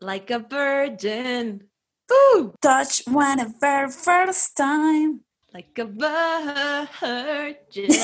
Like 0.00 0.30
a 0.30 0.38
virgin. 0.40 1.70
Ooh. 2.12 2.52
Touch 2.60 3.00
one 3.06 3.40
a 3.40 3.46
very 3.58 3.90
first 3.90 4.54
time. 4.54 5.22
Like 5.54 5.78
a 5.78 5.86
virgin. 5.86 7.88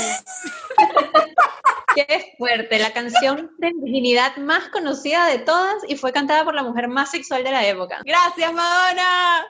Qué 1.95 2.35
fuerte, 2.39 2.79
la 2.79 2.95
canción 2.95 3.51
de 3.59 3.73
virginidad 3.75 4.39
más 4.39 4.71
conocida 4.71 5.27
de 5.27 5.41
todas 5.41 5.83
y 5.87 5.97
fue 5.97 6.15
cantada 6.15 6.45
por 6.45 6.55
la 6.55 6.63
mujer 6.63 6.89
más 6.89 7.11
sexual 7.11 7.45
de 7.45 7.51
la 7.51 7.67
época. 7.67 8.01
Gracias, 8.07 8.55
Madonna. 8.55 9.47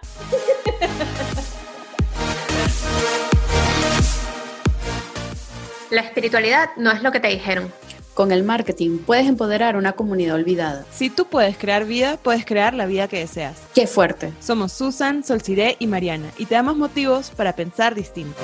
La 5.90 6.00
espiritualidad 6.00 6.70
no 6.76 6.90
es 6.90 7.02
lo 7.02 7.12
que 7.12 7.20
te 7.20 7.28
dijeron. 7.28 7.72
Con 8.14 8.30
el 8.30 8.42
marketing 8.42 8.98
puedes 8.98 9.26
empoderar 9.26 9.74
una 9.74 9.92
comunidad 9.92 10.34
olvidada. 10.34 10.84
Si 10.92 11.08
tú 11.08 11.28
puedes 11.28 11.56
crear 11.56 11.86
vida, 11.86 12.18
puedes 12.18 12.44
crear 12.44 12.74
la 12.74 12.84
vida 12.84 13.08
que 13.08 13.18
deseas. 13.18 13.56
¡Qué 13.74 13.86
fuerte! 13.86 14.34
Somos 14.38 14.72
Susan, 14.72 15.24
Solciré 15.24 15.76
y 15.78 15.86
Mariana 15.86 16.30
y 16.36 16.44
te 16.44 16.54
damos 16.54 16.76
motivos 16.76 17.30
para 17.30 17.56
pensar 17.56 17.94
distinto. 17.94 18.38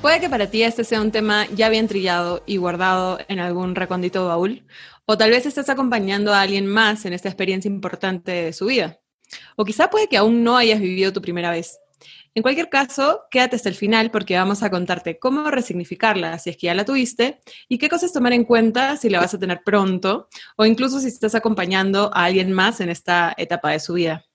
Puede 0.00 0.20
que 0.20 0.30
para 0.30 0.48
ti 0.48 0.62
este 0.62 0.82
sea 0.82 1.02
un 1.02 1.10
tema 1.10 1.46
ya 1.54 1.68
bien 1.68 1.88
trillado 1.88 2.42
y 2.46 2.56
guardado 2.56 3.18
en 3.28 3.38
algún 3.38 3.74
recondito 3.74 4.26
baúl, 4.26 4.64
o 5.04 5.18
tal 5.18 5.30
vez 5.30 5.44
estés 5.44 5.68
acompañando 5.68 6.32
a 6.32 6.40
alguien 6.40 6.66
más 6.66 7.04
en 7.04 7.12
esta 7.12 7.28
experiencia 7.28 7.68
importante 7.68 8.32
de 8.32 8.52
su 8.54 8.66
vida. 8.66 9.00
O 9.56 9.64
quizá 9.64 9.90
puede 9.90 10.08
que 10.08 10.16
aún 10.16 10.42
no 10.42 10.56
hayas 10.56 10.80
vivido 10.80 11.12
tu 11.12 11.20
primera 11.20 11.50
vez. 11.50 11.80
En 12.36 12.42
cualquier 12.42 12.68
caso, 12.68 13.22
quédate 13.30 13.56
hasta 13.56 13.70
el 13.70 13.74
final 13.74 14.10
porque 14.10 14.36
vamos 14.36 14.62
a 14.62 14.68
contarte 14.68 15.18
cómo 15.18 15.50
resignificarla 15.50 16.38
si 16.38 16.50
es 16.50 16.58
que 16.58 16.66
ya 16.66 16.74
la 16.74 16.84
tuviste 16.84 17.40
y 17.66 17.78
qué 17.78 17.88
cosas 17.88 18.12
tomar 18.12 18.34
en 18.34 18.44
cuenta 18.44 18.98
si 18.98 19.08
la 19.08 19.20
vas 19.20 19.32
a 19.32 19.38
tener 19.38 19.62
pronto 19.64 20.28
o 20.58 20.66
incluso 20.66 21.00
si 21.00 21.08
estás 21.08 21.34
acompañando 21.34 22.10
a 22.12 22.24
alguien 22.24 22.52
más 22.52 22.82
en 22.82 22.90
esta 22.90 23.32
etapa 23.38 23.70
de 23.70 23.80
su 23.80 23.94
vida. 23.94 24.26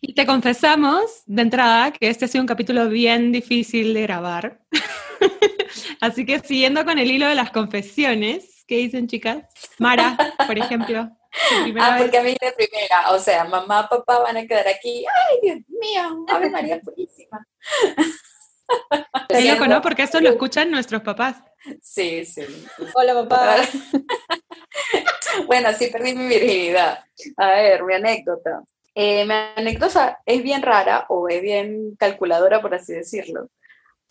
Y 0.00 0.14
te 0.14 0.26
confesamos 0.26 1.22
de 1.26 1.42
entrada 1.42 1.92
que 1.92 2.08
este 2.08 2.24
ha 2.24 2.28
sido 2.28 2.42
un 2.42 2.48
capítulo 2.48 2.88
bien 2.88 3.30
difícil 3.30 3.94
de 3.94 4.02
grabar. 4.02 4.60
Así 6.00 6.26
que 6.26 6.40
siguiendo 6.40 6.84
con 6.84 6.98
el 6.98 7.12
hilo 7.12 7.28
de 7.28 7.36
las 7.36 7.52
confesiones, 7.52 8.51
¿qué 8.72 8.78
dicen 8.78 9.06
chicas? 9.06 9.44
Mara, 9.78 10.16
por 10.46 10.58
ejemplo. 10.58 11.10
Ah, 11.80 11.96
porque 11.98 12.18
a 12.18 12.22
mí 12.22 12.36
de 12.38 12.52
primera, 12.52 13.10
o 13.12 13.18
sea, 13.18 13.44
mamá, 13.44 13.88
papá 13.88 14.18
van 14.18 14.36
a 14.36 14.46
quedar 14.46 14.68
aquí, 14.68 15.02
ay, 15.06 15.38
Dios 15.40 15.60
mío, 15.80 16.26
Ave 16.28 16.50
María 16.50 16.78
Purísima. 16.84 17.48
Qué 19.30 19.50
loco, 19.50 19.66
¿no? 19.66 19.80
Porque 19.80 20.02
esto 20.02 20.20
lo 20.20 20.28
escuchan 20.28 20.70
nuestros 20.70 21.00
papás. 21.00 21.42
Sí, 21.80 22.26
sí. 22.26 22.42
Hola, 22.94 23.14
papá. 23.14 23.56
bueno, 25.46 25.72
sí 25.72 25.86
perdí 25.86 26.14
mi 26.14 26.26
virginidad. 26.26 27.02
A 27.38 27.46
ver, 27.46 27.82
mi 27.84 27.94
anécdota. 27.94 28.62
Eh, 28.94 29.24
mi 29.24 29.32
anécdota 29.32 30.20
es 30.26 30.42
bien 30.42 30.60
rara 30.60 31.06
o 31.08 31.30
es 31.30 31.40
bien 31.40 31.96
calculadora, 31.96 32.60
por 32.60 32.74
así 32.74 32.92
decirlo 32.92 33.48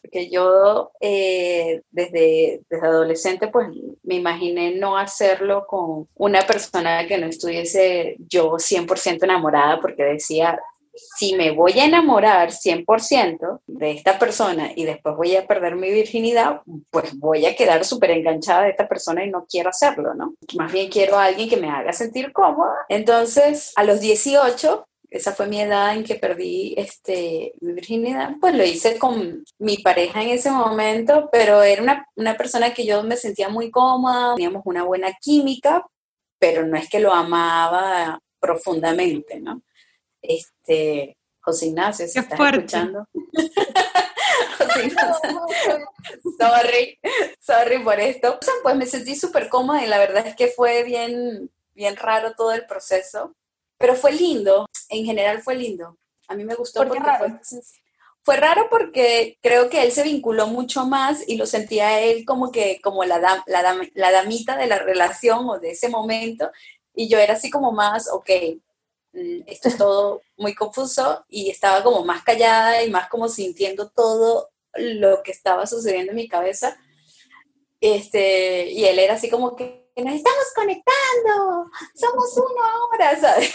porque 0.02 0.30
yo 0.30 0.92
eh, 1.00 1.82
desde, 1.92 2.62
adolescente 2.82 3.48
pues 3.48 3.68
me 4.04 4.16
imaginé 4.16 4.76
no 4.76 4.98
hacerlo 4.98 5.66
con 5.68 6.08
una 6.16 6.42
persona 6.42 7.06
que 7.08 7.18
no 7.18 7.28
estuviese 7.28 8.16
yo 8.28 8.52
100% 8.54 9.24
enamorada 9.24 9.80
porque 9.80 10.04
decía, 10.04 10.60
si 10.94 11.36
me 11.36 11.52
voy 11.52 11.80
a 11.80 11.86
enamorar 11.86 12.52
100% 12.52 13.62
de 13.68 13.92
esta 13.92 14.20
persona 14.20 14.72
y 14.76 14.86
después 14.86 15.16
voy 15.16 15.36
a 15.36 15.48
perder 15.48 15.76
mi 15.76 15.92
virginidad, 15.92 16.62
pues 16.90 17.18
voy 17.18 17.46
a 17.46 17.56
quedar 17.56 17.86
súper 17.86 18.12
enganchada 18.12 18.64
de 18.64 18.72
esta 18.72 18.88
persona 18.88 19.24
y 19.24 19.30
no 19.30 19.46
quiero 19.50 19.70
hacerlo, 19.70 20.14
¿no? 20.14 20.34
Más 20.58 20.72
bien 20.72 20.90
quiero 20.90 21.18
a 21.18 21.26
alguien 21.26 21.50
que 21.50 21.58
me 21.58 21.70
haga 21.70 21.94
sentir 21.94 22.34
cómoda. 22.34 22.76
Entonces, 22.90 23.72
a 23.76 23.84
los 23.84 24.02
18 24.02 24.86
esa 25.12 25.34
fue 25.34 25.48
mi 25.48 25.60
edad 25.60 25.94
en 25.94 26.06
que 26.06 26.16
perdí 26.16 26.74
este, 26.78 27.54
mi 27.60 27.74
virginidad, 27.74 28.36
pues 28.40 28.56
lo 28.56 28.64
hice 28.64 28.98
con 28.98 29.44
mi 29.60 29.78
pareja 29.80 30.24
en 30.24 30.30
ese 30.30 30.50
momento, 30.50 31.28
pero 31.30 31.62
era 31.62 31.84
una, 31.84 32.08
una 32.16 32.38
persona 32.38 32.74
que 32.74 32.86
yo 32.86 33.04
me 33.04 33.18
sentía 33.18 33.50
muy 33.50 33.70
cómoda, 33.70 34.36
teníamos 34.36 34.62
una 34.66 34.84
buena 34.84 35.12
química, 35.20 35.86
pero 36.40 36.66
no 36.66 36.78
es 36.78 36.90
que 36.90 37.02
lo 37.02 37.14
amaba 37.14 38.22
profundamente, 38.40 39.42
¿no? 39.42 39.62
Este, 40.22 41.18
José 41.42 41.66
Ignacio, 41.66 42.08
si 42.08 42.18
estás 42.18 42.40
escuchando. 42.40 43.06
José 44.58 44.86
Ignacio. 44.86 45.42
sorry, 46.40 47.00
sorry 47.38 47.84
por 47.84 48.00
esto. 48.00 48.40
Pues 48.64 48.76
me 48.78 48.86
sentí 48.86 49.18
súper 49.18 49.50
cómoda 49.50 49.84
y 49.84 49.88
la 49.88 50.00
verdad 50.00 50.26
es 50.26 50.36
que 50.38 50.48
fue 50.48 50.84
bien, 50.84 51.52
bien 51.74 51.98
raro 51.98 52.34
todo 52.34 52.54
el 52.54 52.66
proceso 52.66 53.36
pero 53.82 53.96
fue 53.96 54.14
lindo, 54.14 54.68
en 54.90 55.06
general 55.06 55.42
fue 55.42 55.56
lindo. 55.56 55.98
A 56.28 56.36
mí 56.36 56.46
me 56.46 56.56
gustó 56.56 56.88
porque 56.88 57.02
fue, 57.18 57.62
fue 58.22 58.38
raro 58.38 58.68
porque 58.70 59.38
creo 59.42 59.70
que 59.70 59.84
él 59.84 59.92
se 59.92 60.04
vinculó 60.04 60.48
mucho 60.48 60.86
más 60.86 61.28
y 61.28 61.36
lo 61.36 61.46
sentía 61.46 62.00
él 62.00 62.24
como 62.24 62.52
que 62.52 62.80
como 62.82 63.04
la, 63.04 63.20
la, 63.20 63.90
la 63.94 64.12
damita 64.12 64.56
de 64.56 64.68
la 64.68 64.78
relación 64.78 65.50
o 65.50 65.60
de 65.60 65.72
ese 65.72 65.90
momento 65.90 66.52
y 66.94 67.08
yo 67.08 67.20
era 67.20 67.34
así 67.34 67.50
como 67.50 67.72
más, 67.72 68.10
ok, 68.10 68.30
mm, 69.14 69.42
esto 69.48 69.70
es 69.70 69.78
todo 69.78 70.22
muy 70.38 70.54
confuso 70.56 71.26
y 71.30 71.50
estaba 71.50 71.84
como 71.84 72.04
más 72.04 72.24
callada 72.24 72.84
y 72.84 72.90
más 72.90 73.10
como 73.10 73.28
sintiendo 73.28 73.90
todo 73.90 74.50
lo 74.76 75.22
que 75.24 75.32
estaba 75.32 75.68
sucediendo 75.68 76.12
en 76.12 76.18
mi 76.18 76.28
cabeza. 76.28 76.78
Este, 77.80 78.70
y 78.72 78.86
él 78.86 79.00
era 79.00 79.16
así 79.16 79.30
como 79.30 79.56
que 79.56 79.90
nos 79.98 80.16
estamos 80.16 80.46
conectando, 80.56 81.70
somos 81.96 82.38
uno 82.38 82.64
ahora, 82.64 83.16
¿sabes? 83.20 83.54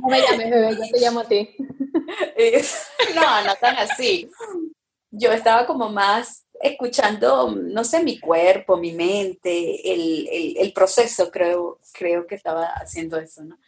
No 0.00 0.08
me 0.08 0.20
llames, 0.20 0.50
bebé, 0.50 0.76
yo 0.76 0.92
te 0.92 1.00
llamo 1.00 1.20
a 1.20 1.28
ti. 1.28 1.56
no, 3.14 3.44
no 3.44 3.54
tan 3.60 3.76
así. 3.76 4.28
Yo 5.10 5.32
estaba 5.32 5.66
como 5.66 5.88
más 5.88 6.46
escuchando, 6.60 7.54
no 7.54 7.84
sé, 7.84 8.02
mi 8.02 8.18
cuerpo, 8.18 8.76
mi 8.76 8.92
mente, 8.92 9.92
el, 9.92 10.56
el, 10.56 10.72
proceso, 10.72 11.30
creo, 11.30 11.78
creo 11.92 12.26
que 12.26 12.34
estaba 12.34 12.66
haciendo 12.74 13.18
eso, 13.18 13.44
¿no? 13.44 13.58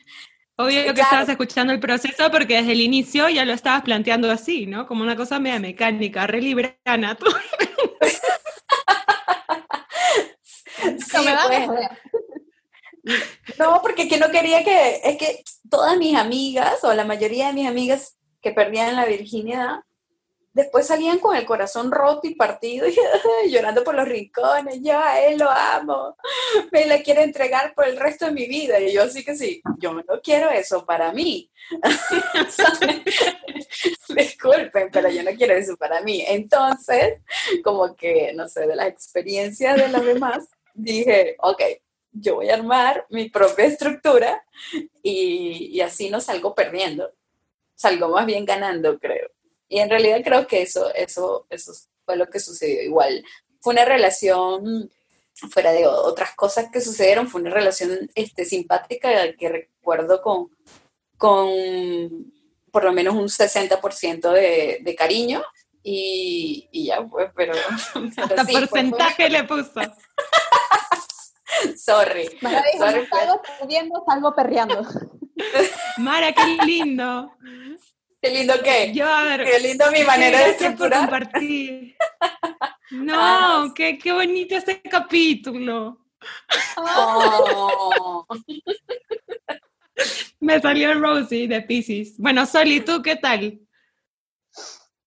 Obvio 0.59 0.94
que 0.94 1.03
estabas 1.03 1.28
escuchando 1.28 1.75
el 1.75 1.81
proceso 1.81 2.31
porque 2.31 2.56
desde 2.56 2.72
el 2.72 2.81
inicio 2.81 3.28
ya 3.28 3.44
lo 3.44 3.53
estabas 3.53 3.82
planteando 3.82 4.31
así, 4.31 4.65
¿no? 4.65 4.87
Como 4.87 5.03
una 5.03 5.15
cosa 5.15 5.38
media 5.38 5.60
mecánica, 5.60 6.26
re 6.26 6.41
librana. 6.41 7.19
sí, 10.99 11.19
pues, 11.49 11.69
no, 13.59 13.81
porque 13.83 14.09
que 14.09 14.19
no 14.19 14.31
quería 14.31 14.65
que, 14.65 15.00
es 15.05 15.17
que 15.17 15.43
todas 15.71 15.97
mis 15.97 16.17
amigas, 16.17 16.83
o 16.84 16.93
la 16.94 17.05
mayoría 17.05 17.49
de 17.49 17.53
mis 17.53 17.69
amigas 17.69 18.17
que 18.41 18.53
perdían 18.53 18.97
la 18.97 19.05
virginidad, 19.05 19.81
después 20.56 20.87
salían 20.87 21.19
con 21.19 21.37
el 21.37 21.44
corazón 21.44 21.93
roto 21.93 22.27
y 22.27 22.34
partido 22.34 22.89
y 22.89 22.97
llorando 23.50 23.84
por 23.84 23.94
los 23.94 24.09
rincones, 24.09 24.81
yo 24.83 24.99
a 24.99 25.21
él 25.21 25.39
lo 25.39 25.50
amo, 25.50 26.17
me 26.72 26.87
la 26.87 27.03
quiero 27.03 27.21
entregar 27.21 27.75
por 27.75 27.87
el 27.87 27.99
resto 27.99 28.25
de 28.25 28.33
mi 28.33 28.47
vida. 28.47 28.81
Y 28.81 28.94
yo 28.94 29.03
así 29.03 29.23
que 29.23 29.37
sí, 29.37 29.61
yo 29.78 29.93
no 29.93 30.21
quiero 30.23 30.50
eso 30.50 30.87
para 30.87 31.12
mí. 31.12 31.50
Disculpen, 34.09 34.88
pero 34.91 35.11
yo 35.11 35.23
no 35.23 35.33
quiero 35.33 35.55
eso 35.55 35.77
para 35.77 36.00
mí. 36.00 36.25
Entonces, 36.27 37.21
como 37.62 37.94
que, 37.94 38.33
no 38.34 38.49
sé, 38.49 38.67
de 38.67 38.77
las 38.77 38.88
experiencias 38.88 39.77
de 39.77 39.88
los 39.88 40.06
demás, 40.06 40.49
dije, 40.73 41.37
ok, 41.41 41.62
yo 42.21 42.37
voy 42.37 42.49
a 42.50 42.54
armar 42.54 43.06
mi 43.10 43.28
propia 43.28 43.65
estructura 43.66 44.44
y, 45.03 45.81
así 45.81 46.10
no 46.10 46.21
salgo 46.21 46.54
perdiendo, 46.54 47.12
salgo 47.75 48.09
más 48.09 48.27
bien 48.27 48.44
ganando, 48.44 48.99
creo. 48.99 49.31
Y 49.69 49.81
en 49.81 49.91
realidad 49.91 50.21
creo 50.25 50.47
que 50.47 50.62
eso, 50.62 50.93
eso, 50.94 51.47
eso 51.50 51.72
fue 52.05 52.16
lo 52.16 52.28
que 52.28 52.41
sucedió. 52.41 52.82
Igual 52.82 53.25
fue 53.60 53.75
una 53.75 53.84
relación, 53.84 54.91
fuera 55.50 55.72
de 55.72 55.87
otras 55.87 56.34
cosas 56.34 56.71
que 56.72 56.81
sucedieron, 56.81 57.28
fue 57.28 57.41
una 57.41 57.50
relación 57.50 58.11
este, 58.14 58.44
simpática 58.44 59.11
que 59.37 59.49
recuerdo 59.49 60.23
con, 60.23 60.50
con 61.17 61.50
por 62.70 62.85
lo 62.85 62.93
menos 62.93 63.14
un 63.14 63.29
60% 63.29 64.32
de, 64.32 64.79
de 64.82 64.94
cariño 64.94 65.43
y, 65.88 66.69
ya 66.73 67.05
pues, 67.05 67.31
pero... 67.37 67.55
Hasta 67.94 68.44
porcentaje 68.44 69.31
le 69.31 69.44
puso. 69.44 69.73
Sorry. 71.76 72.29
Mara 72.41 72.62
dijo, 72.73 72.87
Sorry, 72.87 73.06
salgo 73.06 73.43
perdiendo, 73.58 74.05
salgo 74.06 74.35
perreando. 74.35 74.82
Mara, 75.99 76.32
qué 76.32 76.64
lindo. 76.64 77.32
Qué 78.20 78.31
lindo 78.31 78.55
qué. 78.62 78.93
Yo, 78.94 79.06
a 79.06 79.23
ver, 79.25 79.44
qué 79.44 79.61
lindo 79.61 79.91
mi 79.93 80.03
manera 80.03 80.38
de 80.41 80.50
estructurar. 80.50 81.00
compartir. 81.08 81.97
No, 82.88 83.14
ah, 83.17 83.67
qué, 83.75 83.99
qué 83.99 84.12
bonito 84.12 84.55
este 84.55 84.81
capítulo. 84.81 86.06
Oh. 86.76 88.25
Me 90.38 90.61
salió 90.61 90.94
Rosie 90.94 91.49
de 91.49 91.62
Pisces. 91.62 92.17
Bueno, 92.17 92.47
Soli, 92.47 92.81
¿tú 92.82 93.03
qué 93.03 93.17
tal? 93.17 93.61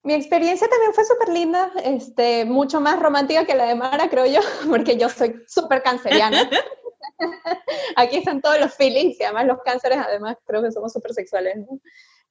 Mi 0.04 0.13
experiencia 0.13 0.68
también 0.68 0.94
fue 0.94 1.04
súper 1.04 1.30
linda, 1.30 1.72
este, 1.84 2.46
mucho 2.46 2.80
más 2.80 3.00
romántica 3.00 3.46
que 3.46 3.56
la 3.56 3.66
de 3.66 3.75
Mara, 3.75 4.10
creo 4.10 4.25
yo, 4.25 4.40
porque 4.69 4.98
yo 4.98 5.10
soy 5.10 5.44
súper 5.48 5.84
canceriana. 5.84 6.50
Aquí 7.98 8.18
están 8.18 8.42
todos 8.42 8.60
los 8.60 8.74
feelings 8.74 9.19
y 9.19 9.24
además 9.24 9.48
los 9.48 9.57
cánceres, 9.63 9.98
además 9.98 10.38
creo 10.46 10.63
que 10.63 10.72
somos 10.72 10.94
súper 10.94 11.13
sexuales, 11.13 11.57
¿no? 11.57 11.80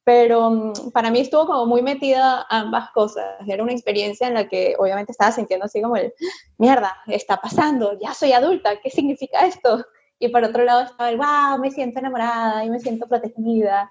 Pero 0.03 0.51
mm, 0.51 0.91
para 0.93 1.11
mí 1.11 1.21
estuvo 1.21 1.47
como 1.47 1.67
muy 1.67 1.83
metida 1.83 2.47
ambas 2.49 2.91
cosas. 2.93 3.37
Era 3.47 3.63
una 3.63 3.73
experiencia 3.73 4.27
en 4.27 4.35
la 4.35 4.49
que 4.49 4.75
obviamente 4.79 5.13
estaba 5.13 5.33
sintiendo 5.33 5.67
así 5.67 5.83
como 5.83 5.97
el, 5.97 6.15
mierda, 6.57 6.97
está 7.07 7.37
pasando, 7.37 7.99
ya 8.01 8.15
soy 8.15 8.33
adulta, 8.33 8.81
¿qué 8.81 8.89
significa 8.89 9.45
esto? 9.45 9.85
Y 10.19 10.29
por 10.29 10.43
otro 10.43 10.65
lado 10.65 10.83
estaba 10.83 11.11
el, 11.11 11.17
wow, 11.17 11.59
me 11.61 11.71
siento 11.71 12.01
enamorada 12.01 12.65
y 12.65 12.71
me 12.71 12.81
siento 12.81 13.07
protegida, 13.07 13.91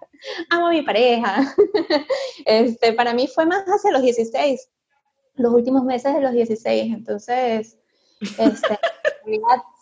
amo 0.49 0.67
a 0.67 0.71
mi 0.71 0.81
pareja. 0.81 1.55
este, 2.45 2.93
para 2.93 3.13
mí 3.13 3.27
fue 3.27 3.45
más 3.45 3.63
hacia 3.65 3.91
los 3.91 4.01
16, 4.01 4.69
los 5.35 5.53
últimos 5.53 5.83
meses 5.83 6.13
de 6.13 6.21
los 6.21 6.33
16. 6.33 6.93
Entonces, 6.93 7.77
este, 8.37 8.79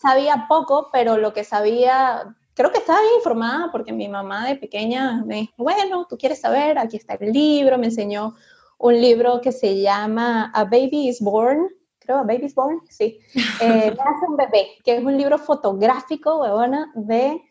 sabía 0.02 0.46
poco, 0.48 0.90
pero 0.92 1.18
lo 1.18 1.34
que 1.34 1.44
sabía 1.44 2.36
creo 2.56 2.72
que 2.72 2.80
estaba 2.80 3.02
bien 3.02 3.16
informada 3.16 3.70
porque 3.72 3.92
mi 3.92 4.08
mamá 4.08 4.48
de 4.48 4.56
pequeña 4.56 5.24
me 5.26 5.36
dijo, 5.36 5.54
bueno, 5.58 6.08
tú 6.10 6.18
quieres 6.18 6.40
saber, 6.40 6.80
aquí 6.80 6.98
está 6.98 7.16
el 7.16 7.32
libro, 7.32 7.78
me 7.78 7.88
enseñó 7.88 8.34
un 8.78 9.00
libro 9.00 9.42
que 9.42 9.52
se 9.52 9.82
llama 9.82 10.52
A 10.54 10.64
Baby 10.64 11.10
is 11.10 11.22
Born, 11.22 11.70
creo, 12.06 12.20
A 12.20 12.24
Baby 12.24 12.46
is 12.46 12.56
Born, 12.56 12.82
sí, 12.90 13.20
eh, 13.62 13.96
Nace 13.98 14.26
un 14.28 14.38
bebé, 14.38 14.70
que 14.84 14.98
es 14.98 15.04
un 15.04 15.18
libro 15.18 15.38
fotográfico, 15.38 16.42
huevona, 16.42 16.92
de 16.96 17.42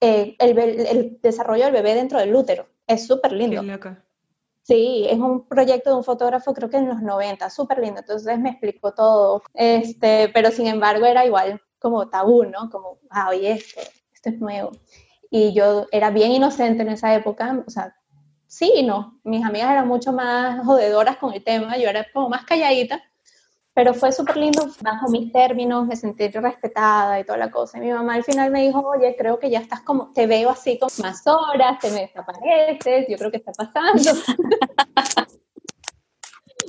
eh, 0.00 0.36
el, 0.38 0.58
el, 0.58 1.18
desarrollo 1.20 1.64
del 1.64 1.72
bebé 1.72 1.94
dentro 1.94 2.18
del 2.18 2.34
útero. 2.34 2.68
Es 2.86 3.06
súper 3.06 3.32
lindo. 3.32 3.62
Sí, 4.62 5.06
es 5.08 5.18
un 5.18 5.46
proyecto 5.48 5.90
de 5.90 5.96
un 5.96 6.04
fotógrafo, 6.04 6.52
creo 6.52 6.68
que 6.68 6.76
en 6.76 6.88
los 6.88 7.00
90, 7.00 7.48
súper 7.48 7.78
lindo. 7.78 8.00
Entonces 8.00 8.38
me 8.38 8.50
explicó 8.50 8.92
todo. 8.92 9.42
Este, 9.54 10.30
pero 10.34 10.50
sin 10.50 10.66
embargo 10.66 11.06
era 11.06 11.24
igual 11.24 11.60
como 11.78 12.08
tabú, 12.08 12.44
¿no? 12.44 12.68
Como, 12.70 12.98
ah, 13.10 13.30
oye, 13.30 13.52
esto, 13.52 13.80
esto 14.12 14.28
es 14.28 14.38
nuevo. 14.38 14.72
Y 15.30 15.54
yo 15.54 15.86
era 15.90 16.10
bien 16.10 16.32
inocente 16.32 16.82
en 16.82 16.90
esa 16.90 17.14
época, 17.14 17.64
o 17.66 17.70
sea, 17.70 17.94
sí 18.46 18.72
y 18.76 18.82
no. 18.82 19.20
Mis 19.24 19.44
amigas 19.44 19.70
eran 19.70 19.88
mucho 19.88 20.12
más 20.12 20.64
jodedoras 20.64 21.16
con 21.18 21.32
el 21.32 21.44
tema, 21.44 21.76
yo 21.78 21.88
era 21.88 22.06
como 22.12 22.28
más 22.28 22.44
calladita, 22.44 23.02
pero 23.78 23.94
fue 23.94 24.10
súper 24.10 24.36
lindo, 24.36 24.66
bajo 24.80 25.08
mis 25.08 25.32
términos, 25.32 25.86
me 25.86 25.94
sentí 25.94 26.26
respetada 26.26 27.20
y 27.20 27.24
toda 27.24 27.38
la 27.38 27.48
cosa. 27.48 27.78
Y 27.78 27.82
mi 27.82 27.92
mamá 27.92 28.14
al 28.14 28.24
final 28.24 28.50
me 28.50 28.62
dijo, 28.62 28.80
oye, 28.80 29.14
creo 29.16 29.38
que 29.38 29.50
ya 29.50 29.60
estás 29.60 29.82
como, 29.82 30.12
te 30.12 30.26
veo 30.26 30.50
así 30.50 30.80
con 30.80 30.88
más 31.00 31.24
horas, 31.28 31.78
te 31.78 31.92
me 31.92 32.00
desapareces, 32.00 33.06
yo 33.08 33.16
creo 33.16 33.30
que 33.30 33.36
está 33.36 33.52
pasando. 33.52 34.20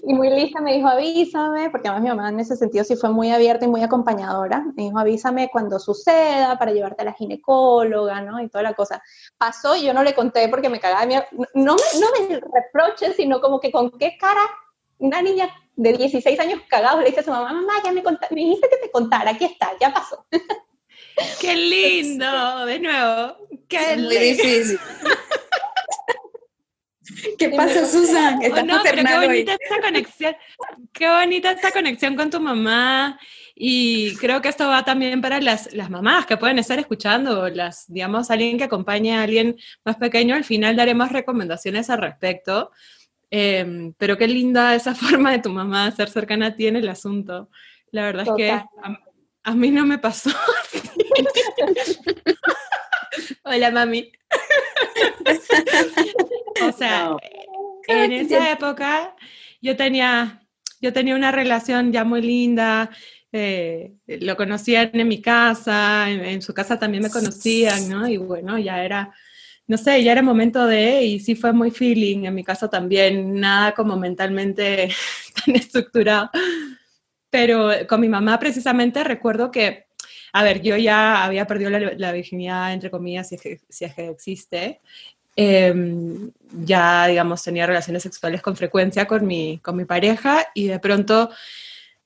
y 0.03 0.13
muy 0.13 0.29
lista 0.29 0.61
me 0.61 0.75
dijo, 0.75 0.87
avísame, 0.87 1.71
porque 1.71 1.87
además 1.87 2.03
mi 2.03 2.09
mamá 2.09 2.29
en 2.29 2.41
ese 2.41 2.55
sentido 2.55 2.83
sí 2.83 2.95
fue 2.95 3.09
muy 3.09 3.31
abierta 3.31 3.65
y 3.65 3.69
muy 3.69 3.81
acompañadora. 3.81 4.63
Me 4.77 4.83
dijo, 4.83 4.99
avísame 4.99 5.49
cuando 5.51 5.79
suceda 5.79 6.59
para 6.59 6.73
llevarte 6.73 7.01
a 7.01 7.05
la 7.05 7.13
ginecóloga, 7.13 8.21
¿no? 8.21 8.39
Y 8.39 8.49
toda 8.49 8.61
la 8.61 8.75
cosa. 8.75 9.01
Pasó 9.35 9.75
y 9.75 9.83
yo 9.83 9.95
no 9.95 10.03
le 10.03 10.13
conté 10.13 10.47
porque 10.47 10.69
me 10.69 10.79
cagaba. 10.79 11.07
No 11.55 11.75
me, 11.75 11.99
no 11.99 12.29
me 12.29 12.39
reproches, 12.39 13.15
sino 13.15 13.41
como 13.41 13.59
que 13.59 13.71
con 13.71 13.89
qué 13.97 14.15
cara 14.15 14.41
una 14.99 15.21
niña 15.21 15.49
de 15.79 15.93
16 15.93 16.37
años 16.41 16.61
cagado 16.67 16.99
le 16.99 17.07
dice 17.07 17.21
a 17.21 17.23
su 17.23 17.31
mamá, 17.31 17.53
mamá, 17.53 17.73
ya 17.83 17.91
me, 17.93 18.01
me 18.01 18.41
dijiste 18.41 18.67
que 18.69 18.77
te 18.77 18.91
contara, 18.91 19.31
aquí 19.31 19.45
está, 19.45 19.71
ya 19.79 19.93
pasó. 19.93 20.25
¡Qué 21.39 21.55
lindo! 21.55 22.65
De 22.65 22.79
nuevo, 22.79 23.37
qué 23.67 23.95
Muy 23.97 24.17
difícil. 24.17 24.77
¿Qué 27.37 27.49
pasa, 27.49 27.85
Susan? 27.85 28.39
Oh, 28.43 28.63
no, 28.63 28.81
pero 28.83 29.03
qué 29.03 29.15
bonita 29.27 29.57
esa 29.59 29.81
conexión, 29.81 30.35
qué 30.93 31.09
bonita 31.09 31.51
esa 31.51 31.71
conexión 31.71 32.15
con 32.15 32.29
tu 32.29 32.39
mamá. 32.39 33.19
Y 33.55 34.15
creo 34.17 34.41
que 34.41 34.49
esto 34.49 34.67
va 34.67 34.85
también 34.85 35.21
para 35.21 35.41
las, 35.41 35.73
las 35.73 35.89
mamás 35.89 36.25
que 36.25 36.37
pueden 36.37 36.59
estar 36.59 36.79
escuchando, 36.79 37.49
las, 37.49 37.91
digamos, 37.91 38.31
alguien 38.31 38.57
que 38.57 38.65
acompañe 38.65 39.17
a 39.17 39.23
alguien 39.23 39.57
más 39.83 39.97
pequeño. 39.97 40.35
Al 40.35 40.45
final 40.45 40.75
daremos 40.75 41.11
recomendaciones 41.11 41.89
al 41.89 41.99
respecto. 41.99 42.71
Em, 43.31 43.93
pero 43.93 44.17
qué 44.17 44.27
linda 44.27 44.75
esa 44.75 44.93
forma 44.95 45.31
de 45.31 45.39
tu 45.39 45.49
mamá 45.49 45.89
ser 45.91 46.09
cercana 46.09 46.47
a 46.47 46.55
ti 46.55 46.67
en 46.67 46.75
el 46.75 46.89
asunto. 46.89 47.49
La 47.91 48.05
verdad 48.05 48.27
es 48.27 48.33
que 48.35 48.51
a, 48.51 48.69
a, 49.43 49.55
mí 49.55 49.71
no 49.71 49.85
me 49.85 49.97
pasó. 49.97 50.29
Hola, 53.43 53.71
mami. 53.71 54.11
o 56.61 56.71
sea, 56.71 57.15
en 57.87 58.11
esa 58.11 58.51
época 58.51 59.15
yo 59.61 59.75
tenía, 59.75 60.41
yo 60.81 60.93
tenía 60.93 61.15
una 61.15 61.31
relación 61.31 61.91
ya 61.91 62.03
muy 62.03 62.21
linda, 62.21 62.89
eh, 63.31 63.93
lo 64.07 64.35
conocían 64.35 64.91
en 64.93 65.07
mi 65.07 65.21
casa, 65.21 66.09
en, 66.09 66.41
su 66.41 66.53
casa 66.53 66.79
también 66.79 67.03
me 67.03 67.11
conocían, 67.11 67.89
¿no? 67.89 68.07
Y 68.07 68.17
bueno, 68.17 68.57
ya 68.57 68.83
era, 68.83 69.13
no 69.69 69.77
sé, 69.77 70.03
ya 70.03 70.11
era 70.11 70.21
momento 70.21 70.65
de, 70.67 71.03
y 71.05 71.19
sí 71.21 71.35
fue 71.35 71.53
muy 71.53 71.71
feeling, 71.71 72.25
en 72.25 72.35
mi 72.35 72.43
casa 72.43 72.69
también, 72.69 73.39
nada 73.39 73.73
como 73.73 73.95
mentalmente 73.95 74.89
tan 75.45 75.55
estructurado. 75.55 76.29
Pero 77.29 77.69
con 77.87 78.01
mi 78.01 78.09
mamá 78.09 78.37
precisamente 78.39 79.03
recuerdo 79.03 79.51
que, 79.51 79.85
a 80.33 80.43
ver, 80.43 80.61
yo 80.61 80.75
ya 80.75 81.23
había 81.23 81.47
perdido 81.47 81.69
la, 81.69 82.11
virginidad, 82.11 82.73
entre 82.73 82.91
comillas, 82.91 83.29
si 83.29 83.37
si 83.69 83.85
es 83.85 83.93
que 83.95 84.09
existe, 84.09 84.81
Em, 85.41 86.31
ya, 86.65 87.07
digamos, 87.07 87.41
tenía 87.41 87.65
relaciones 87.65 88.03
sexuales 88.03 88.41
con 88.41 88.57
frecuencia 88.57 89.07
con 89.07 89.25
mi, 89.25 89.59
con 89.59 89.77
mi 89.77 89.85
pareja 89.85 90.47
y 90.53 90.67
de 90.67 90.79
pronto 90.79 91.29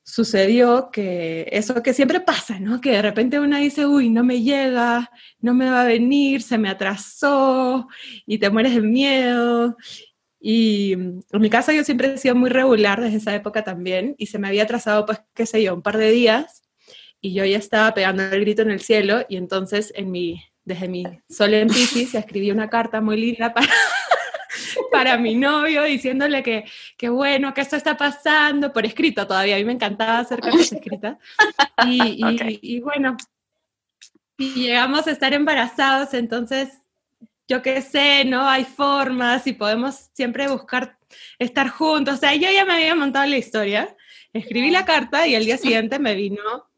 sucedió 0.03 0.89
que 0.91 1.47
eso 1.51 1.81
que 1.81 1.93
siempre 1.93 2.19
pasa, 2.19 2.59
¿no? 2.59 2.81
Que 2.81 2.91
de 2.91 3.01
repente 3.01 3.39
una 3.39 3.59
dice, 3.59 3.85
uy, 3.85 4.09
no 4.09 4.23
me 4.23 4.41
llega, 4.41 5.09
no 5.39 5.53
me 5.53 5.69
va 5.69 5.83
a 5.83 5.85
venir, 5.85 6.41
se 6.41 6.57
me 6.57 6.69
atrasó 6.69 7.87
y 8.25 8.37
te 8.37 8.49
mueres 8.49 8.75
de 8.75 8.81
miedo. 8.81 9.77
Y 10.39 10.93
en 10.93 11.23
mi 11.31 11.49
caso 11.49 11.71
yo 11.71 11.83
siempre 11.83 12.13
he 12.13 12.17
sido 12.17 12.35
muy 12.35 12.49
regular 12.49 13.01
desde 13.01 13.17
esa 13.17 13.33
época 13.33 13.63
también 13.63 14.15
y 14.17 14.27
se 14.27 14.39
me 14.39 14.49
había 14.49 14.63
atrasado, 14.63 15.05
pues, 15.05 15.21
qué 15.33 15.45
sé 15.45 15.63
yo, 15.63 15.73
un 15.73 15.81
par 15.81 15.97
de 15.97 16.11
días 16.11 16.63
y 17.21 17.33
yo 17.33 17.45
ya 17.45 17.57
estaba 17.57 17.93
pegando 17.93 18.23
el 18.23 18.41
grito 18.41 18.61
en 18.63 18.71
el 18.71 18.81
cielo 18.81 19.25
y 19.29 19.37
entonces 19.37 19.93
en 19.95 20.11
mi 20.11 20.41
desde 20.65 20.87
mi 20.87 21.03
sol 21.29 21.53
en 21.53 21.67
Pisces, 21.67 22.15
escribí 22.15 22.51
una 22.51 22.69
carta 22.69 23.01
muy 23.01 23.19
linda 23.19 23.53
para, 23.53 23.67
para 24.93 25.17
mi 25.17 25.33
novio 25.33 25.83
diciéndole 25.83 26.43
que, 26.43 26.65
que, 26.95 27.09
bueno, 27.09 27.51
que 27.53 27.61
esto 27.61 27.75
está 27.75 27.97
pasando, 27.97 28.71
por 28.71 28.85
escrito 28.85 29.25
todavía, 29.25 29.55
a 29.55 29.57
mí 29.57 29.65
me 29.65 29.73
encantaba 29.73 30.19
hacer 30.19 30.39
cartas 30.39 30.71
escritas. 30.71 31.17
Y, 31.87 32.21
y, 32.61 32.79
bueno, 32.79 33.17
y 34.37 34.53
llegamos 34.53 35.07
a 35.07 35.11
estar 35.11 35.33
embarazados, 35.33 36.13
entonces 36.13 36.69
yo 37.47 37.63
qué 37.63 37.81
sé, 37.81 38.23
¿no? 38.23 38.47
Hay 38.47 38.65
formas 38.65 39.47
y 39.47 39.53
podemos 39.53 40.11
siempre 40.13 40.47
buscar 40.47 40.97
estar 41.39 41.69
juntos. 41.69 42.15
O 42.15 42.17
sea, 42.17 42.35
yo 42.35 42.49
ya 42.51 42.63
me 42.63 42.73
había 42.73 42.93
montado 42.93 43.25
la 43.25 43.37
historia, 43.37 43.97
escribí 44.31 44.69
la 44.69 44.85
carta 44.85 45.27
y 45.27 45.33
el 45.33 45.45
día 45.45 45.57
siguiente 45.57 45.97
me 45.97 46.13
vino 46.13 46.69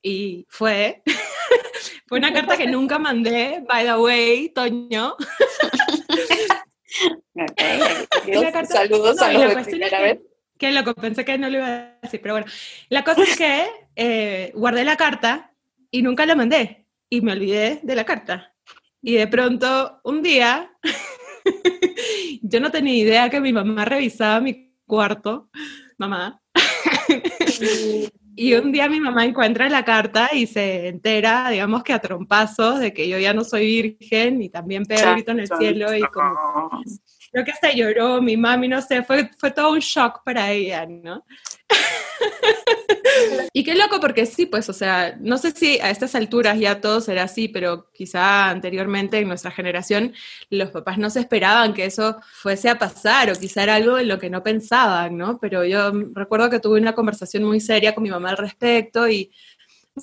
y 0.00 0.46
fue 0.48 1.02
fue 2.06 2.18
una 2.18 2.32
carta 2.32 2.56
que 2.56 2.66
nunca 2.66 2.98
mandé, 2.98 3.62
by 3.68 3.84
the 3.84 3.96
way, 3.96 4.48
Toño. 4.48 5.16
Saludos 8.68 9.20
a 9.20 9.32
los 9.32 9.54
de 9.54 9.64
primera 9.64 10.00
vez. 10.00 10.18
Que 10.58 10.72
lo 10.72 10.94
pensé 10.94 11.24
que 11.24 11.36
no 11.36 11.50
lo 11.50 11.58
iba 11.58 11.66
a 11.66 11.98
decir, 12.02 12.20
pero 12.22 12.34
bueno. 12.34 12.46
La 12.88 13.04
cosa 13.04 13.22
es 13.22 13.36
que 13.36 13.66
eh, 13.94 14.52
guardé 14.54 14.84
la 14.84 14.96
carta 14.96 15.52
y 15.90 16.02
nunca 16.02 16.24
la 16.24 16.34
mandé. 16.34 16.86
Y 17.10 17.20
me 17.20 17.32
olvidé 17.32 17.80
de 17.82 17.94
la 17.94 18.04
carta. 18.04 18.54
Y 19.02 19.14
de 19.14 19.26
pronto, 19.28 20.00
un 20.02 20.22
día, 20.22 20.72
yo 22.42 22.60
no 22.60 22.70
tenía 22.70 22.94
idea 22.94 23.30
que 23.30 23.40
mi 23.40 23.52
mamá 23.52 23.84
revisaba 23.84 24.40
mi 24.40 24.74
cuarto. 24.86 25.50
Mamá. 25.98 26.42
Y 28.38 28.52
un 28.52 28.70
día 28.70 28.86
mi 28.86 29.00
mamá 29.00 29.24
encuentra 29.24 29.66
la 29.70 29.82
carta 29.82 30.28
y 30.30 30.46
se 30.46 30.88
entera, 30.88 31.48
digamos 31.48 31.82
que 31.82 31.94
a 31.94 31.98
trompazos, 31.98 32.78
de 32.80 32.92
que 32.92 33.08
yo 33.08 33.18
ya 33.18 33.32
no 33.32 33.42
soy 33.44 33.64
virgen 33.66 34.42
y 34.42 34.50
también 34.50 34.84
pega 34.84 35.12
grito 35.12 35.30
en 35.32 35.40
el 35.40 35.48
cielo 35.48 35.94
y 35.94 36.02
como... 36.02 36.82
Creo 37.32 37.44
que 37.44 37.50
hasta 37.50 37.72
lloró 37.72 38.20
mi 38.20 38.36
mami, 38.36 38.68
no 38.68 38.80
sé, 38.82 39.02
fue, 39.02 39.30
fue 39.38 39.50
todo 39.50 39.72
un 39.72 39.80
shock 39.80 40.22
para 40.22 40.50
ella, 40.52 40.86
¿no? 40.86 41.24
y 43.52 43.64
qué 43.64 43.74
loco, 43.74 44.00
porque 44.00 44.26
sí, 44.26 44.46
pues, 44.46 44.68
o 44.68 44.72
sea, 44.72 45.16
no 45.20 45.38
sé 45.38 45.52
si 45.52 45.78
a 45.80 45.90
estas 45.90 46.14
alturas 46.14 46.58
ya 46.58 46.80
todo 46.80 47.00
será 47.00 47.24
así, 47.24 47.48
pero 47.48 47.90
quizá 47.92 48.50
anteriormente 48.50 49.18
en 49.18 49.28
nuestra 49.28 49.50
generación 49.50 50.12
los 50.50 50.70
papás 50.70 50.98
no 50.98 51.10
se 51.10 51.20
esperaban 51.20 51.74
que 51.74 51.86
eso 51.86 52.16
fuese 52.32 52.68
a 52.68 52.78
pasar, 52.78 53.30
o 53.30 53.34
quizá 53.34 53.62
era 53.62 53.76
algo 53.76 53.98
en 53.98 54.08
lo 54.08 54.18
que 54.18 54.30
no 54.30 54.42
pensaban, 54.42 55.16
¿no? 55.16 55.38
Pero 55.38 55.64
yo 55.64 55.92
recuerdo 56.12 56.50
que 56.50 56.60
tuve 56.60 56.80
una 56.80 56.94
conversación 56.94 57.44
muy 57.44 57.60
seria 57.60 57.94
con 57.94 58.02
mi 58.02 58.10
mamá 58.10 58.30
al 58.30 58.36
respecto 58.38 59.08
y 59.08 59.30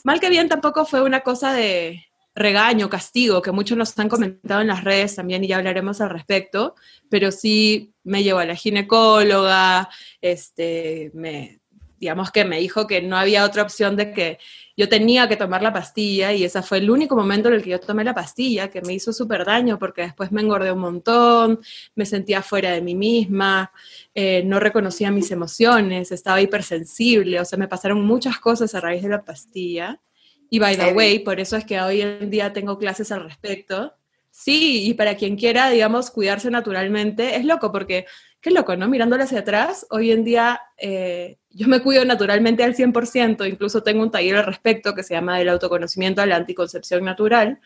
mal 0.04 0.20
que 0.20 0.30
bien 0.30 0.50
tampoco 0.50 0.86
fue 0.86 1.02
una 1.02 1.22
cosa 1.22 1.54
de 1.54 2.06
regaño, 2.36 2.90
castigo, 2.90 3.42
que 3.42 3.52
muchos 3.52 3.78
nos 3.78 3.98
han 4.00 4.10
comentado 4.10 4.62
en 4.62 4.68
las 4.68 4.84
redes 4.84 5.16
también 5.16 5.44
y 5.44 5.48
ya 5.48 5.58
hablaremos 5.58 6.02
al 6.02 6.10
respecto, 6.10 6.76
pero 7.10 7.32
sí 7.32 7.94
me 8.04 8.24
llevó 8.24 8.40
a 8.40 8.46
la 8.46 8.56
ginecóloga, 8.56 9.90
este, 10.20 11.12
me 11.14 11.60
digamos 12.04 12.32
que 12.32 12.44
me 12.44 12.60
dijo 12.60 12.86
que 12.86 13.02
no 13.02 13.16
había 13.16 13.46
otra 13.46 13.64
opción 13.64 13.96
de 13.96 14.12
que 14.12 14.38
yo 14.76 14.90
tenía 14.90 15.30
que 15.30 15.38
tomar 15.38 15.62
la 15.62 15.72
pastilla 15.72 16.34
y 16.34 16.44
ese 16.44 16.62
fue 16.62 16.80
el 16.80 16.90
único 16.90 17.16
momento 17.16 17.48
en 17.48 17.56
el 17.56 17.64
que 17.64 17.70
yo 17.70 17.80
tomé 17.80 18.04
la 18.04 18.14
pastilla, 18.14 18.70
que 18.70 18.82
me 18.82 18.94
hizo 18.94 19.14
súper 19.14 19.46
daño 19.46 19.80
porque 19.80 20.02
después 20.02 20.30
me 20.34 20.42
engordé 20.42 20.74
un 20.74 20.80
montón, 20.80 21.62
me 21.96 22.06
sentía 22.06 22.42
fuera 22.42 22.72
de 22.72 22.82
mí 22.82 22.94
misma, 22.94 23.72
eh, 24.14 24.44
no 24.44 24.60
reconocía 24.60 25.12
mis 25.12 25.32
emociones, 25.32 26.12
estaba 26.12 26.42
hipersensible, 26.42 27.40
o 27.40 27.46
sea, 27.46 27.58
me 27.58 27.70
pasaron 27.70 28.06
muchas 28.06 28.38
cosas 28.40 28.76
a 28.76 28.82
raíz 28.82 29.02
de 29.02 29.10
la 29.10 29.24
pastilla. 29.24 30.02
Y 30.50 30.60
by 30.60 30.76
the 30.76 30.92
way, 30.92 31.20
por 31.20 31.40
eso 31.40 31.56
es 31.56 31.64
que 31.64 31.80
hoy 31.80 32.02
en 32.02 32.30
día 32.30 32.52
tengo 32.52 32.78
clases 32.78 33.14
al 33.14 33.24
respecto. 33.24 33.94
Sí, 34.30 34.90
y 34.90 34.94
para 34.94 35.16
quien 35.16 35.38
quiera, 35.38 35.70
digamos, 35.70 36.12
cuidarse 36.12 36.52
naturalmente, 36.52 37.38
es 37.38 37.46
loco 37.46 37.72
porque 37.72 38.08
qué 38.44 38.52
loco, 38.52 38.76
¿no? 38.76 38.90
Mirándole 38.90 39.24
hacia 39.24 39.40
atrás, 39.40 39.88
hoy 39.90 40.12
en 40.12 40.26
día 40.26 40.60
eh, 40.78 41.38
yo 41.54 41.68
me 41.68 41.82
cuido 41.82 42.04
naturalmente 42.04 42.64
al 42.64 42.76
100%, 42.76 43.48
incluso 43.48 43.84
tengo 43.84 44.02
un 44.02 44.12
taller 44.12 44.36
al 44.38 44.46
respecto 44.46 44.96
que 44.96 45.04
se 45.04 45.14
llama 45.14 45.38
del 45.38 45.50
autoconocimiento 45.50 46.22
a 46.22 46.26
la 46.26 46.36
anticoncepción 46.36 47.04
natural, 47.04 47.60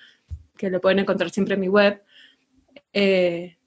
que 0.57 0.69
lo 0.69 0.81
pueden 0.81 0.99
encontrar 0.99 1.29
siempre 1.29 1.55
en 1.55 1.61
mi 1.61 1.69
web. 1.69 2.01
Eh, 2.93 3.57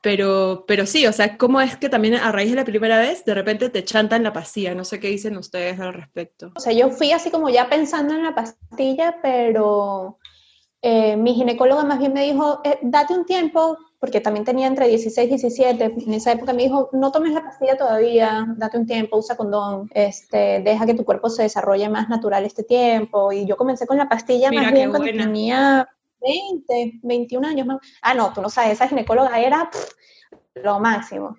pero, 0.00 0.64
pero 0.66 0.86
sí, 0.86 1.06
o 1.06 1.12
sea, 1.12 1.36
¿cómo 1.36 1.60
es 1.60 1.76
que 1.76 1.88
también 1.88 2.14
a 2.14 2.30
raíz 2.30 2.50
de 2.50 2.56
la 2.56 2.64
primera 2.64 2.98
vez 2.98 3.24
de 3.24 3.34
repente 3.34 3.68
te 3.70 3.84
chantan 3.84 4.22
la 4.22 4.32
pastilla? 4.32 4.74
No 4.74 4.84
sé 4.84 5.00
qué 5.00 5.08
dicen 5.08 5.36
ustedes 5.36 5.80
al 5.80 5.92
respecto. 5.92 6.52
O 6.54 6.60
sea, 6.60 6.72
yo 6.72 6.90
fui 6.90 7.12
así 7.12 7.30
como 7.30 7.48
ya 7.50 7.68
pensando 7.68 8.14
en 8.14 8.22
la 8.22 8.34
pastilla, 8.34 9.16
pero 9.20 10.18
eh, 10.88 11.16
mi 11.16 11.34
ginecóloga 11.34 11.82
más 11.82 11.98
bien 11.98 12.12
me 12.12 12.22
dijo, 12.22 12.62
date 12.80 13.12
un 13.12 13.26
tiempo, 13.26 13.76
porque 13.98 14.20
también 14.20 14.44
tenía 14.44 14.68
entre 14.68 14.86
16 14.86 15.26
y 15.26 15.30
17, 15.30 15.84
en 15.84 16.14
esa 16.14 16.30
época 16.30 16.52
me 16.52 16.62
dijo, 16.62 16.90
no 16.92 17.10
tomes 17.10 17.32
la 17.32 17.42
pastilla 17.42 17.76
todavía, 17.76 18.46
date 18.56 18.78
un 18.78 18.86
tiempo, 18.86 19.16
usa 19.16 19.36
condón, 19.36 19.90
este, 19.94 20.60
deja 20.60 20.86
que 20.86 20.94
tu 20.94 21.04
cuerpo 21.04 21.28
se 21.28 21.42
desarrolle 21.42 21.88
más 21.88 22.08
natural 22.08 22.44
este 22.44 22.62
tiempo. 22.62 23.32
Y 23.32 23.46
yo 23.46 23.56
comencé 23.56 23.84
con 23.84 23.96
la 23.96 24.08
pastilla 24.08 24.52
más 24.52 24.70
bien 24.70 24.90
cuando 24.90 25.08
tenía 25.10 25.88
20, 26.20 27.00
21 27.02 27.48
años 27.48 27.66
más. 27.66 27.78
Ah, 28.00 28.14
no, 28.14 28.32
tú 28.32 28.40
no 28.40 28.48
sabes, 28.48 28.74
esa 28.74 28.86
ginecóloga 28.86 29.40
era 29.40 29.68
lo 30.54 30.78
máximo. 30.78 31.36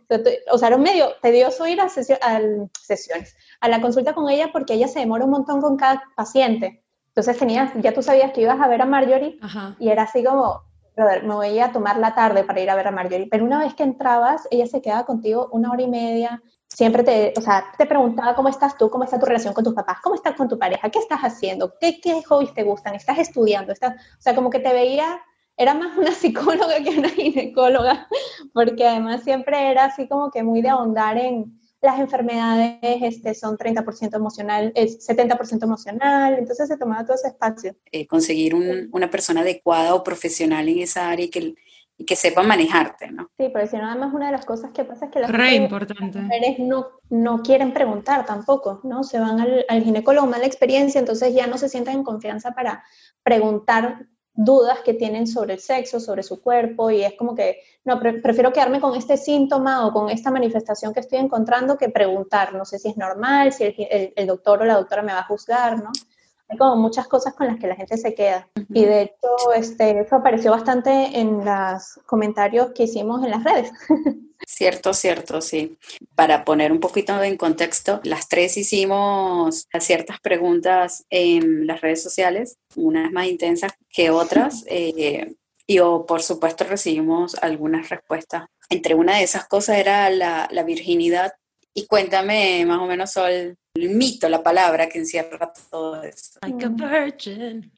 O 0.52 0.58
sea, 0.58 0.68
era 0.68 0.76
un 0.76 0.84
medio 0.84 1.08
tedioso 1.22 1.66
ir 1.68 1.80
a, 1.80 1.86
a 1.86 2.42
sesiones, 2.82 3.38
a 3.62 3.70
la 3.70 3.80
consulta 3.80 4.14
con 4.14 4.30
ella 4.30 4.50
porque 4.52 4.74
ella 4.74 4.90
se 4.90 5.00
demora 5.00 5.24
un 5.24 5.32
montón 5.32 5.62
con 5.62 5.78
cada 5.78 6.04
paciente. 6.18 6.84
Entonces 7.18 7.40
tenías, 7.40 7.72
ya 7.78 7.96
tú 7.96 8.04
sabías 8.04 8.32
que 8.32 8.42
ibas 8.42 8.62
a 8.62 8.68
ver 8.68 8.80
a 8.80 8.86
Marjorie 8.86 9.40
y 9.80 9.90
era 9.90 10.04
así 10.04 10.24
como, 10.24 10.62
brother, 10.96 11.24
me 11.24 11.34
voy 11.34 11.58
a 11.58 11.72
tomar 11.72 11.98
la 11.98 12.14
tarde 12.14 12.44
para 12.44 12.60
ir 12.60 12.70
a 12.70 12.76
ver 12.76 12.88
a 12.88 12.92
Marjorie. 12.92 13.28
Pero 13.32 13.44
una 13.44 13.58
vez 13.58 13.74
que 13.74 13.82
entrabas, 13.82 14.48
ella 14.52 14.68
se 14.68 14.84
quedaba 14.84 15.04
contigo 15.04 15.50
una 15.52 15.72
hora 15.72 15.82
y 15.82 15.88
media. 15.88 16.44
Siempre 16.68 17.02
te, 17.02 17.34
o 17.36 17.42
sea, 17.42 17.72
te 17.76 17.88
preguntaba 17.88 18.36
cómo 18.36 18.50
estás 18.50 18.78
tú, 18.78 18.92
cómo 18.92 19.04
está 19.04 19.18
tu 19.18 19.26
relación 19.26 19.56
con 19.56 19.64
tus 19.64 19.74
papás, 19.74 19.98
cómo 20.04 20.14
estás 20.14 20.36
con 20.36 20.48
tu 20.48 20.60
pareja, 20.60 20.92
qué 20.92 21.00
estás 21.00 21.22
haciendo, 21.22 21.74
qué, 21.82 22.00
qué 22.00 22.22
hobbies 22.22 22.54
te 22.54 22.62
gustan, 22.62 22.94
estás 22.94 23.18
estudiando, 23.18 23.74
estás, 23.74 23.96
o 23.96 24.22
sea, 24.22 24.36
como 24.36 24.52
que 24.52 24.60
te 24.60 24.72
veía, 24.72 25.20
era 25.56 25.74
más 25.74 25.98
una 25.98 26.12
psicóloga 26.22 26.84
que 26.84 27.00
una 27.00 27.10
ginecóloga, 27.10 28.08
porque 28.54 28.86
además 28.86 29.24
siempre 29.24 29.72
era 29.72 29.86
así 29.86 30.08
como 30.08 30.30
que 30.30 30.44
muy 30.44 30.62
de 30.62 30.70
ahondar 30.70 31.18
en, 31.18 31.58
las 31.82 32.00
enfermedades 32.00 32.80
este, 32.82 33.36
son 33.36 33.58
30% 33.58 34.16
emocional, 34.16 34.72
es 34.76 35.08
70% 35.08 35.64
emocional, 35.64 36.36
entonces 36.40 36.68
se 36.68 36.78
tomaba 36.78 37.06
todo 37.06 37.16
ese 37.16 37.28
espacio. 37.28 37.76
Eh, 37.92 38.08
conseguir 38.08 38.56
una 38.56 39.10
persona 39.10 39.42
adecuada 39.42 39.94
o 39.94 40.04
profesional 40.04 40.68
en 40.70 40.80
esa 40.80 41.10
área 41.10 41.26
y 41.26 41.30
que, 41.30 41.56
y 41.98 42.06
que 42.06 42.16
sepa 42.16 42.42
manejarte, 42.42 43.12
¿no? 43.12 43.30
Sí, 43.38 43.50
porque 43.50 43.68
si 43.68 43.78
no, 43.78 43.90
además 43.90 44.14
una 44.14 44.28
de 44.28 44.32
las 44.32 44.46
cosas 44.46 44.72
que 44.72 44.86
pasa 44.86 45.06
es 45.06 45.12
que 45.12 45.20
las, 45.20 45.32
mujeres 45.32 46.60
no, 46.60 46.88
no 47.10 47.44
quieren 47.44 47.74
preguntar 47.74 48.26
tampoco, 48.26 48.82
¿no? 48.84 49.04
Se 49.04 49.20
van 49.20 49.40
al, 49.40 49.66
al 49.70 49.84
ginecólogo, 49.84 50.26
mala 50.26 50.46
experiencia, 50.46 51.00
entonces 51.00 51.34
ya 51.36 51.46
no 51.46 51.58
se 51.58 51.70
sienten 51.70 51.98
en 51.98 52.04
confianza 52.04 52.52
para 52.52 52.84
preguntar 53.24 54.08
dudas 54.38 54.80
que 54.86 54.94
tienen 54.94 55.26
sobre 55.26 55.56
el 55.56 55.60
sexo, 55.60 56.00
sobre 56.00 56.22
su 56.22 56.42
cuerpo, 56.42 56.92
y 56.92 57.04
es 57.04 57.14
como 57.16 57.36
que, 57.36 57.60
no, 57.84 58.00
prefiero 58.00 58.54
quedarme 58.54 58.80
con 58.80 58.96
este 58.96 59.18
síntoma 59.18 59.86
o 59.86 59.92
con 59.92 60.10
esta 60.12 60.30
manifestación 60.30 60.94
que 60.94 61.00
estoy 61.00 61.18
encontrando 61.18 61.78
que 61.78 61.90
preguntar, 61.90 62.54
no 62.54 62.64
sé 62.64 62.78
si 62.78 62.90
es 62.90 62.98
normal, 62.98 63.52
si 63.52 63.76
el, 64.16 64.28
doctor 64.28 64.62
o 64.62 64.66
la 64.66 64.76
doctora 64.76 65.02
me 65.02 65.12
va 65.12 65.20
a 65.20 65.28
juzgar, 65.28 65.84
¿no? 65.84 65.92
Hay 66.50 66.58
como 66.58 66.76
muchas 66.78 67.08
cosas 67.08 67.34
con 67.34 67.48
las 67.48 67.58
que 67.58 67.68
la 67.68 67.76
gente 67.76 67.98
se 67.98 68.14
queda. 68.14 68.48
Y 68.70 68.86
de 68.86 69.02
hecho, 69.02 69.54
este, 69.56 70.00
eso 70.00 70.16
apareció 70.16 70.52
bastante 70.52 71.20
en 71.20 71.44
los 71.44 72.00
comentarios 72.06 72.72
que 72.74 72.84
hicimos 72.84 73.24
en 73.24 73.32
las 73.32 73.44
redes. 73.44 73.72
Cierto, 74.46 74.94
cierto, 74.94 75.42
sí. 75.42 75.78
Para 76.16 76.46
poner 76.46 76.72
un 76.72 76.80
poquito 76.80 77.22
en 77.24 77.38
contexto, 77.38 78.00
las 78.04 78.30
tres 78.30 78.58
hicimos 78.58 79.68
ciertas 79.80 80.20
preguntas 80.20 81.06
en 81.10 81.66
las 81.66 81.82
redes 81.82 82.04
sociales, 82.04 82.58
unas 82.76 83.12
más 83.12 83.28
intensas 83.28 83.74
que 83.90 84.10
otras, 84.10 84.64
eh, 84.68 85.36
y 85.66 85.80
por 85.80 86.22
supuesto 86.22 86.64
recibimos 86.64 87.36
algunas 87.36 87.90
respuestas. 87.90 88.46
Entre 88.70 88.96
una 88.96 89.18
de 89.18 89.24
esas 89.24 89.48
cosas 89.48 89.78
era 89.78 90.10
la, 90.10 90.64
virginidad. 90.66 91.34
Y 91.74 91.86
cuéntame 91.86 92.66
más 92.66 92.80
o 92.80 92.88
menos 92.88 93.16
el, 93.18 93.56
el, 93.76 93.90
mito, 93.90 94.30
la 94.30 94.42
palabra 94.42 94.90
que 94.90 94.98
encierra 94.98 95.54
todo 95.70 96.02
eso. 96.02 96.40
Like 96.42 96.66
a 96.66 96.70
virgin. 96.70 97.72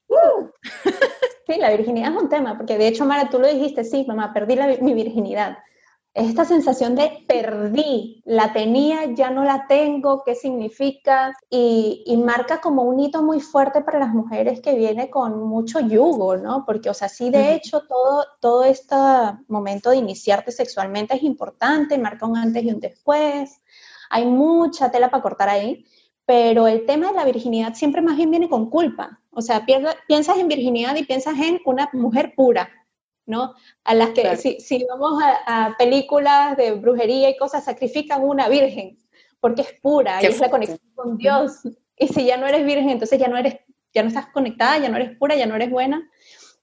Sí, 1.48 1.58
la 1.58 1.72
virginidad 1.72 2.16
es 2.16 2.22
un 2.22 2.30
tema, 2.30 2.56
porque 2.56 2.78
de 2.78 2.88
hecho, 2.88 3.06
Mara, 3.06 3.28
tú 3.30 3.40
lo 3.40 3.48
dijiste, 3.48 3.84
sí, 3.84 4.06
mamá, 4.08 4.32
perdí 4.34 4.56
mi 4.82 4.94
virginidad 4.94 5.58
esta 6.14 6.44
sensación 6.44 6.96
de 6.96 7.24
perdí, 7.28 8.22
la 8.26 8.52
tenía, 8.52 9.14
ya 9.14 9.30
no 9.30 9.44
la 9.44 9.68
tengo, 9.68 10.24
qué 10.24 10.36
significa, 10.36 11.34
y, 11.50 12.22
marca 12.26 12.60
como 12.62 12.84
un 12.84 13.00
hito 13.00 13.22
muy 13.22 13.40
fuerte 13.40 13.82
para 13.82 14.00
las 14.00 14.14
mujeres 14.14 14.60
que 14.62 14.76
viene 14.76 15.10
con 15.10 15.42
mucho 15.44 15.80
yugo, 15.80 16.36
¿no? 16.36 16.66
Porque, 16.66 16.90
o 16.90 16.94
sea, 16.94 17.10
sí, 17.10 17.30
de 17.30 17.54
hecho, 17.54 17.82
todo, 17.88 18.26
todo 18.40 18.64
este 18.64 18.96
momento 19.48 19.92
de 19.92 19.98
iniciarte 19.98 20.52
sexualmente 20.52 21.16
es 21.16 21.24
importante, 21.24 21.98
marca 21.98 22.26
un 22.26 22.38
antes 22.38 22.64
y 22.64 22.72
un 22.72 22.80
después, 22.80 23.62
hay 24.10 24.26
mucha 24.26 24.92
tela 24.92 25.10
para 25.10 25.24
cortar 25.24 25.50
ahí, 25.50 25.86
pero 26.26 26.68
el 26.68 26.86
tema 26.86 27.08
de 27.08 27.14
la 27.14 27.26
virginidad 27.26 27.76
siempre 27.76 28.02
más 28.02 28.18
bien 28.18 28.32
viene 28.32 28.50
con 28.50 28.70
culpa, 28.70 29.22
o 29.32 29.42
sea, 29.42 29.66
piensas 30.08 30.38
en 30.38 30.48
virginidad 30.48 30.96
y 30.96 31.06
piensas 31.06 31.40
en 31.40 31.60
una 31.66 31.90
mujer 31.94 32.34
pura, 32.36 32.70
¿no? 33.30 33.54
A 33.84 33.94
las 33.94 34.10
que 34.10 34.36
si, 34.36 34.86
vamos 34.90 35.22
a, 35.46 35.76
películas 35.78 36.58
de 36.58 36.72
brujería 36.74 37.30
y 37.30 37.38
cosas, 37.38 37.64
sacrifican 37.64 38.24
una 38.24 38.50
virgen, 38.50 38.98
porque 39.40 39.62
es 39.62 39.74
pura 39.82 40.22
y 40.22 40.26
es 40.26 40.40
la 40.40 40.50
conexión 40.50 40.80
con 40.96 41.18
Dios. 41.18 41.62
Y 41.96 42.08
si 42.08 42.26
ya 42.26 42.38
no 42.38 42.48
eres 42.48 42.66
virgen, 42.66 42.90
entonces 42.90 43.20
ya 43.20 43.28
no 43.28 43.38
eres, 43.38 43.60
ya 43.94 44.02
no 44.02 44.10
estás 44.10 44.28
conectada, 44.28 44.80
ya 44.80 44.90
no 44.90 44.98
eres 44.98 45.16
pura, 45.18 45.36
ya 45.36 45.46
no 45.46 45.56
eres 45.56 45.70
buena. 45.70 46.10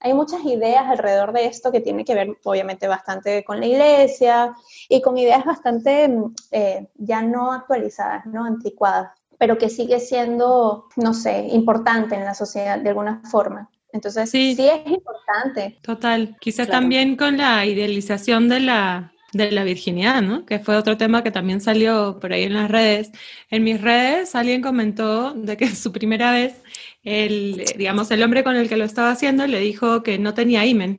Hay 0.01 0.13
muchas 0.13 0.45
ideas 0.45 0.87
alrededor 0.87 1.33
de 1.33 1.47
esto 1.47 1.73
que 1.73 1.81
tiene 1.81 2.05
que 2.05 2.15
ver, 2.15 2.37
obviamente, 2.45 2.89
bastante 2.89 3.45
con 3.45 3.61
la 3.61 3.67
iglesia 3.67 4.55
y 4.89 5.01
con 5.01 5.17
ideas 5.17 5.45
bastante 5.45 6.13
eh, 6.51 6.89
ya 6.97 7.23
no 7.23 7.53
actualizadas, 7.53 8.27
no 8.27 8.45
anticuadas, 8.45 9.13
pero 9.39 9.57
que 9.57 9.71
sigue 9.71 10.01
siendo, 10.01 10.89
no 10.97 11.15
sé, 11.15 11.47
importante 11.53 12.17
en 12.17 12.25
la 12.25 12.35
sociedad 12.35 12.79
de 12.79 12.89
alguna 12.89 13.23
forma. 13.31 13.71
Entonces, 13.97 14.31
sí, 14.31 14.55
es 14.59 14.87
importante. 14.87 15.79
Total. 15.81 16.37
Quizá 16.39 16.67
también 16.67 17.17
con 17.17 17.39
la 17.39 17.65
idealización 17.65 18.49
de 18.51 18.61
la, 18.61 19.13
de 19.33 19.51
la 19.51 19.65
virginidad, 19.65 20.21
¿no? 20.21 20.45
Que 20.45 20.59
fue 20.59 20.77
otro 20.77 20.99
tema 20.99 21.23
que 21.23 21.31
también 21.31 21.63
salió 21.63 22.19
por 22.21 22.35
ahí 22.35 22.43
en 22.43 22.53
las 22.53 22.71
redes. 22.71 23.11
En 23.51 23.65
mis 23.65 23.81
redes 23.81 24.35
alguien 24.35 24.61
comentó 24.61 25.33
de 25.33 25.57
que 25.57 25.69
su 25.75 25.93
primera 25.93 26.31
vez, 26.31 26.63
el, 27.05 27.65
digamos, 27.79 28.11
el 28.11 28.23
hombre 28.23 28.45
con 28.45 28.55
el 28.55 28.69
que 28.69 28.77
lo 28.77 28.85
estaba 28.85 29.11
haciendo 29.11 29.47
le 29.47 29.61
dijo 29.61 30.03
que 30.03 30.19
no 30.19 30.35
tenía 30.35 30.67
imen 30.67 30.99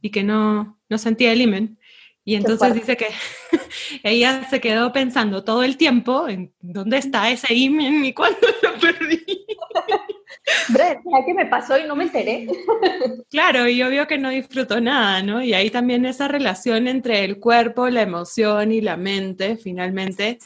y 0.00 0.10
que 0.10 0.22
no, 0.22 0.78
no 0.88 0.98
sentía 0.98 1.32
el 1.32 1.40
imen. 1.40 1.78
Y 2.24 2.36
entonces 2.36 2.74
dice 2.74 2.96
que 2.96 3.06
ella 4.04 4.48
se 4.48 4.60
quedó 4.60 4.92
pensando 4.92 5.42
todo 5.42 5.64
el 5.64 5.76
tiempo 5.76 6.28
en 6.28 6.54
dónde 6.60 6.98
está 6.98 7.28
ese 7.30 7.54
imen 7.54 8.04
y 8.04 8.12
cuándo 8.12 8.38
lo 8.62 8.78
perdí. 8.78 9.46
Que 11.26 11.34
me 11.34 11.46
pasó 11.46 11.76
y 11.76 11.84
no 11.84 11.96
me 11.96 12.04
enteré. 12.04 12.46
Claro, 13.30 13.68
y 13.68 13.82
obvio 13.82 14.06
que 14.06 14.18
no 14.18 14.30
disfruto 14.30 14.80
nada, 14.80 15.20
¿no? 15.22 15.42
Y 15.42 15.52
ahí 15.52 15.70
también 15.70 16.06
esa 16.06 16.28
relación 16.28 16.86
entre 16.86 17.24
el 17.24 17.40
cuerpo, 17.40 17.88
la 17.88 18.02
emoción 18.02 18.70
y 18.70 18.80
la 18.80 18.96
mente, 18.96 19.56
finalmente, 19.56 20.38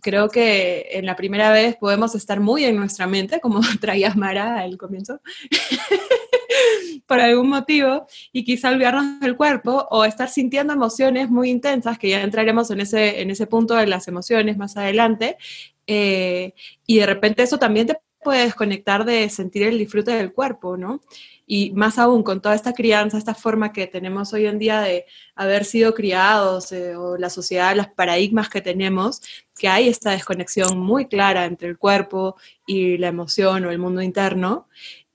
creo 0.00 0.28
que 0.28 0.88
en 0.92 1.06
la 1.06 1.16
primera 1.16 1.50
vez 1.50 1.76
podemos 1.76 2.14
estar 2.14 2.40
muy 2.40 2.64
en 2.64 2.76
nuestra 2.76 3.06
mente, 3.06 3.40
como 3.40 3.60
traía 3.80 4.14
Mara 4.14 4.58
al 4.60 4.76
comienzo, 4.76 5.20
por 7.06 7.20
algún 7.20 7.48
motivo, 7.48 8.06
y 8.32 8.44
quizá 8.44 8.70
olvidarnos 8.70 9.20
del 9.20 9.36
cuerpo 9.36 9.86
o 9.90 10.04
estar 10.04 10.28
sintiendo 10.28 10.74
emociones 10.74 11.30
muy 11.30 11.50
intensas, 11.50 11.98
que 11.98 12.10
ya 12.10 12.22
entraremos 12.22 12.70
en 12.70 12.80
ese, 12.80 13.22
en 13.22 13.30
ese 13.30 13.46
punto 13.46 13.74
de 13.74 13.86
las 13.86 14.06
emociones 14.08 14.58
más 14.58 14.76
adelante, 14.76 15.38
eh, 15.86 16.52
y 16.86 16.98
de 16.98 17.06
repente 17.06 17.42
eso 17.42 17.58
también 17.58 17.86
te 17.86 17.98
puede 18.22 18.44
desconectar 18.44 19.04
de 19.04 19.28
sentir 19.28 19.64
el 19.64 19.78
disfrute 19.78 20.12
del 20.12 20.32
cuerpo, 20.32 20.76
¿no? 20.76 21.00
Y 21.46 21.70
más 21.72 21.98
aún 21.98 22.22
con 22.22 22.42
toda 22.42 22.54
esta 22.54 22.72
crianza, 22.72 23.16
esta 23.16 23.34
forma 23.34 23.72
que 23.72 23.86
tenemos 23.86 24.32
hoy 24.32 24.46
en 24.46 24.58
día 24.58 24.80
de 24.80 25.06
haber 25.34 25.64
sido 25.64 25.94
criados 25.94 26.72
eh, 26.72 26.94
o 26.94 27.16
la 27.16 27.30
sociedad, 27.30 27.74
los 27.74 27.88
paradigmas 27.88 28.48
que 28.48 28.60
tenemos, 28.60 29.22
que 29.58 29.68
hay 29.68 29.88
esta 29.88 30.10
desconexión 30.10 30.78
muy 30.78 31.06
clara 31.06 31.46
entre 31.46 31.68
el 31.68 31.78
cuerpo 31.78 32.36
y 32.66 32.98
la 32.98 33.08
emoción 33.08 33.64
o 33.64 33.70
el 33.70 33.78
mundo 33.78 34.02
interno. 34.02 34.68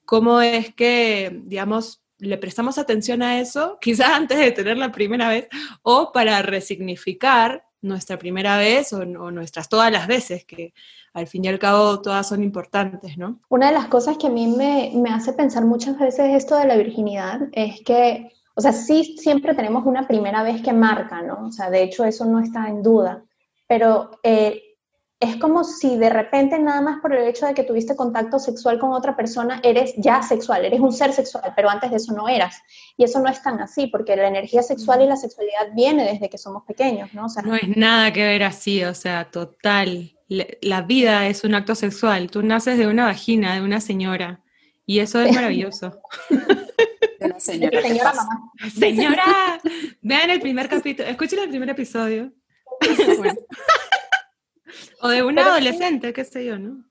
¿Cómo 0.06 0.42
es 0.42 0.74
que, 0.74 1.42
digamos, 1.46 2.04
le 2.24 2.38
prestamos 2.38 2.78
atención 2.78 3.22
a 3.22 3.40
eso, 3.40 3.78
quizás 3.82 4.10
antes 4.10 4.38
de 4.38 4.52
tener 4.52 4.78
la 4.78 4.92
primera 4.92 5.30
vez, 5.30 5.48
o 5.82 6.12
para 6.12 6.42
resignificar 6.42 7.66
nuestra 7.82 8.18
primera 8.18 8.58
vez 8.58 8.94
o, 8.94 9.06
nuestras 9.06 9.70
todas 9.70 9.92
las 9.92 10.08
veces, 10.08 10.46
que 10.46 10.74
al 11.14 11.28
fin 11.28 11.46
y 11.46 11.48
al 11.48 11.60
cabo 11.60 12.02
todas 12.02 12.28
son 12.28 12.44
importantes, 12.44 13.18
¿no? 13.18 13.40
Una 13.50 13.68
de 13.68 13.74
las 13.74 13.88
cosas 13.88 14.18
que 14.18 14.28
a 14.28 14.32
mí 14.32 14.48
me, 14.48 14.92
me 14.96 15.12
hace 15.12 15.34
pensar 15.34 15.64
muchas 15.66 15.98
veces 15.98 16.34
esto 16.34 16.58
de 16.58 16.66
la 16.66 16.76
virginidad 16.76 17.42
es 17.52 17.82
que, 17.82 18.32
o 18.56 18.62
sea, 18.62 18.74
sí 18.74 19.16
siempre 19.18 19.54
tenemos 19.54 19.86
una 19.86 20.08
primera 20.08 20.44
vez 20.44 20.62
que 20.62 20.74
marca, 20.74 21.22
¿no? 21.22 21.48
O 21.48 21.52
sea, 21.52 21.70
de 21.70 21.84
hecho 21.84 22.04
eso 22.04 22.26
no 22.26 22.40
está 22.40 22.68
en 22.68 22.82
duda, 22.82 23.24
pero 23.68 24.12
eh, 24.24 24.74
es 25.24 25.38
como 25.38 25.64
si 25.64 25.98
de 25.98 26.10
repente 26.10 26.60
nada 26.60 26.82
más 26.82 27.00
por 27.00 27.16
el 27.16 27.26
hecho 27.28 27.46
de 27.46 27.54
que 27.54 27.64
tuviste 27.64 27.96
contacto 27.96 28.40
sexual 28.40 28.78
con 28.78 28.92
otra 28.92 29.16
persona 29.16 29.62
eres 29.64 29.94
ya 29.98 30.22
sexual, 30.22 30.66
eres 30.66 30.82
un 30.82 30.92
ser 30.92 31.14
sexual, 31.14 31.54
pero 31.56 31.70
antes 31.70 31.92
de 31.92 31.98
eso 31.98 32.14
no 32.14 32.28
eras. 32.28 32.62
Y 32.98 33.06
eso 33.06 33.22
no 33.22 33.30
es 33.30 33.42
tan 33.42 33.62
así, 33.62 33.88
porque 33.88 34.18
la 34.18 34.28
energía 34.28 34.62
sexual 34.64 35.02
y 35.02 35.08
la 35.08 35.16
sexualidad 35.16 35.70
viene 35.74 36.04
desde 36.04 36.30
que 36.30 36.38
somos 36.38 36.64
pequeños, 36.64 37.14
¿no? 37.14 37.28
no 37.46 37.56
es 37.56 37.78
nada 37.78 38.12
que 38.12 38.24
ver 38.24 38.44
así, 38.44 38.84
o 38.84 38.94
sea, 38.94 39.30
total. 39.32 40.12
La 40.62 40.82
vida 40.82 41.28
es 41.28 41.44
un 41.44 41.54
acto 41.54 41.76
sexual. 41.76 42.32
Tú 42.32 42.42
naces 42.42 42.78
de 42.78 42.88
una 42.88 43.06
vagina, 43.06 43.56
de 43.56 43.62
una 43.62 43.80
señora, 43.80 44.42
y 44.86 45.00
eso 45.00 45.22
es 45.22 45.34
maravilloso. 45.34 46.02
De 47.20 47.40
señora. 47.40 47.82
Señora 47.82 48.14
mamá. 48.14 48.52
Señora, 48.78 49.62
vean 50.02 50.30
el 50.30 50.42
primer 50.42 50.68
capítulo, 50.68 51.08
escuchen 51.08 51.40
el 51.40 51.50
primer 51.50 51.70
episodio. 51.70 52.34
bueno. 53.18 53.40
O 55.02 55.08
de 55.08 55.24
una 55.24 55.46
adolescente, 55.46 56.12
qué 56.12 56.26
sé 56.26 56.46
yo, 56.46 56.60
¿no? 56.60 56.84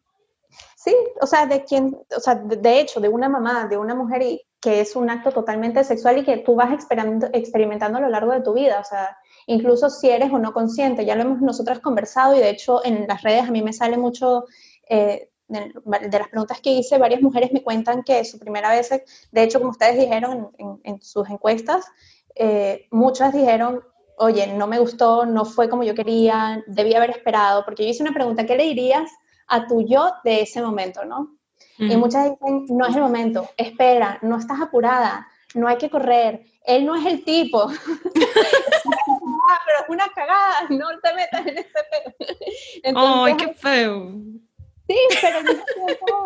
Sí, 0.77 0.95
o 1.21 1.27
sea, 1.27 1.47
de 1.47 1.65
quien, 1.65 1.97
o 2.17 2.21
sea, 2.21 2.35
de, 2.35 2.81
hecho, 2.81 3.01
de 3.01 3.09
una 3.09 3.29
mamá, 3.29 3.67
de 3.69 3.77
una 3.77 3.95
mujer 3.95 4.23
y 4.23 4.43
que 4.61 4.81
es 4.81 4.97
un 4.97 5.11
acto 5.11 5.33
totalmente 5.33 5.85
sexual 5.85 6.19
y 6.19 6.25
que 6.25 6.39
tú 6.39 6.55
vas 6.55 6.73
experimentando, 6.73 7.99
a 7.99 8.01
lo 8.01 8.09
largo 8.09 8.33
de 8.33 8.41
tu 8.41 8.53
vida, 8.53 8.81
o 8.81 8.85
sea, 8.85 9.17
incluso 9.47 9.91
si 9.91 10.09
eres 10.09 10.33
o 10.33 10.39
no 10.39 10.53
consciente, 10.53 11.05
ya 11.05 11.15
lo 11.15 11.23
hemos 11.23 11.41
nosotras 11.41 11.81
conversado 11.81 12.37
y 12.37 12.41
de 12.41 12.51
hecho 12.51 12.85
en 12.85 13.07
las 13.07 13.23
redes 13.23 13.45
a 13.45 13.51
mí 13.51 13.63
me 13.63 13.73
sale 13.73 13.97
mucho, 13.97 14.45
eh, 14.89 15.29
de, 15.49 15.73
las 15.85 16.29
preguntas 16.29 16.61
que 16.61 16.71
hice, 16.71 16.99
varias 16.99 17.21
mujeres 17.21 17.53
me 17.53 17.63
cuentan 17.63 18.03
que 18.03 18.25
su 18.25 18.39
primera 18.39 18.71
vez, 18.71 18.91
de 19.31 19.43
hecho 19.43 19.59
como 19.59 19.71
ustedes 19.71 19.99
dijeron 19.99 20.51
en, 20.85 21.03
sus 21.03 21.29
encuestas, 21.29 21.85
eh, 22.35 22.87
muchas 22.91 23.33
dijeron 23.33 23.83
oye, 24.23 24.47
no 24.47 24.67
me 24.67 24.79
gustó, 24.79 25.27
no 25.27 25.45
fue 25.45 25.69
como 25.69 25.83
yo 25.83 25.95
quería, 25.95 26.63
debía 26.67 26.99
haber 26.99 27.11
esperado, 27.11 27.65
porque 27.65 27.85
yo 27.85 27.91
hice 27.91 28.03
una 28.03 28.13
pregunta, 28.13 28.47
¿qué 28.47 28.57
le 28.57 28.65
dirías 28.65 29.11
a 29.49 29.67
tu 29.67 29.83
yo 29.83 30.13
de 30.25 30.43
ese 30.43 30.63
momento, 30.63 31.05
no? 31.05 31.37
Y 31.79 31.97
muchas 31.97 32.31
dicen, 32.31 32.67
no 32.69 32.87
es 32.87 32.95
el 32.95 33.03
momento, 33.03 33.49
espera, 33.57 34.19
no 34.23 34.37
estás 34.37 34.61
apurada, 34.61 35.27
no 35.55 35.67
hay 35.67 35.79
que 35.79 35.91
correr, 35.91 36.45
él 36.65 36.87
no 36.87 36.95
es 36.95 37.05
el 37.07 37.25
tipo. 37.25 37.67
Ah, 39.49 39.59
pero 39.67 39.79
es 39.81 39.89
una 39.89 40.09
cagada, 40.15 40.67
no 40.71 40.87
te 41.03 41.15
metas 41.15 41.47
en 41.47 41.59
ese 41.59 41.71
pedo. 41.91 42.97
¡Ay, 43.25 43.37
qué 43.37 43.55
feo! 43.55 44.13
Sí, 44.89 44.97
pero 45.21 45.39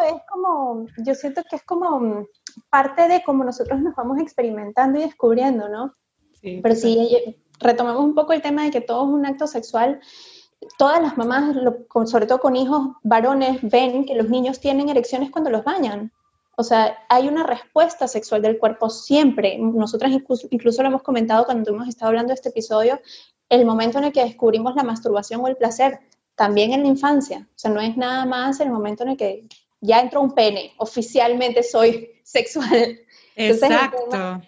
es 0.02 0.22
como, 0.28 0.86
yo 0.98 1.14
siento 1.14 1.42
que 1.48 1.56
es 1.56 1.62
como 1.62 2.26
parte 2.70 3.06
de 3.06 3.22
cómo 3.22 3.44
nosotros 3.44 3.80
nos 3.80 3.94
vamos 3.94 4.18
experimentando 4.18 4.98
y 4.98 5.02
descubriendo, 5.02 5.68
¿no? 5.68 5.94
Sí, 6.40 6.60
pero 6.62 6.74
sí, 6.74 7.36
retomemos 7.60 8.02
un 8.02 8.14
poco 8.14 8.32
el 8.32 8.42
tema 8.42 8.64
de 8.64 8.70
que 8.70 8.80
todo 8.80 9.04
es 9.04 9.12
un 9.12 9.26
acto 9.26 9.46
sexual. 9.46 10.00
Todas 10.78 11.02
las 11.02 11.16
mamás, 11.16 11.54
sobre 12.06 12.26
todo 12.26 12.40
con 12.40 12.56
hijos 12.56 12.88
varones, 13.02 13.58
ven 13.62 14.04
que 14.04 14.14
los 14.14 14.28
niños 14.30 14.58
tienen 14.58 14.88
erecciones 14.88 15.30
cuando 15.30 15.50
los 15.50 15.62
bañan. 15.62 16.12
O 16.58 16.64
sea, 16.64 16.96
hay 17.10 17.28
una 17.28 17.44
respuesta 17.44 18.08
sexual 18.08 18.40
del 18.40 18.58
cuerpo 18.58 18.88
siempre. 18.88 19.58
Nosotras 19.58 20.10
incluso, 20.10 20.82
lo 20.82 20.88
hemos 20.88 21.02
comentado 21.02 21.44
cuando 21.44 21.70
hemos 21.70 21.86
estado 21.86 22.08
hablando 22.08 22.28
de 22.28 22.34
este 22.34 22.48
episodio, 22.48 22.98
el 23.50 23.66
momento 23.66 23.98
en 23.98 24.04
el 24.04 24.12
que 24.12 24.24
descubrimos 24.24 24.74
la 24.74 24.82
masturbación 24.82 25.42
o 25.42 25.48
el 25.48 25.56
placer, 25.56 26.00
también 26.34 26.72
en 26.72 26.82
la 26.82 26.88
infancia. 26.88 27.46
O 27.48 27.58
sea, 27.58 27.70
no 27.70 27.80
es 27.80 27.96
nada 27.98 28.24
más 28.24 28.58
el 28.60 28.70
momento 28.70 29.02
en 29.02 29.10
el 29.10 29.16
que 29.18 29.46
ya 29.82 30.00
entró 30.00 30.22
un 30.22 30.34
pene, 30.34 30.72
oficialmente 30.78 31.62
soy 31.62 32.10
sexual. 32.24 33.00
Exacto. 33.36 34.40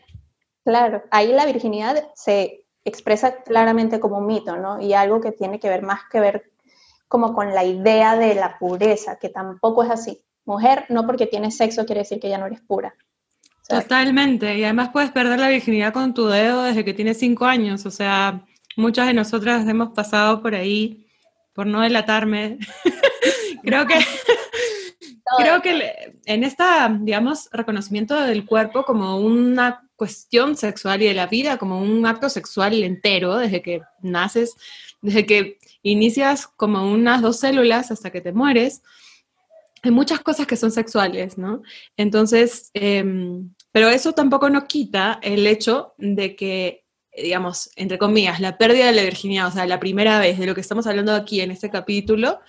claro, 0.65 1.03
ahí 1.11 1.33
la 1.33 1.45
virginidad 1.45 2.09
se 2.15 2.65
expresa 2.85 3.43
claramente 3.43 4.01
como 4.01 4.17
un 4.17 4.27
mito, 4.27 4.57
¿no? 4.57 4.81
Y 4.81 4.95
algo 4.95 5.21
que 5.21 5.33
tiene 5.33 5.61
que 5.61 5.69
ver 5.69 5.83
más 5.83 6.01
que 6.11 6.21
ver 6.21 6.53
como 7.07 7.35
con 7.35 7.55
la 7.55 7.65
idea 7.65 8.17
de 8.17 8.35
la 8.35 8.59
pureza, 8.59 9.19
que 9.19 9.29
tampoco 9.29 9.83
es 9.83 9.91
así. 9.91 10.25
Mujer, 10.49 10.87
no 10.89 11.07
porque 11.07 11.27
tienes 11.27 11.59
sexo 11.59 11.85
quiere 11.85 12.01
decir 12.01 12.19
que 12.19 12.31
ya 12.31 12.39
no 12.39 12.47
eres 12.47 12.63
pura. 12.63 12.95
Totalmente, 13.69 14.57
y 14.57 14.65
además 14.65 14.89
puedes 14.95 15.11
perder 15.11 15.39
la 15.39 15.51
virginidad 15.51 15.93
con 15.93 16.15
tu 16.15 16.27
dedo 16.27 16.63
desde 16.63 16.87
que 16.87 16.95
tienes 16.95 17.19
cinco 17.19 17.45
años, 17.45 17.85
o 17.85 17.91
sea, 17.91 18.47
muchas 18.75 19.09
de 19.09 19.13
nosotras 19.13 19.69
hemos 19.69 19.91
pasado 19.91 20.41
por 20.41 20.55
ahí, 20.55 21.07
por 21.53 21.67
no 21.67 21.83
delatarme. 21.83 22.59
creo 23.63 23.87
que 23.87 23.97
creo 25.37 25.61
que 25.61 26.15
en 26.25 26.45
esta, 26.45 26.97
digamos, 26.99 27.51
reconocimiento 27.53 28.19
del 28.19 28.47
cuerpo 28.47 28.85
como 28.85 29.19
una 29.19 29.87
cuestión 29.97 30.57
sexual 30.57 31.03
y 31.03 31.09
de 31.09 31.15
la 31.15 31.27
vida 31.27 31.59
como 31.59 31.83
un 31.83 32.07
acto 32.07 32.31
sexual 32.31 32.83
entero, 32.83 33.37
desde 33.37 33.61
que 33.61 33.83
naces, 34.01 34.57
desde 35.03 35.27
que 35.27 35.59
inicias 35.83 36.47
como 36.47 36.91
unas 36.91 37.21
dos 37.21 37.39
células 37.39 37.91
hasta 37.91 38.11
que 38.11 38.23
te 38.23 38.33
mueres, 38.33 38.81
hay 39.83 39.91
muchas 39.91 40.21
cosas 40.21 40.47
que 40.47 40.57
son 40.57 40.71
sexuales, 40.71 41.39
¿no? 41.39 41.63
Entonces, 41.97 42.71
em, 42.75 43.55
pero 43.73 43.89
eso 43.89 44.13
tampoco 44.13 44.51
no 44.51 44.67
quita 44.67 45.19
el 45.23 45.47
hecho 45.47 45.95
de 45.99 46.37
que, 46.37 46.85
digamos, 47.17 47.71
entre 47.77 47.99
comillas, 47.99 48.41
la 48.41 48.59
pérdida 48.59 48.87
de 48.87 48.93
la 48.93 49.03
virginidad, 49.03 49.49
o 49.49 49.53
sea, 49.53 49.67
la 49.67 49.81
primera 49.81 50.19
vez 50.21 50.39
de 50.39 50.47
lo 50.47 50.55
que 50.55 50.61
estamos 50.61 50.87
hablando 50.87 51.15
aquí 51.15 51.41
en 51.41 51.51
este 51.51 51.71
capítulo, 51.71 52.41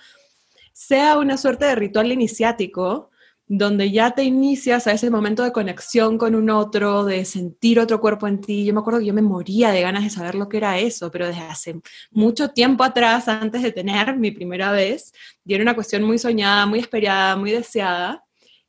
sea 0.72 1.18
una 1.18 1.36
suerte 1.36 1.66
de 1.66 1.74
ritual 1.74 2.12
iniciático 2.12 3.09
donde 3.52 3.90
ya 3.90 4.12
te 4.12 4.22
inicias 4.22 4.86
a 4.86 4.92
ese 4.92 5.10
momento 5.10 5.42
de 5.42 5.50
conexión 5.50 6.18
con 6.18 6.36
un 6.36 6.50
otro, 6.50 7.04
de 7.04 7.24
sentir 7.24 7.80
otro 7.80 8.00
cuerpo 8.00 8.28
en 8.28 8.40
ti. 8.40 8.64
Yo 8.64 8.72
me 8.72 8.78
acuerdo 8.78 9.00
que 9.00 9.06
yo 9.06 9.12
me 9.12 9.22
moría 9.22 9.72
de 9.72 9.80
ganas 9.80 10.04
de 10.04 10.10
saber 10.10 10.36
lo 10.36 10.48
que 10.48 10.58
era 10.58 10.78
eso, 10.78 11.10
pero 11.10 11.26
desde 11.26 11.40
hace 11.40 11.80
mucho 12.12 12.50
tiempo 12.50 12.84
atrás, 12.84 13.26
antes 13.26 13.62
de 13.62 13.72
tener 13.72 14.16
mi 14.16 14.30
primera 14.30 14.70
vez, 14.70 15.12
y 15.44 15.54
era 15.54 15.64
una 15.64 15.74
cuestión 15.74 16.04
muy 16.04 16.16
soñada, 16.16 16.64
muy 16.66 16.78
esperada, 16.78 17.34
muy 17.34 17.50
deseada. 17.50 18.24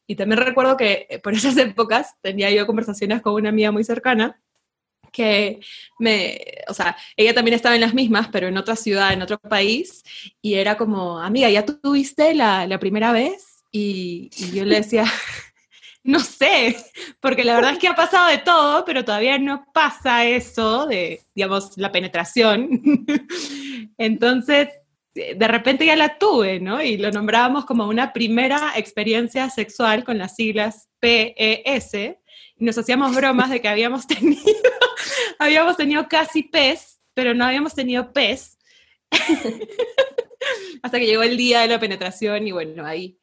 Y 0.08 0.16
también 0.16 0.42
recuerdo 0.42 0.76
que 0.78 1.06
eh, 1.12 1.20
por 1.20 1.34
esas 1.36 1.56
épocas 1.58 2.16
tenía 2.20 2.50
yo 2.50 2.66
conversaciones 2.66 3.22
con 3.22 3.36
una 3.36 3.50
amiga 3.50 3.72
muy 3.72 3.84
cercana 3.84 4.42
que 5.12 5.60
me, 6.00 6.40
o 6.68 6.74
sea, 6.74 6.98
ella 7.16 7.36
también 7.36 7.54
estaba 7.54 7.76
en 7.76 7.82
las 7.82 7.94
mismas, 7.94 8.30
pero 8.32 8.48
en 8.48 8.58
otra 8.58 8.76
ciudad, 8.76 9.14
en 9.14 9.22
otro 9.22 9.38
país, 9.38 10.04
y 10.42 10.56
era 10.56 10.76
como, 10.76 11.20
amiga, 11.20 11.50
¿ya 11.52 11.66
tuviste 11.66 12.34
la, 12.34 12.66
la 12.66 12.80
primera 12.80 13.12
vez? 13.12 13.51
Y, 13.72 14.30
yo 14.54 14.66
le 14.66 14.78
decía, 14.78 15.06
no 16.04 16.20
sé, 16.20 16.76
porque 17.20 17.44
la 17.44 17.56
verdad 17.56 17.74
es 17.74 17.80
que 17.80 17.88
ha 17.88 17.96
pasado 17.96 18.30
de 18.30 18.40
todo, 18.40 18.84
pero 18.86 19.06
todavía 19.06 19.40
no 19.40 19.66
pasa 19.74 20.26
eso 20.26 20.86
de, 20.86 21.22
digamos, 21.34 21.78
la 21.78 21.92
penetración. 21.92 23.06
Entonces, 23.98 24.70
de 25.14 25.48
repente 25.48 25.86
ya 25.86 25.96
la 25.96 26.18
tuve, 26.18 26.60
¿no? 26.60 26.82
Y 26.82 26.98
lo 26.98 27.12
nombrábamos 27.12 27.66
como 27.66 27.88
una 27.88 28.14
primera 28.14 28.74
experiencia 28.76 29.50
sexual 29.50 30.04
con 30.04 30.18
las 30.18 30.36
siglas 30.36 30.90
PES. 31.00 31.94
Y 32.58 32.64
nos 32.66 32.78
hacíamos 32.78 33.16
bromas 33.16 33.50
de 33.50 33.62
que 33.62 33.68
habíamos 33.68 34.08
tenido, 34.08 34.44
habíamos 35.40 35.78
tenido 35.78 36.08
casi 36.08 36.44
PES, 36.44 37.00
pero 37.14 37.34
no 37.34 37.46
habíamos 37.46 37.74
tenido 37.74 38.12
PES. 38.14 38.58
Hasta 40.82 41.00
que 41.00 41.06
llegó 41.06 41.24
el 41.24 41.38
día 41.38 41.62
de 41.62 41.68
la 41.68 41.80
penetración 41.80 42.48
y 42.48 42.52
bueno, 42.52 42.86
ahí 42.86 43.18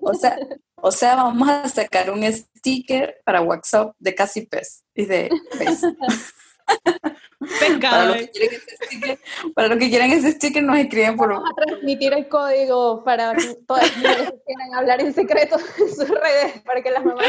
o 0.00 0.14
sea, 0.14 0.38
o 0.76 0.92
sea, 0.92 1.16
vamos 1.16 1.48
a 1.48 1.68
sacar 1.68 2.10
un 2.10 2.22
sticker 2.32 3.20
para 3.24 3.40
WhatsApp 3.40 3.94
de 3.98 4.14
casi 4.14 4.46
pez 4.46 4.84
y 4.94 5.04
de 5.06 5.30
pez. 5.58 5.82
para, 7.80 8.06
los 8.06 8.16
que 8.16 8.30
quieren 8.30 8.50
ese 8.56 8.76
sticker, 8.76 9.18
para 9.54 9.68
los 9.68 9.78
que 9.78 9.88
quieran 9.88 10.10
ese 10.10 10.32
sticker 10.32 10.62
nos 10.62 10.78
escriben 10.78 11.16
por 11.16 11.28
Vamos 11.28 11.50
a 11.50 11.54
transmitir 11.64 12.12
el 12.12 12.28
código 12.28 13.04
para 13.04 13.34
que 13.34 13.54
todas 13.66 13.82
las 13.82 13.96
mujeres 13.96 14.30
que 14.30 14.42
quieran 14.44 14.74
hablar 14.74 15.00
en 15.00 15.14
secreto 15.14 15.56
en 15.78 15.88
sus 15.88 16.08
redes 16.08 16.60
para 16.64 16.82
que 16.82 16.90
las 16.90 17.04
mamás 17.04 17.26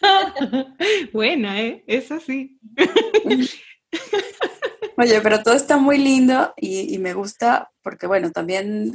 Buena, 1.12 1.60
¿eh? 1.60 1.84
Eso 1.86 2.20
sí. 2.20 2.58
Oye, 4.96 5.20
pero 5.20 5.42
todo 5.42 5.54
está 5.54 5.76
muy 5.76 5.98
lindo 5.98 6.52
y, 6.56 6.98
me 6.98 7.14
gusta 7.14 7.70
porque, 7.82 8.06
bueno, 8.06 8.30
también 8.30 8.92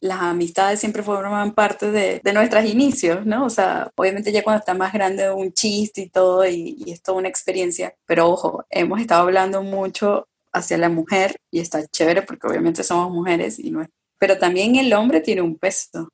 las 0.00 0.20
amistades 0.20 0.80
siempre 0.80 1.02
forman 1.02 1.52
parte 1.52 1.90
de, 1.90 2.32
nuestros 2.32 2.64
inicios, 2.64 3.26
¿no? 3.26 3.44
O 3.44 3.50
sea, 3.50 3.90
obviamente 3.96 4.32
ya 4.32 4.42
cuando 4.42 4.60
está 4.60 4.74
más 4.74 4.92
grande 4.92 5.30
un 5.30 5.52
chiste 5.52 6.02
y 6.02 6.08
todo 6.08 6.46
y, 6.46 6.76
y 6.78 6.92
es 6.92 7.02
toda 7.02 7.18
una 7.18 7.28
experiencia, 7.28 7.94
pero 8.06 8.28
ojo, 8.28 8.64
hemos 8.70 9.00
estado 9.00 9.22
hablando 9.22 9.62
mucho 9.62 10.26
hacia 10.52 10.78
la 10.78 10.88
mujer 10.88 11.36
y 11.50 11.60
está 11.60 11.86
chévere 11.86 12.22
porque 12.22 12.46
obviamente 12.46 12.82
somos 12.82 13.12
mujeres 13.12 13.58
y 13.58 13.70
no 13.70 13.82
es 13.82 13.88
pero 14.20 14.36
también 14.36 14.76
el 14.76 14.92
hombre 14.92 15.22
tiene 15.22 15.40
un 15.40 15.56
peso. 15.56 16.10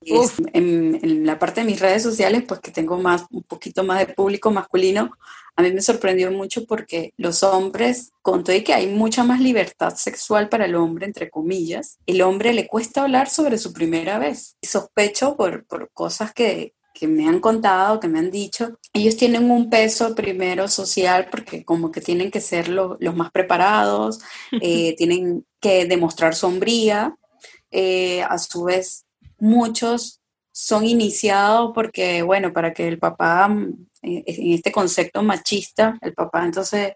En, 0.52 1.00
en, 1.02 1.26
la 1.26 1.40
parte 1.40 1.60
de 1.60 1.66
mis 1.66 1.80
redes 1.80 2.04
sociales, 2.04 2.44
pues 2.46 2.60
que 2.60 2.70
tengo 2.70 2.96
más, 2.98 3.24
un 3.32 3.42
poquito 3.42 3.82
más 3.82 3.98
de 3.98 4.14
público 4.14 4.52
masculino, 4.52 5.10
a 5.56 5.62
mí 5.62 5.72
me 5.72 5.80
sorprendió 5.80 6.30
mucho 6.30 6.66
porque 6.66 7.12
los 7.16 7.42
hombres, 7.42 8.12
con 8.22 8.44
todo 8.44 8.54
y 8.54 8.62
que 8.62 8.74
hay 8.74 8.86
mucha 8.88 9.24
más 9.24 9.40
libertad 9.40 9.94
sexual 9.96 10.48
para 10.48 10.66
el 10.66 10.74
hombre, 10.74 11.06
entre 11.06 11.30
comillas, 11.30 11.98
el 12.06 12.22
hombre 12.22 12.52
le 12.52 12.66
cuesta 12.66 13.02
hablar 13.02 13.28
sobre 13.28 13.58
su 13.58 13.72
primera 13.72 14.18
vez. 14.18 14.56
Y 14.60 14.66
sospecho 14.66 15.36
por, 15.36 15.66
por 15.66 15.90
cosas 15.92 16.32
que, 16.32 16.74
que 16.92 17.08
me 17.08 17.28
han 17.28 17.40
contado, 17.40 18.00
que 18.00 18.08
me 18.08 18.18
han 18.18 18.30
dicho, 18.30 18.78
ellos 18.92 19.16
tienen 19.16 19.50
un 19.50 19.70
peso 19.70 20.14
primero 20.14 20.68
social 20.68 21.28
porque 21.30 21.64
como 21.64 21.90
que 21.90 22.00
tienen 22.00 22.30
que 22.30 22.40
ser 22.40 22.68
los 22.68 22.98
más 23.14 23.30
preparados, 23.30 24.20
eh, 24.60 24.94
tienen 24.96 25.46
que 25.60 25.86
demostrar 25.86 26.34
sombría 26.34 27.16
eh, 27.70 28.22
a 28.22 28.38
su 28.38 28.64
vez 28.64 29.06
muchos 29.38 30.20
son 30.52 30.86
iniciados 30.86 31.72
porque, 31.74 32.22
bueno, 32.22 32.52
para 32.52 32.72
que 32.72 32.88
el 32.88 32.98
papá, 32.98 33.54
en 34.06 34.52
este 34.52 34.72
concepto 34.72 35.22
machista, 35.22 35.98
el 36.00 36.14
papá 36.14 36.44
entonces 36.44 36.92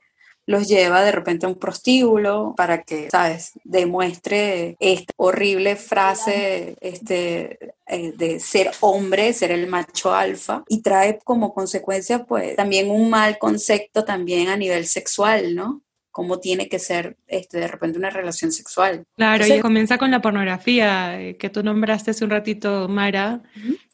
los 0.47 0.67
lleva 0.69 1.05
de 1.05 1.13
repente 1.13 1.47
a 1.47 1.49
un 1.49 1.55
prostíbulo 1.59 2.55
para 2.57 2.83
que, 2.83 3.09
¿sabes?, 3.11 3.53
demuestre 3.63 4.77
esta 4.81 5.13
horrible 5.17 5.77
frase 5.77 6.77
este, 6.81 7.75
eh, 7.87 8.13
de 8.17 8.41
ser 8.41 8.73
hombre, 8.81 9.33
ser 9.33 9.53
el 9.53 9.69
macho 9.69 10.13
alfa, 10.13 10.65
y 10.69 10.83
trae 10.83 11.21
como 11.23 11.55
consecuencia, 11.55 12.25
pues, 12.25 12.57
también 12.57 12.91
un 12.91 13.11
mal 13.11 13.39
concepto 13.39 14.05
también 14.05 14.49
a 14.49 14.57
nivel 14.57 14.87
sexual, 14.87 15.55
¿no? 15.55 15.83
Cómo 16.11 16.41
tiene 16.41 16.69
que 16.69 16.79
ser 16.79 17.17
este, 17.27 17.59
de 17.59 17.69
repente 17.69 17.99
una 17.99 18.11
relación 18.11 18.53
sexual. 18.53 19.05
Claro, 19.17 19.47
y 19.47 19.61
comienza 19.61 19.99
con 19.99 20.11
la 20.11 20.21
pornografía, 20.21 21.21
eh, 21.21 21.37
que 21.37 21.51
tú 21.51 21.63
nombraste 21.63 22.11
hace 22.11 22.25
un 22.25 22.31
ratito, 22.31 22.89
Mara, 22.89 23.43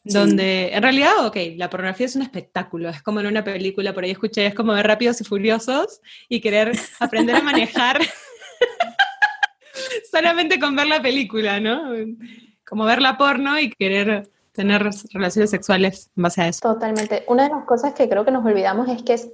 donde 0.05 0.71
en 0.73 0.83
realidad, 0.83 1.27
ok, 1.27 1.37
la 1.57 1.69
pornografía 1.69 2.07
es 2.07 2.17
un 2.17 2.23
espectáculo, 2.23 2.89
es 2.89 3.03
como 3.03 3.21
en 3.21 3.27
una 3.27 3.45
película, 3.45 3.93
por 3.93 4.05
ahí 4.05 4.11
escuché, 4.11 4.47
es 4.47 4.55
como 4.55 4.73
ver 4.73 4.87
Rápidos 4.87 5.21
y 5.21 5.25
Furiosos 5.25 6.01
y 6.29 6.41
querer 6.41 6.73
aprender 7.01 7.37
a 7.37 7.43
manejar 7.43 8.01
solamente 10.11 10.59
con 10.59 10.75
ver 10.75 10.87
la 10.87 11.03
película, 11.03 11.61
¿no? 11.61 11.93
Como 12.67 12.85
ver 12.85 13.03
la 13.03 13.19
porno 13.19 13.59
y 13.59 13.71
querer 13.71 14.31
tener 14.53 14.89
relaciones 15.13 15.51
sexuales 15.51 16.11
en 16.17 16.23
base 16.23 16.43
a 16.43 16.49
eso. 16.49 16.61
Totalmente. 16.63 17.25
Una 17.29 17.45
de 17.45 17.51
las 17.51 17.67
cosas 17.67 17.93
que 17.93 18.09
creo 18.09 18.25
que 18.25 18.31
nos 18.31 18.45
olvidamos 18.45 18.89
es 18.89 19.03
que 19.03 19.13
es 19.13 19.31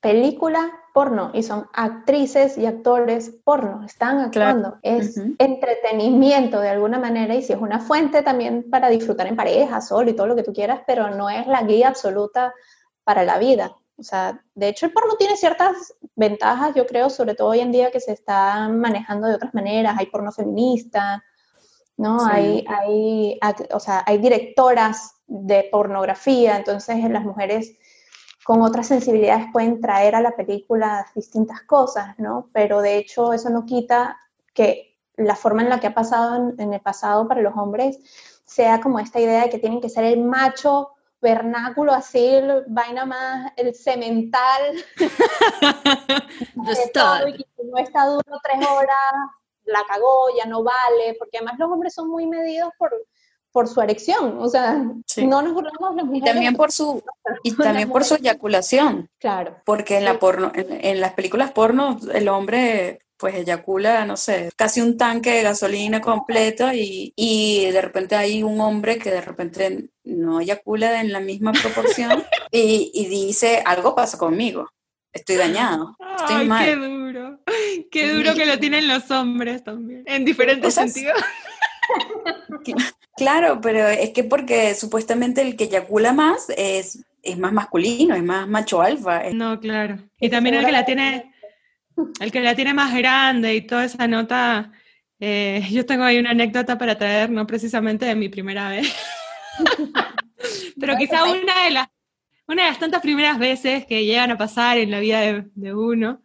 película 0.00 0.70
porno 0.96 1.30
y 1.34 1.42
son 1.42 1.68
actrices 1.74 2.56
y 2.56 2.64
actores 2.64 3.28
porno, 3.44 3.84
están 3.84 4.18
actuando. 4.18 4.78
Es 4.80 5.20
entretenimiento 5.36 6.58
de 6.58 6.70
alguna 6.70 6.98
manera 6.98 7.34
y 7.34 7.42
si 7.42 7.52
es 7.52 7.60
una 7.60 7.80
fuente 7.80 8.22
también 8.22 8.70
para 8.70 8.88
disfrutar 8.88 9.26
en 9.26 9.36
pareja, 9.36 9.82
solo 9.82 10.08
y 10.08 10.16
todo 10.16 10.26
lo 10.26 10.34
que 10.34 10.42
tú 10.42 10.54
quieras, 10.54 10.80
pero 10.86 11.10
no 11.10 11.28
es 11.28 11.46
la 11.48 11.64
guía 11.64 11.88
absoluta 11.88 12.54
para 13.04 13.24
la 13.24 13.36
vida. 13.36 13.76
O 13.98 14.02
sea, 14.02 14.42
de 14.54 14.68
hecho 14.68 14.86
el 14.86 14.92
porno 14.94 15.16
tiene 15.18 15.36
ciertas 15.36 15.92
ventajas, 16.14 16.74
yo 16.74 16.86
creo, 16.86 17.10
sobre 17.10 17.34
todo 17.34 17.48
hoy 17.48 17.60
en 17.60 17.72
día 17.72 17.90
que 17.90 18.00
se 18.00 18.12
está 18.12 18.66
manejando 18.70 19.28
de 19.28 19.34
otras 19.34 19.52
maneras, 19.52 19.96
hay 19.98 20.06
porno 20.06 20.32
feminista, 20.32 21.22
¿no? 21.98 22.24
Hay, 22.24 22.64
hay, 22.68 23.38
o 23.70 23.80
sea, 23.80 24.02
hay 24.06 24.16
directoras 24.16 25.12
de 25.26 25.68
pornografía, 25.70 26.56
entonces 26.56 26.96
las 27.10 27.24
mujeres 27.24 27.76
con 28.46 28.62
otras 28.62 28.86
sensibilidades 28.86 29.46
pueden 29.52 29.80
traer 29.80 30.14
a 30.14 30.20
la 30.20 30.36
película 30.36 31.04
distintas 31.16 31.62
cosas, 31.62 32.16
¿no? 32.18 32.48
Pero 32.52 32.80
de 32.80 32.96
hecho 32.96 33.32
eso 33.32 33.50
no 33.50 33.66
quita 33.66 34.20
que 34.54 34.96
la 35.16 35.34
forma 35.34 35.62
en 35.62 35.68
la 35.68 35.80
que 35.80 35.88
ha 35.88 35.94
pasado 35.94 36.54
en, 36.56 36.72
el 36.72 36.80
pasado 36.80 37.26
para 37.26 37.40
los 37.40 37.56
hombres 37.56 37.98
sea 38.44 38.80
como 38.80 39.00
esta 39.00 39.18
idea 39.18 39.42
de 39.42 39.50
que 39.50 39.58
tienen 39.58 39.80
que 39.80 39.88
ser 39.88 40.04
el 40.04 40.22
macho 40.22 40.90
vernáculo, 41.20 41.92
así, 41.92 42.24
el 42.24 42.62
vaina 42.68 43.04
más, 43.04 43.52
el 43.56 43.74
cemental. 43.74 44.62
no 46.54 46.70
está 46.70 48.06
duro 48.06 48.40
tres 48.44 48.64
horas, 48.64 49.12
la 49.64 49.82
cagó, 49.88 50.26
ya 50.38 50.46
no 50.46 50.62
vale, 50.62 51.16
porque 51.18 51.38
además 51.38 51.58
los 51.58 51.68
hombres 51.68 51.94
son 51.94 52.08
muy 52.08 52.28
medidos 52.28 52.70
por, 52.78 52.92
por 53.56 53.68
su 53.68 53.80
erección, 53.80 54.36
o 54.38 54.50
sea, 54.50 54.74
no 54.74 55.40
nos 55.40 55.54
burlamos 55.54 55.96
las 55.96 56.04
mujeres. 56.04 56.28
Y 56.28 56.30
también 56.30 56.56
por 56.56 56.70
su, 56.70 57.02
y 57.42 57.56
también 57.56 57.88
por 57.88 58.04
su 58.04 58.16
eyaculación. 58.16 59.08
Claro. 59.18 59.56
Porque 59.64 59.96
en, 59.96 60.04
la 60.04 60.18
porno, 60.18 60.52
en, 60.54 61.00
las 61.00 61.14
películas 61.14 61.52
porno 61.52 61.98
el 62.12 62.28
hombre 62.28 62.98
pues 63.16 63.34
eyacula, 63.34 64.04
no 64.04 64.18
sé, 64.18 64.50
casi 64.56 64.82
un 64.82 64.98
tanque 64.98 65.30
de 65.30 65.42
gasolina 65.42 66.02
completo 66.02 66.70
y, 66.70 67.14
y, 67.16 67.70
de 67.70 67.80
repente 67.80 68.14
hay 68.14 68.42
un 68.42 68.60
hombre 68.60 68.98
que 68.98 69.10
de 69.10 69.22
repente 69.22 69.88
no 70.04 70.40
eyacula 70.40 71.00
en 71.00 71.10
la 71.10 71.20
misma 71.20 71.52
proporción 71.52 72.24
y, 72.50 72.90
y, 72.92 73.06
dice, 73.06 73.62
algo 73.64 73.94
pasa 73.94 74.18
conmigo, 74.18 74.68
estoy 75.14 75.36
dañado, 75.36 75.96
estoy 76.18 76.42
Ay, 76.42 76.46
mal. 76.46 76.66
Qué 76.66 76.76
duro, 76.76 77.40
qué 77.90 78.12
duro 78.12 78.34
que 78.34 78.44
lo 78.44 78.58
tienen 78.60 78.86
los 78.86 79.10
hombres 79.10 79.64
también, 79.64 80.02
en 80.04 80.26
diferentes 80.26 80.74
sentidos. 80.74 81.16
Claro, 83.16 83.60
pero 83.62 83.88
es 83.88 84.10
que 84.10 84.24
porque 84.24 84.74
supuestamente 84.74 85.40
el 85.40 85.56
que 85.56 85.64
eyacula 85.64 86.12
más 86.12 86.50
es, 86.56 87.04
es 87.22 87.38
más 87.38 87.52
masculino, 87.52 88.14
es 88.14 88.22
más 88.22 88.46
macho 88.46 88.82
alfa. 88.82 89.22
No, 89.32 89.58
claro. 89.58 89.98
Y 90.20 90.28
también 90.28 90.56
el 90.56 90.66
que 90.66 90.72
la 90.72 90.84
tiene, 90.84 91.32
el 92.20 92.30
que 92.30 92.40
la 92.40 92.54
tiene 92.54 92.74
más 92.74 92.94
grande 92.94 93.54
y 93.54 93.62
toda 93.62 93.86
esa 93.86 94.06
nota. 94.06 94.70
Eh, 95.18 95.66
yo 95.70 95.86
tengo 95.86 96.04
ahí 96.04 96.18
una 96.18 96.30
anécdota 96.30 96.76
para 96.76 96.98
traer, 96.98 97.30
no 97.30 97.46
precisamente 97.46 98.04
de 98.04 98.14
mi 98.14 98.28
primera 98.28 98.68
vez, 98.68 98.94
pero 100.78 100.94
quizá 100.98 101.24
una 101.24 101.64
de 101.64 101.70
las 101.70 101.88
una 102.48 102.64
de 102.64 102.68
las 102.68 102.78
tantas 102.78 103.00
primeras 103.00 103.38
veces 103.38 103.86
que 103.86 104.04
llegan 104.04 104.30
a 104.30 104.38
pasar 104.38 104.78
en 104.78 104.90
la 104.90 105.00
vida 105.00 105.20
de, 105.20 105.46
de 105.54 105.74
uno, 105.74 106.22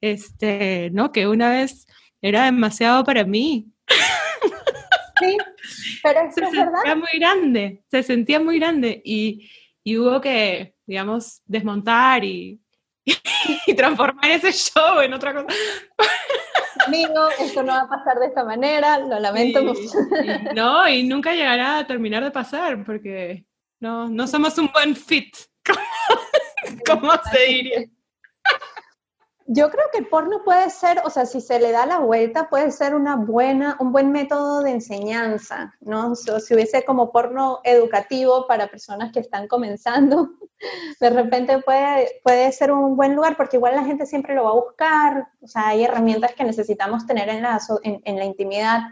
este, 0.00 0.90
¿no? 0.90 1.12
Que 1.12 1.28
una 1.28 1.50
vez 1.50 1.86
era 2.20 2.46
demasiado 2.46 3.04
para 3.04 3.24
mí. 3.24 3.68
Sí, 5.20 5.36
pero 6.02 6.20
se 6.32 6.46
sentía 6.46 6.94
muy 6.94 7.18
grande, 7.18 7.82
se 7.90 8.02
sentía 8.02 8.40
muy 8.40 8.58
grande 8.58 9.00
y, 9.04 9.50
hubo 9.96 10.20
que, 10.20 10.74
digamos, 10.86 11.42
desmontar 11.46 12.24
y, 12.24 12.60
y, 13.66 13.74
transformar 13.74 14.30
ese 14.30 14.52
show 14.52 15.00
en 15.00 15.12
otra 15.14 15.34
cosa. 15.34 15.54
Amigo, 16.86 17.28
esto 17.38 17.62
no 17.62 17.72
va 17.72 17.82
a 17.82 17.88
pasar 17.88 18.18
de 18.18 18.26
esta 18.26 18.44
manera, 18.44 18.98
lo 18.98 19.18
lamento. 19.18 19.60
no, 20.54 20.88
y 20.88 21.02
nunca 21.02 21.34
llegará 21.34 21.78
a 21.78 21.86
terminar 21.86 22.22
de 22.24 22.30
pasar 22.30 22.84
porque 22.84 23.44
no, 23.80 24.08
no 24.08 24.26
somos 24.26 24.56
un 24.58 24.70
buen 24.72 24.94
fit, 24.96 25.36
¿cómo 26.86 27.12
se 27.32 27.40
diría? 27.40 27.80
Yo 29.52 29.68
creo 29.68 29.84
que 29.90 29.98
el 29.98 30.06
porno 30.06 30.44
puede 30.44 30.70
ser, 30.70 31.02
o 31.04 31.10
sea, 31.10 31.26
si 31.26 31.40
se 31.40 31.58
le 31.58 31.72
da 31.72 31.84
la 31.84 31.98
vuelta, 31.98 32.48
puede 32.48 32.70
ser 32.70 32.94
una 32.94 33.16
buena, 33.16 33.76
un 33.80 33.90
buen 33.90 34.12
método 34.12 34.62
de 34.62 34.70
enseñanza, 34.70 35.74
¿no? 35.80 36.14
si 36.14 36.54
hubiese 36.54 36.84
como 36.84 37.10
porno 37.10 37.58
educativo 37.64 38.46
para 38.46 38.68
personas 38.68 39.10
que 39.10 39.18
están 39.18 39.48
comenzando, 39.48 40.30
de 41.00 41.10
repente 41.10 41.60
puede, 41.62 42.20
puede 42.22 42.52
ser 42.52 42.70
un 42.70 42.94
buen 42.96 43.16
lugar, 43.16 43.36
porque 43.36 43.56
igual 43.56 43.74
la 43.74 43.82
gente 43.82 44.06
siempre 44.06 44.36
lo 44.36 44.44
va 44.44 44.50
a 44.50 44.54
buscar, 44.54 45.28
o 45.40 45.48
sea, 45.48 45.66
hay 45.66 45.82
herramientas 45.82 46.32
que 46.34 46.44
necesitamos 46.44 47.04
tener 47.04 47.28
en 47.28 47.42
la, 47.42 47.60
en, 47.82 48.16
la 48.20 48.24
intimidad 48.24 48.82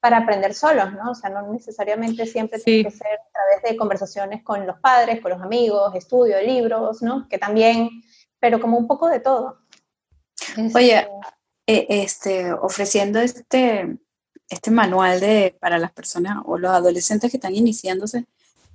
para 0.00 0.16
aprender 0.16 0.54
solos, 0.54 0.94
¿no? 0.94 1.10
O 1.10 1.14
sea, 1.14 1.28
no 1.28 1.52
necesariamente 1.52 2.24
siempre 2.24 2.58
tiene 2.60 2.84
que 2.84 2.96
ser 2.96 3.08
a 3.08 3.32
través 3.32 3.70
de 3.70 3.76
conversaciones 3.76 4.42
con 4.42 4.66
los 4.66 4.78
padres, 4.78 5.20
con 5.20 5.32
los 5.32 5.42
amigos, 5.42 5.94
estudio, 5.94 6.40
libros, 6.40 7.02
¿no? 7.02 7.28
Que 7.28 7.36
también, 7.36 7.90
pero 8.40 8.58
como 8.60 8.78
un 8.78 8.86
poco 8.86 9.10
de 9.10 9.20
todo. 9.20 9.65
Oye, 10.74 11.08
eh, 11.66 11.86
este, 11.88 12.52
ofreciendo 12.52 13.20
este, 13.20 13.96
este 14.48 14.70
manual 14.70 15.20
de, 15.20 15.56
para 15.60 15.78
las 15.78 15.92
personas 15.92 16.38
o 16.44 16.58
los 16.58 16.70
adolescentes 16.70 17.30
que 17.30 17.36
están 17.36 17.54
iniciándose, 17.54 18.26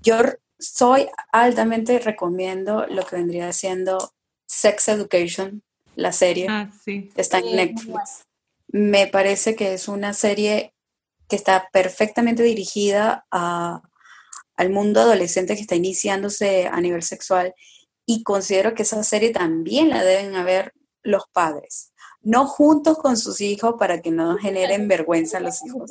yo 0.01 0.17
soy 0.59 1.07
altamente 1.31 1.99
recomiendo 1.99 2.85
lo 2.87 3.05
que 3.05 3.15
vendría 3.15 3.51
siendo 3.53 4.13
Sex 4.45 4.89
Education, 4.89 5.63
la 5.95 6.11
serie 6.11 6.47
ah, 6.49 6.71
sí. 6.83 7.09
que 7.15 7.21
está 7.21 7.39
en 7.39 7.55
Netflix. 7.55 8.25
Me 8.67 9.07
parece 9.07 9.55
que 9.55 9.73
es 9.73 9.87
una 9.87 10.13
serie 10.13 10.73
que 11.27 11.35
está 11.35 11.69
perfectamente 11.71 12.43
dirigida 12.43 13.25
a, 13.31 13.81
al 14.55 14.69
mundo 14.69 15.01
adolescente 15.01 15.55
que 15.55 15.61
está 15.61 15.75
iniciándose 15.75 16.67
a 16.67 16.79
nivel 16.81 17.03
sexual 17.03 17.55
y 18.05 18.23
considero 18.23 18.73
que 18.73 18.83
esa 18.83 19.03
serie 19.03 19.31
también 19.31 19.89
la 19.89 20.03
deben 20.03 20.35
haber 20.35 20.73
los 21.03 21.23
padres. 21.31 21.91
no 22.21 22.45
juntos 22.45 22.97
con 22.99 23.17
sus 23.17 23.41
hijos 23.41 23.75
para 23.79 24.01
que 24.01 24.11
no 24.11 24.37
generen 24.37 24.87
vergüenza 24.87 25.37
a 25.37 25.41
los 25.41 25.65
hijos. 25.65 25.89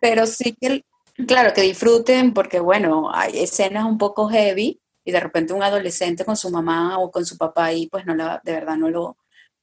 Pero 0.00 0.26
sí 0.26 0.54
que, 0.60 0.84
claro, 1.26 1.54
que 1.54 1.62
disfruten 1.62 2.34
porque, 2.34 2.60
bueno, 2.60 3.10
hay 3.12 3.38
escenas 3.38 3.86
un 3.86 3.96
poco 3.96 4.28
heavy 4.28 4.80
y 5.04 5.12
de 5.12 5.20
repente 5.20 5.54
un 5.54 5.62
adolescente 5.62 6.24
con 6.24 6.36
su 6.36 6.50
mamá 6.50 6.98
o 6.98 7.10
con 7.10 7.24
su 7.24 7.38
papá 7.38 7.66
ahí, 7.66 7.88
pues 7.88 8.04
no 8.04 8.14
la, 8.14 8.40
de 8.44 8.52
verdad 8.52 8.76
no 8.76 8.90
lo, 8.90 9.16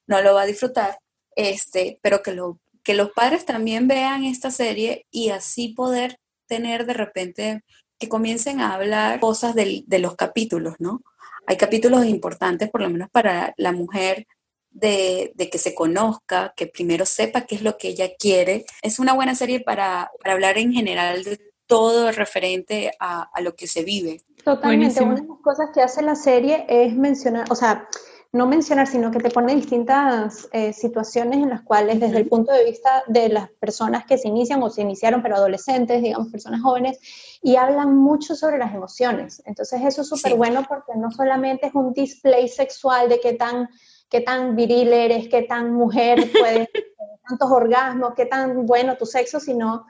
no 0.08 0.22
lo 0.22 0.34
va 0.34 0.44
a 0.44 0.48
disfrutar. 0.48 0.98
Este, 1.36 2.00
pero 2.02 2.24
que, 2.24 2.32
lo, 2.32 2.60
que 2.84 2.96
los 2.96 3.12
padres 3.12 3.46
también 3.46 3.88
vean 3.88 4.24
esta 4.24 4.50
serie 4.50 5.06
y 5.12 5.30
así 5.30 5.70
poder 5.70 6.18
tener 6.48 6.86
de 6.86 6.94
repente 6.94 7.64
que 8.00 8.10
comiencen 8.10 8.62
a 8.62 8.74
hablar 8.74 9.20
cosas 9.20 9.54
de 9.56 10.00
los 10.00 10.16
capítulos, 10.16 10.76
¿no? 10.80 11.04
Hay 11.46 11.58
capítulos 11.58 12.06
importantes, 12.06 12.70
por 12.70 12.82
lo 12.82 12.90
menos 12.90 13.10
para 13.10 13.54
la 13.58 13.72
mujer, 13.72 14.28
de, 14.74 15.34
que 15.52 15.58
se 15.58 15.74
conozca, 15.74 16.54
que 16.56 16.68
primero 16.68 17.06
sepa 17.06 17.42
qué 17.42 17.56
es 17.56 17.62
lo 17.62 17.78
que 17.78 17.90
ella 17.90 18.10
quiere. 18.18 18.66
Es 18.82 19.00
una 19.00 19.14
buena 19.14 19.36
serie 19.36 19.60
para, 19.60 20.12
hablar 20.24 20.58
en 20.58 20.74
general 20.74 21.24
de 21.24 21.40
todo 21.68 22.12
referente 22.12 22.92
a, 23.00 23.30
lo 23.42 23.56
que 23.56 23.68
se 23.68 23.84
vive. 23.84 24.22
Totalmente. 24.44 25.02
Una 25.02 25.16
de 25.16 25.28
las 25.28 25.40
cosas 25.42 25.70
que 25.74 25.82
hace 25.82 26.02
la 26.02 26.16
serie 26.16 26.66
es 26.68 26.96
mencionar, 26.96 27.46
o 27.50 27.56
sea, 27.56 27.88
no 28.34 28.48
mencionar, 28.48 28.88
sino 28.88 29.12
que 29.12 29.20
te 29.20 29.30
pone 29.30 29.54
distintas 29.54 30.50
eh, 30.54 30.74
situaciones 30.74 31.38
en 31.38 31.52
las 31.52 31.62
cuales 31.62 32.00
desde 32.00 32.18
el 32.18 32.28
punto 32.28 32.52
de 32.52 32.66
vista 32.66 33.04
de 33.06 33.30
las 33.30 33.50
personas 33.52 34.06
que 34.06 34.18
se 34.18 34.28
inician 34.28 34.62
o 34.64 34.72
se 34.72 34.82
iniciaron, 34.82 35.22
pero 35.22 35.36
adolescentes, 35.36 36.02
digamos, 36.02 36.30
personas 36.30 36.62
jóvenes, 36.62 37.00
y 37.44 37.58
hablan 37.58 37.96
mucho 37.96 38.36
sobre 38.36 38.58
las 38.58 38.74
emociones. 38.74 39.44
Entonces 39.46 39.82
eso 39.86 40.02
es 40.02 40.10
súper 40.10 40.34
bueno 40.34 40.66
porque 40.68 40.94
no 40.96 41.12
solamente 41.12 41.68
es 41.68 41.76
un 41.76 41.94
display 41.94 42.48
sexual 42.48 43.08
de 43.08 43.20
qué 43.20 43.34
tan, 43.34 43.70
qué 44.14 44.22
tan 44.22 44.56
viril 44.56 44.94
eres, 44.94 45.28
qué 45.28 45.42
tan 45.42 45.74
mujer 45.74 46.24
puedes, 46.40 46.70
tantos 47.28 47.50
orgasmos, 47.50 48.14
qué 48.16 48.28
tan 48.28 48.68
bueno 48.68 48.96
tu 48.96 49.08
sexo, 49.08 49.40
sino 49.40 49.88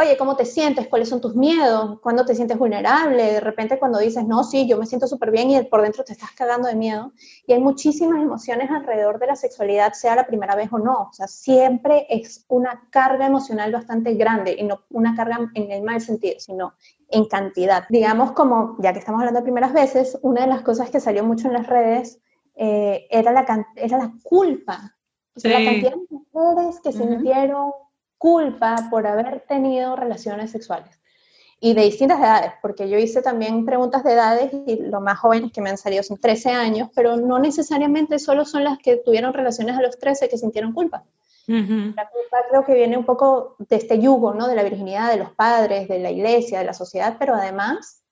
oye, 0.00 0.16
¿cómo 0.16 0.36
te 0.36 0.46
sientes? 0.46 0.86
¿Cuáles 0.86 1.10
son 1.10 1.20
tus 1.20 1.36
miedos? 1.36 2.00
¿Cuándo 2.00 2.24
te 2.24 2.34
sientes 2.34 2.56
vulnerable? 2.56 3.32
De 3.32 3.40
repente 3.40 3.78
cuando 3.78 3.98
dices, 3.98 4.24
no, 4.24 4.42
sí, 4.42 4.66
yo 4.66 4.78
me 4.78 4.86
siento 4.86 5.06
súper 5.06 5.30
bien 5.32 5.50
y 5.50 5.62
por 5.64 5.82
dentro 5.82 6.02
te 6.02 6.14
estás 6.14 6.30
cagando 6.30 6.66
de 6.66 6.76
miedo. 6.76 7.12
Y 7.46 7.52
hay 7.52 7.60
muchísimas 7.60 8.22
emociones 8.22 8.70
alrededor 8.70 9.18
de 9.18 9.26
la 9.26 9.36
sexualidad, 9.36 9.92
sea 9.92 10.16
la 10.16 10.26
primera 10.26 10.56
vez 10.56 10.72
o 10.72 10.78
no. 10.78 11.08
O 11.10 11.12
sea, 11.12 11.26
siempre 11.26 12.06
es 12.08 12.46
una 12.48 12.88
carga 12.88 13.26
emocional 13.26 13.70
bastante 13.70 14.14
grande 14.14 14.56
y 14.58 14.62
no 14.62 14.80
una 14.88 15.14
carga 15.14 15.50
en 15.52 15.70
el 15.70 15.82
mal 15.82 16.00
sentido, 16.00 16.40
sino 16.40 16.72
en 17.10 17.26
cantidad. 17.26 17.84
Digamos 17.90 18.32
como, 18.32 18.78
ya 18.78 18.94
que 18.94 19.00
estamos 19.00 19.18
hablando 19.18 19.40
de 19.40 19.44
primeras 19.44 19.74
veces, 19.74 20.18
una 20.22 20.42
de 20.42 20.46
las 20.46 20.62
cosas 20.62 20.88
que 20.88 21.00
salió 21.00 21.22
mucho 21.22 21.48
en 21.48 21.52
las 21.52 21.66
redes 21.66 22.22
eh, 22.60 23.06
era, 23.08 23.30
la, 23.30 23.66
era 23.76 23.98
la 23.98 24.12
culpa. 24.22 24.96
O 25.36 25.40
sea, 25.40 25.60
la 25.60 25.70
cantidad 25.70 25.92
de 25.92 26.06
mujeres 26.10 26.80
que 26.82 26.92
sintieron 26.92 27.70
culpa 28.18 28.88
por 28.90 29.06
haber 29.06 29.44
tenido 29.46 29.94
relaciones 29.94 30.50
sexuales 30.50 30.98
y 31.60 31.74
de 31.74 31.82
distintas 31.82 32.18
edades, 32.18 32.52
porque 32.60 32.88
yo 32.88 32.98
hice 32.98 33.22
también 33.22 33.64
preguntas 33.64 34.02
de 34.02 34.12
edades 34.12 34.50
y 34.66 34.76
lo 34.76 35.00
más 35.00 35.18
jóvenes 35.18 35.52
que 35.52 35.60
me 35.60 35.70
han 35.70 35.78
salido 35.78 36.02
son 36.02 36.18
13 36.18 36.50
años, 36.50 36.88
pero 36.94 37.16
no 37.16 37.38
necesariamente 37.38 38.18
solo 38.18 38.44
son 38.44 38.64
las 38.64 38.78
que 38.78 38.96
tuvieron 38.96 39.32
relaciones 39.32 39.76
a 39.76 39.82
los 39.82 39.98
13 39.98 40.28
que 40.28 40.38
sintieron 40.38 40.72
culpa. 40.72 41.04
La 41.46 42.10
culpa 42.10 42.38
creo 42.50 42.64
que 42.64 42.74
viene 42.74 42.98
un 42.98 43.06
poco 43.06 43.56
de 43.58 43.76
este 43.76 43.98
yugo, 43.98 44.34
¿no? 44.34 44.48
De 44.48 44.54
la 44.54 44.62
virginidad 44.62 45.10
de 45.10 45.16
los 45.16 45.32
padres, 45.32 45.88
de 45.88 45.98
la 45.98 46.10
iglesia, 46.10 46.58
de 46.58 46.66
la 46.66 46.74
sociedad, 46.74 47.16
pero 47.18 47.34
además 47.34 48.02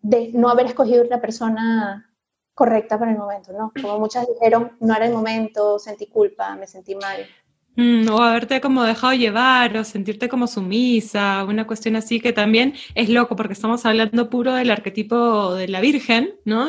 de 0.00 0.30
no 0.32 0.48
haber 0.48 0.66
escogido 0.66 1.04
una 1.04 1.20
persona 1.20 2.09
correcta 2.54 2.98
para 2.98 3.12
el 3.12 3.18
momento, 3.18 3.52
¿no? 3.52 3.72
Como 3.80 3.98
muchas 3.98 4.26
dijeron, 4.26 4.72
no 4.80 4.94
era 4.94 5.06
el 5.06 5.12
momento, 5.12 5.78
sentí 5.78 6.06
culpa, 6.06 6.56
me 6.56 6.66
sentí 6.66 6.94
mal. 6.94 7.26
Mm, 7.76 8.08
o 8.10 8.20
haberte 8.20 8.60
como 8.60 8.82
dejado 8.82 9.14
llevar 9.14 9.76
o 9.76 9.84
sentirte 9.84 10.28
como 10.28 10.46
sumisa, 10.46 11.44
una 11.44 11.66
cuestión 11.66 11.96
así 11.96 12.20
que 12.20 12.32
también 12.32 12.74
es 12.94 13.08
loco 13.08 13.36
porque 13.36 13.52
estamos 13.52 13.86
hablando 13.86 14.28
puro 14.28 14.52
del 14.54 14.70
arquetipo 14.70 15.54
de 15.54 15.68
la 15.68 15.80
Virgen, 15.80 16.34
¿no? 16.44 16.68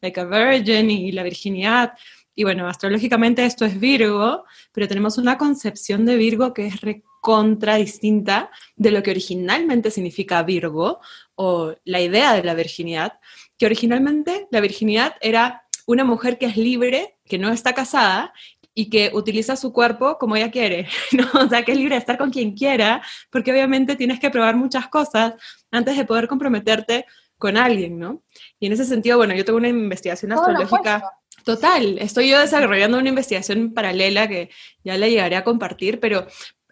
like 0.00 0.20
a 0.20 0.24
virgin 0.24 0.90
y 0.90 1.12
la 1.12 1.22
virginidad. 1.22 1.92
Y 2.34 2.44
bueno, 2.44 2.68
astrológicamente 2.68 3.44
esto 3.44 3.66
es 3.66 3.78
Virgo, 3.78 4.44
pero 4.72 4.88
tenemos 4.88 5.18
una 5.18 5.36
concepción 5.36 6.06
de 6.06 6.16
Virgo 6.16 6.54
que 6.54 6.66
es 6.68 6.80
recontra 6.80 7.76
distinta 7.76 8.50
de 8.76 8.90
lo 8.92 9.02
que 9.02 9.10
originalmente 9.10 9.90
significa 9.90 10.42
Virgo 10.42 11.00
o 11.34 11.74
la 11.84 12.00
idea 12.00 12.32
de 12.34 12.42
la 12.42 12.54
virginidad, 12.54 13.20
que 13.60 13.66
originalmente 13.66 14.48
la 14.50 14.60
virginidad 14.60 15.16
era 15.20 15.64
una 15.84 16.02
mujer 16.02 16.38
que 16.38 16.46
es 16.46 16.56
libre, 16.56 17.18
que 17.26 17.36
no 17.36 17.52
está 17.52 17.74
casada 17.74 18.32
y 18.72 18.88
que 18.88 19.10
utiliza 19.12 19.54
su 19.54 19.70
cuerpo 19.70 20.16
como 20.16 20.34
ella 20.34 20.50
quiere, 20.50 20.88
¿no? 21.12 21.28
O 21.38 21.46
sea, 21.46 21.62
que 21.62 21.72
es 21.72 21.78
libre 21.78 21.94
de 21.94 21.98
estar 21.98 22.16
con 22.16 22.30
quien 22.30 22.56
quiera, 22.56 23.02
porque 23.28 23.52
obviamente 23.52 23.96
tienes 23.96 24.18
que 24.18 24.30
probar 24.30 24.56
muchas 24.56 24.88
cosas 24.88 25.34
antes 25.70 25.94
de 25.98 26.06
poder 26.06 26.26
comprometerte 26.26 27.04
con 27.36 27.58
alguien, 27.58 27.98
¿no? 27.98 28.22
Y 28.58 28.66
en 28.66 28.72
ese 28.72 28.86
sentido, 28.86 29.18
bueno, 29.18 29.34
yo 29.34 29.44
tengo 29.44 29.58
una 29.58 29.68
investigación 29.68 30.32
astrológica. 30.32 31.02
Total, 31.44 31.98
estoy 31.98 32.30
yo 32.30 32.38
desarrollando 32.38 32.96
una 32.96 33.10
investigación 33.10 33.74
paralela 33.74 34.26
que 34.26 34.48
ya 34.84 34.96
le 34.96 35.10
llegaré 35.10 35.36
a 35.36 35.44
compartir, 35.44 36.00
pero 36.00 36.26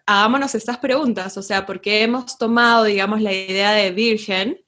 hagámonos 0.07 0.55
estas 0.55 0.79
preguntas, 0.79 1.37
o 1.37 1.43
sea, 1.43 1.67
¿por 1.67 1.81
qué 1.81 2.01
hemos 2.01 2.35
tomado, 2.39 2.85
digamos, 2.85 3.21
la 3.21 3.31
idea 3.31 3.73
de 3.73 3.91
virgen 3.91 4.63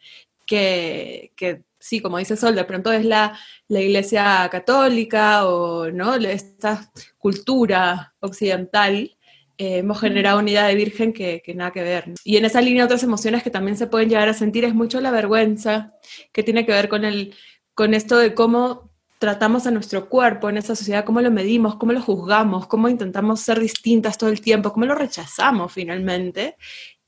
que, 0.46 1.34
que 1.36 1.64
sí, 1.82 2.00
como 2.00 2.18
dice 2.18 2.38
Sol, 2.38 2.56
de 2.56 2.64
pronto 2.64 2.92
es 2.92 3.04
la, 3.04 3.38
iglesia 3.68 4.48
católica 4.52 5.46
o 5.48 5.90
¿no? 5.92 6.16
esta 6.16 6.92
cultura 7.18 8.14
occidental, 8.20 9.18
eh, 9.58 9.78
hemos 9.80 10.00
generado 10.00 10.40
una 10.40 10.52
idea 10.52 10.68
de 10.68 10.76
virgen 10.76 11.14
que, 11.14 11.44
nada 11.56 11.72
que 11.72 11.84
ver. 11.84 12.14
Y 12.24 12.38
en 12.38 12.46
esa 12.46 12.62
línea 12.62 12.86
otras 12.86 13.04
emociones 13.04 13.44
que 13.44 13.50
también 13.50 13.78
se 13.78 13.88
pueden 13.88 14.10
llegar 14.10 14.30
a 14.30 14.34
sentir 14.34 14.66
es 14.66 14.74
mucho 14.74 15.02
la 15.02 15.12
vergüenza, 15.12 15.94
que 16.32 16.44
tiene 16.44 16.66
que 16.66 16.72
ver 16.72 16.88
con, 16.90 17.04
el, 17.06 17.36
con 17.74 17.94
esto 17.94 18.18
de 18.18 18.34
cómo 18.34 18.92
tratamos 19.20 19.68
a 19.68 19.72
nuestro 19.72 20.10
cuerpo 20.10 20.50
en 20.50 20.58
esa 20.58 20.76
sociedad, 20.76 21.06
cómo 21.06 21.22
lo 21.22 21.30
medimos, 21.30 21.76
cómo 21.76 21.92
lo 21.92 22.02
juzgamos, 22.02 22.66
cómo 22.68 22.90
intentamos 22.90 23.42
ser 23.42 23.60
distintas 23.60 24.18
todo 24.18 24.30
el 24.30 24.42
tiempo, 24.42 24.74
cómo 24.74 24.86
lo 24.86 24.96
rechazamos 24.96 25.72
finalmente. 25.72 26.56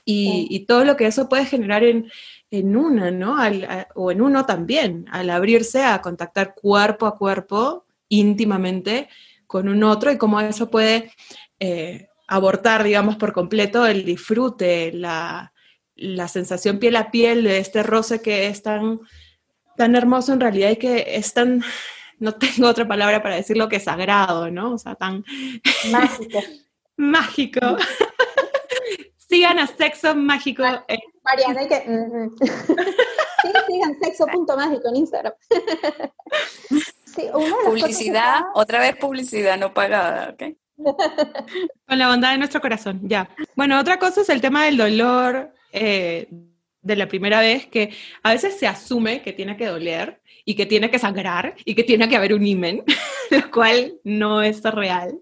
y 0.05 0.65
todo 0.67 0.83
lo 0.83 0.97
que 0.97 1.07
eso 1.07 1.29
puede 1.29 1.45
generar 1.45 1.83
en, 1.83 2.11
en 2.53 2.75
una, 2.75 3.09
¿no? 3.09 3.35
o 3.95 4.11
en 4.11 4.21
uno 4.21 4.45
también, 4.45 5.07
al 5.11 5.31
abrirse 5.31 5.83
a 5.83 5.99
contactar 6.03 6.53
cuerpo 6.53 7.07
a 7.07 7.17
cuerpo 7.17 7.87
íntimamente 8.09 9.09
con 9.47 9.67
un 9.67 9.83
otro 9.83 10.11
y 10.11 10.19
cómo 10.19 10.39
eso 10.39 10.69
puede 10.69 11.11
eh, 11.59 12.09
abortar, 12.27 12.83
digamos, 12.83 13.15
por 13.15 13.33
completo 13.33 13.87
el 13.87 14.05
disfrute, 14.05 14.93
la, 14.93 15.51
sensación 16.27 16.77
piel 16.77 16.95
a 16.97 17.09
piel 17.09 17.43
de 17.43 17.57
este 17.57 17.81
roce 17.81 18.21
que 18.21 18.45
es 18.45 18.61
tan, 18.61 18.99
tan 19.75 19.95
hermoso 19.95 20.31
en 20.31 20.39
realidad 20.39 20.69
y 20.69 20.75
que 20.75 21.05
es 21.07 21.33
tan, 21.33 21.63
no 22.19 22.35
tengo 22.35 22.67
otra 22.67 22.87
palabra 22.87 23.23
para 23.23 23.35
decirlo 23.35 23.67
que 23.67 23.79
sagrado, 23.79 24.51
¿no? 24.51 24.73
O 24.73 24.77
sea, 24.77 24.93
tan 24.93 25.25
mágico. 25.89 26.39
mágico. 26.97 27.77
Sigan 29.17 29.57
a 29.57 29.65
Sexo 29.65 30.13
Mágico. 30.13 30.63
Mariana, 31.23 31.61
hay 31.61 31.67
que... 31.67 31.77
sí, 33.41 33.47
sigan 33.67 33.99
sexo.mágico 34.01 34.89
en 34.89 34.95
Instagram. 34.95 35.33
publicidad, 37.65 38.41
otra 38.53 38.79
vez 38.79 38.95
publicidad 38.97 39.57
no 39.57 39.73
pagada, 39.73 40.31
¿ok? 40.31 40.43
Con 41.87 41.99
la 41.99 42.09
bondad 42.09 42.31
de 42.31 42.37
nuestro 42.37 42.61
corazón, 42.61 43.01
ya. 43.03 43.29
Bueno, 43.55 43.79
otra 43.79 43.99
cosa 43.99 44.21
es 44.21 44.29
el 44.29 44.41
tema 44.41 44.65
del 44.65 44.77
dolor 44.77 45.53
eh, 45.71 46.27
de 46.81 46.95
la 46.95 47.07
primera 47.07 47.39
vez, 47.39 47.67
que 47.67 47.93
a 48.23 48.33
veces 48.33 48.59
se 48.59 48.67
asume 48.67 49.21
que 49.21 49.33
tiene 49.33 49.55
que 49.55 49.67
doler 49.67 50.21
y 50.45 50.55
que 50.55 50.65
tiene 50.65 50.89
que 50.89 50.99
sangrar 50.99 51.55
y 51.63 51.75
que 51.75 51.83
tiene 51.83 52.09
que 52.09 52.17
haber 52.17 52.33
un 52.33 52.45
imen, 52.45 52.83
lo 53.29 53.51
cual 53.51 53.99
no 54.03 54.41
es 54.41 54.61
real. 54.63 55.19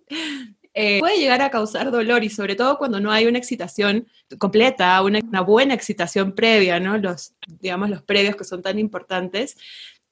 Eh, 0.74 1.00
puede 1.00 1.18
llegar 1.18 1.42
a 1.42 1.50
causar 1.50 1.92
dolor 1.92 2.24
y 2.24 2.30
sobre 2.30 2.56
todo 2.56 2.78
cuando 2.78 3.02
no 3.02 3.12
hay 3.12 3.26
una 3.26 3.38
excitación 3.38 4.08
completa, 4.38 5.02
una, 5.02 5.42
buena 5.42 5.74
excitación 5.74 6.34
previa, 6.34 6.80
¿no? 6.80 6.98
Los, 6.98 7.34
digamos, 7.60 7.90
los 7.90 8.04
previos 8.04 8.36
que 8.36 8.46
son 8.46 8.62
tan 8.62 8.80
importantes. 8.80 9.58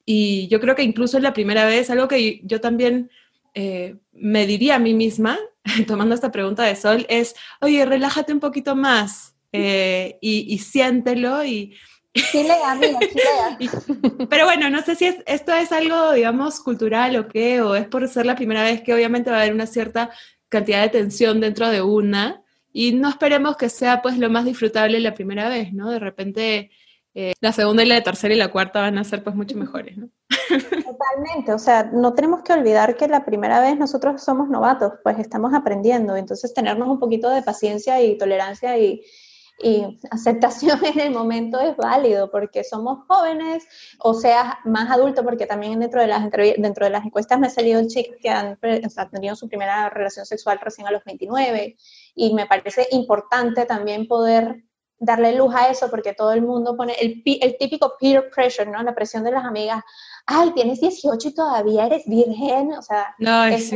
Y 0.04 0.48
yo 0.48 0.60
creo 0.60 0.74
que 0.74 0.82
incluso 0.82 1.16
en 1.16 1.22
la 1.22 1.32
primera 1.32 1.64
vez, 1.64 1.88
algo 1.88 2.08
que 2.08 2.40
yo 2.44 2.60
también 2.60 3.10
eh, 3.54 3.96
me 4.12 4.46
diría 4.46 4.76
a 4.76 4.78
mí 4.78 4.92
misma, 4.92 5.38
tomando 5.86 6.14
esta 6.14 6.30
pregunta 6.30 6.64
de 6.64 6.76
Sol, 6.76 7.06
es, 7.08 7.34
oye, 7.60 7.84
relájate 7.86 8.32
un 8.32 8.40
poquito 8.40 8.76
más 8.76 9.34
eh, 9.52 10.18
y, 10.20 10.58
siéntelo 10.58 11.44
y... 11.44 11.74
pero 14.28 14.44
bueno, 14.44 14.68
no 14.68 14.82
sé 14.82 14.96
si 14.96 15.06
esto 15.26 15.52
es 15.52 15.72
algo, 15.72 16.12
digamos, 16.12 16.60
cultural 16.60 17.16
o 17.16 17.28
qué, 17.28 17.62
o 17.62 17.76
es 17.76 17.86
por 17.86 18.06
ser 18.08 18.26
la 18.26 18.34
primera 18.34 18.64
vez 18.64 18.82
que 18.82 18.92
obviamente 18.92 19.30
va 19.30 19.38
a 19.38 19.40
haber 19.42 19.54
una 19.54 19.66
cierta 19.66 20.10
cantidad 20.50 20.82
de 20.82 20.90
tensión 20.90 21.40
dentro 21.40 21.68
de 21.70 21.80
una 21.80 22.44
y 22.72 22.92
no 22.92 23.08
esperemos 23.08 23.56
que 23.56 23.70
sea 23.70 24.02
pues 24.02 24.18
lo 24.18 24.28
más 24.28 24.44
disfrutable 24.44 25.00
la 25.00 25.14
primera 25.14 25.48
vez, 25.48 25.72
¿no? 25.72 25.90
De 25.90 25.98
repente 25.98 26.70
eh, 27.14 27.32
la 27.40 27.52
segunda 27.52 27.82
y 27.82 27.86
la 27.86 28.02
tercera 28.02 28.34
y 28.34 28.36
la 28.36 28.48
cuarta 28.48 28.80
van 28.80 28.98
a 28.98 29.04
ser 29.04 29.24
pues 29.24 29.34
mucho 29.34 29.56
mejores, 29.56 29.96
¿no? 29.96 30.08
Totalmente, 30.48 31.52
o 31.52 31.58
sea, 31.58 31.90
no 31.92 32.12
tenemos 32.12 32.42
que 32.42 32.52
olvidar 32.52 32.96
que 32.96 33.08
la 33.08 33.24
primera 33.24 33.60
vez 33.60 33.78
nosotros 33.78 34.22
somos 34.22 34.48
novatos, 34.48 34.92
pues 35.02 35.18
estamos 35.18 35.54
aprendiendo, 35.54 36.16
entonces 36.16 36.52
tenernos 36.52 36.88
un 36.88 37.00
poquito 37.00 37.30
de 37.30 37.42
paciencia 37.42 38.02
y 38.02 38.18
tolerancia 38.18 38.78
y, 38.78 39.02
y 39.62 39.98
aceptación 40.10 40.80
en 40.84 41.00
el 41.00 41.10
momento 41.10 41.60
es 41.60 41.76
válido 41.76 42.30
porque 42.30 42.64
somos 42.64 43.06
jóvenes, 43.06 43.64
o 43.98 44.14
sea, 44.14 44.58
más 44.64 44.90
adultos, 44.90 45.24
porque 45.24 45.46
también 45.46 45.80
dentro 45.80 46.00
de 46.00 46.06
las, 46.06 46.30
dentro 46.30 46.86
de 46.86 46.90
las 46.90 47.04
encuestas 47.04 47.38
me 47.38 47.48
ha 47.48 47.50
salido 47.50 47.86
chicas 47.86 48.16
que 48.20 48.30
han 48.30 48.58
tenido 49.10 49.36
su 49.36 49.48
primera 49.48 49.90
relación 49.90 50.24
sexual 50.24 50.58
recién 50.60 50.86
a 50.86 50.90
los 50.90 51.04
29 51.04 51.76
y 52.14 52.34
me 52.34 52.46
parece 52.46 52.88
importante 52.92 53.66
también 53.66 54.08
poder 54.08 54.64
darle 54.98 55.34
luz 55.34 55.54
a 55.54 55.70
eso 55.70 55.88
porque 55.90 56.12
todo 56.12 56.32
el 56.32 56.42
mundo 56.42 56.76
pone 56.76 56.94
el, 57.00 57.22
el 57.24 57.56
típico 57.58 57.94
peer 57.98 58.30
pressure, 58.30 58.70
¿no? 58.70 58.82
La 58.82 58.94
presión 58.94 59.24
de 59.24 59.30
las 59.30 59.44
amigas. 59.44 59.82
Ay, 60.26 60.52
tienes 60.52 60.80
18 60.80 61.28
y 61.28 61.34
todavía 61.34 61.86
eres 61.86 62.04
virgen. 62.06 62.72
O 62.74 62.82
sea, 62.82 63.14
es 63.50 63.70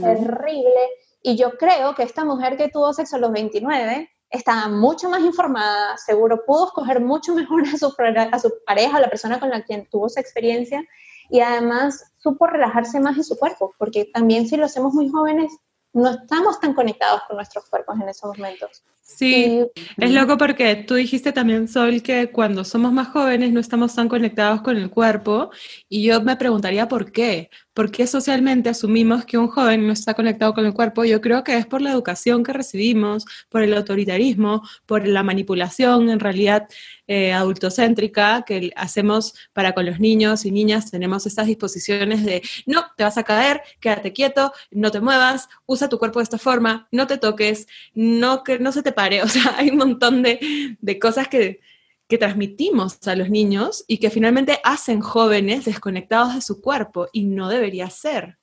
terrible. 0.00 0.90
Y 1.22 1.36
yo 1.36 1.58
creo 1.58 1.96
que 1.96 2.04
esta 2.04 2.24
mujer 2.24 2.56
que 2.56 2.68
tuvo 2.68 2.92
sexo 2.92 3.16
a 3.16 3.18
los 3.18 3.32
29 3.32 4.08
estaba 4.30 4.68
mucho 4.68 5.08
más 5.08 5.20
informada, 5.20 5.96
seguro 5.96 6.44
pudo 6.44 6.66
escoger 6.66 7.00
mucho 7.00 7.34
mejor 7.34 7.62
a 7.62 7.76
su, 7.76 7.94
a 8.32 8.38
su 8.38 8.52
pareja, 8.66 8.96
a 8.98 9.00
la 9.00 9.08
persona 9.08 9.40
con 9.40 9.50
la 9.50 9.64
que 9.64 9.86
tuvo 9.90 10.06
esa 10.06 10.20
experiencia 10.20 10.84
y 11.30 11.40
además 11.40 12.12
supo 12.18 12.46
relajarse 12.46 13.00
más 13.00 13.16
en 13.16 13.24
su 13.24 13.38
cuerpo, 13.38 13.74
porque 13.78 14.06
también 14.12 14.46
si 14.46 14.56
lo 14.56 14.66
hacemos 14.66 14.94
muy 14.94 15.08
jóvenes, 15.08 15.52
no 15.92 16.10
estamos 16.10 16.60
tan 16.60 16.74
conectados 16.74 17.22
con 17.26 17.36
nuestros 17.36 17.68
cuerpos 17.68 17.96
en 18.00 18.08
esos 18.08 18.36
momentos. 18.36 18.84
Sí, 19.10 19.64
es 19.96 20.12
loco 20.12 20.36
porque 20.36 20.76
tú 20.76 20.94
dijiste 20.94 21.32
también, 21.32 21.66
Sol, 21.66 22.02
que 22.02 22.30
cuando 22.30 22.62
somos 22.62 22.92
más 22.92 23.08
jóvenes 23.08 23.52
no 23.52 23.58
estamos 23.58 23.94
tan 23.94 24.06
conectados 24.06 24.60
con 24.60 24.76
el 24.76 24.90
cuerpo 24.90 25.50
y 25.88 26.04
yo 26.04 26.20
me 26.22 26.36
preguntaría 26.36 26.88
por 26.88 27.10
qué. 27.10 27.48
¿Por 27.72 27.92
qué 27.92 28.08
socialmente 28.08 28.68
asumimos 28.68 29.24
que 29.24 29.38
un 29.38 29.46
joven 29.46 29.86
no 29.86 29.92
está 29.92 30.12
conectado 30.12 30.52
con 30.52 30.66
el 30.66 30.74
cuerpo? 30.74 31.04
Yo 31.04 31.20
creo 31.20 31.44
que 31.44 31.56
es 31.56 31.64
por 31.64 31.80
la 31.80 31.92
educación 31.92 32.42
que 32.42 32.52
recibimos, 32.52 33.24
por 33.48 33.62
el 33.62 33.72
autoritarismo, 33.72 34.62
por 34.84 35.06
la 35.06 35.22
manipulación 35.22 36.10
en 36.10 36.18
realidad 36.18 36.66
eh, 37.06 37.32
adultocéntrica 37.32 38.42
que 38.44 38.72
hacemos 38.74 39.34
para 39.52 39.74
con 39.74 39.86
los 39.86 40.00
niños 40.00 40.44
y 40.44 40.50
niñas. 40.50 40.90
Tenemos 40.90 41.24
estas 41.24 41.46
disposiciones 41.46 42.24
de, 42.24 42.42
no, 42.66 42.84
te 42.96 43.04
vas 43.04 43.16
a 43.16 43.22
caer, 43.22 43.62
quédate 43.80 44.12
quieto, 44.12 44.52
no 44.72 44.90
te 44.90 45.00
muevas, 45.00 45.48
usa 45.64 45.88
tu 45.88 45.98
cuerpo 45.98 46.18
de 46.18 46.24
esta 46.24 46.38
forma, 46.38 46.88
no 46.90 47.06
te 47.06 47.16
toques, 47.16 47.68
no, 47.94 48.42
que 48.42 48.58
no 48.58 48.72
se 48.72 48.82
te 48.82 48.90
O 49.22 49.28
sea, 49.28 49.54
hay 49.56 49.70
un 49.70 49.76
montón 49.76 50.22
de, 50.22 50.76
de 50.80 50.98
cosas 50.98 51.28
que 51.28 51.60
que 52.08 52.18
transmitimos 52.18 53.06
a 53.06 53.14
los 53.14 53.28
niños 53.28 53.84
y 53.86 53.98
que 53.98 54.10
finalmente 54.10 54.58
hacen 54.64 55.00
jóvenes 55.00 55.66
desconectados 55.66 56.34
de 56.34 56.40
su 56.40 56.60
cuerpo 56.62 57.08
y 57.12 57.26
no 57.26 57.48
debería 57.50 57.90
ser. 57.90 58.38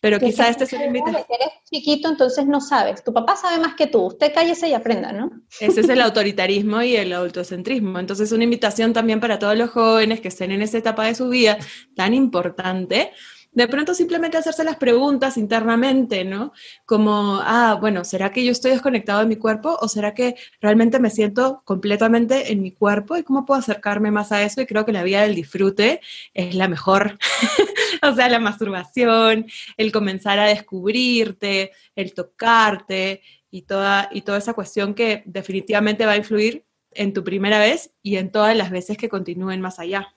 Pero 0.00 0.18
quizá 0.18 0.48
este 0.48 0.64
es 0.64 0.72
un 0.72 0.82
invitación. 0.82 1.24
Eres 1.28 1.48
chiquito, 1.70 2.08
entonces 2.08 2.46
no 2.46 2.60
sabes. 2.60 3.02
Tu 3.02 3.12
papá 3.12 3.36
sabe 3.36 3.58
más 3.58 3.74
que 3.74 3.86
tú. 3.86 4.02
Usted 4.02 4.32
cállese 4.32 4.68
y 4.68 4.74
aprenda, 4.74 5.12
¿no? 5.12 5.30
Ese 5.58 5.80
es 5.80 5.88
el 5.88 6.00
autoritarismo 6.02 6.82
y 6.82 6.96
el 6.96 7.12
adultocentrismo. 7.12 7.98
Entonces, 7.98 8.30
una 8.32 8.44
invitación 8.44 8.92
también 8.92 9.20
para 9.20 9.38
todos 9.38 9.56
los 9.56 9.70
jóvenes 9.70 10.20
que 10.20 10.28
estén 10.28 10.52
en 10.52 10.62
esa 10.62 10.78
etapa 10.78 11.06
de 11.06 11.14
su 11.14 11.28
vida 11.28 11.58
tan 11.94 12.14
importante 12.14 13.10
de 13.56 13.68
pronto 13.68 13.94
simplemente 13.94 14.36
hacerse 14.36 14.64
las 14.64 14.76
preguntas 14.76 15.38
internamente, 15.38 16.26
¿no? 16.26 16.52
Como, 16.84 17.40
ah, 17.42 17.78
bueno, 17.80 18.04
¿será 18.04 18.30
que 18.30 18.44
yo 18.44 18.52
estoy 18.52 18.72
desconectado 18.72 19.20
de 19.20 19.26
mi 19.26 19.36
cuerpo 19.36 19.78
o 19.80 19.88
será 19.88 20.12
que 20.12 20.36
realmente 20.60 20.98
me 21.00 21.08
siento 21.08 21.62
completamente 21.64 22.52
en 22.52 22.60
mi 22.60 22.72
cuerpo 22.72 23.16
y 23.16 23.22
cómo 23.22 23.46
puedo 23.46 23.58
acercarme 23.58 24.10
más 24.10 24.30
a 24.30 24.42
eso? 24.42 24.60
Y 24.60 24.66
creo 24.66 24.84
que 24.84 24.92
la 24.92 25.02
vía 25.02 25.22
del 25.22 25.34
disfrute 25.34 26.02
es 26.34 26.54
la 26.54 26.68
mejor. 26.68 27.18
o 28.02 28.14
sea, 28.14 28.28
la 28.28 28.40
masturbación, 28.40 29.46
el 29.78 29.90
comenzar 29.90 30.38
a 30.38 30.44
descubrirte, 30.44 31.72
el 31.94 32.12
tocarte 32.12 33.22
y 33.50 33.62
toda, 33.62 34.10
y 34.12 34.20
toda 34.20 34.36
esa 34.36 34.52
cuestión 34.52 34.92
que 34.92 35.22
definitivamente 35.24 36.04
va 36.04 36.12
a 36.12 36.18
influir 36.18 36.66
en 36.90 37.14
tu 37.14 37.24
primera 37.24 37.58
vez 37.58 37.94
y 38.02 38.16
en 38.16 38.30
todas 38.30 38.54
las 38.54 38.70
veces 38.70 38.98
que 38.98 39.08
continúen 39.08 39.62
más 39.62 39.78
allá. 39.78 40.15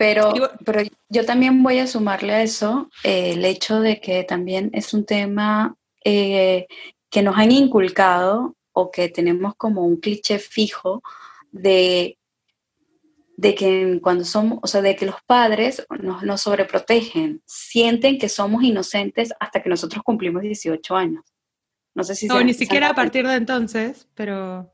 Pero, 0.00 0.32
pero 0.64 0.80
yo 1.10 1.26
también 1.26 1.62
voy 1.62 1.78
a 1.78 1.86
sumarle 1.86 2.32
a 2.32 2.42
eso 2.42 2.88
eh, 3.04 3.32
el 3.34 3.44
hecho 3.44 3.80
de 3.80 4.00
que 4.00 4.24
también 4.24 4.70
es 4.72 4.94
un 4.94 5.04
tema 5.04 5.76
eh, 6.02 6.66
que 7.10 7.22
nos 7.22 7.36
han 7.36 7.52
inculcado 7.52 8.56
o 8.72 8.90
que 8.90 9.10
tenemos 9.10 9.56
como 9.56 9.84
un 9.84 9.98
cliché 9.98 10.38
fijo 10.38 11.02
de, 11.52 12.16
de 13.36 13.54
que 13.54 14.00
cuando 14.02 14.24
somos, 14.24 14.60
o 14.62 14.66
sea, 14.66 14.80
de 14.80 14.96
que 14.96 15.04
los 15.04 15.20
padres 15.26 15.86
nos, 16.00 16.22
nos 16.22 16.40
sobreprotegen, 16.40 17.42
sienten 17.44 18.18
que 18.18 18.30
somos 18.30 18.62
inocentes 18.62 19.34
hasta 19.38 19.62
que 19.62 19.68
nosotros 19.68 20.02
cumplimos 20.02 20.40
18 20.40 20.96
años. 20.96 21.24
No 21.94 22.04
sé 22.04 22.14
si... 22.14 22.26
No, 22.26 22.42
ni 22.42 22.54
siquiera 22.54 22.88
a 22.88 22.94
partir 22.94 23.26
de 23.26 23.34
entonces, 23.34 24.08
pero... 24.14 24.72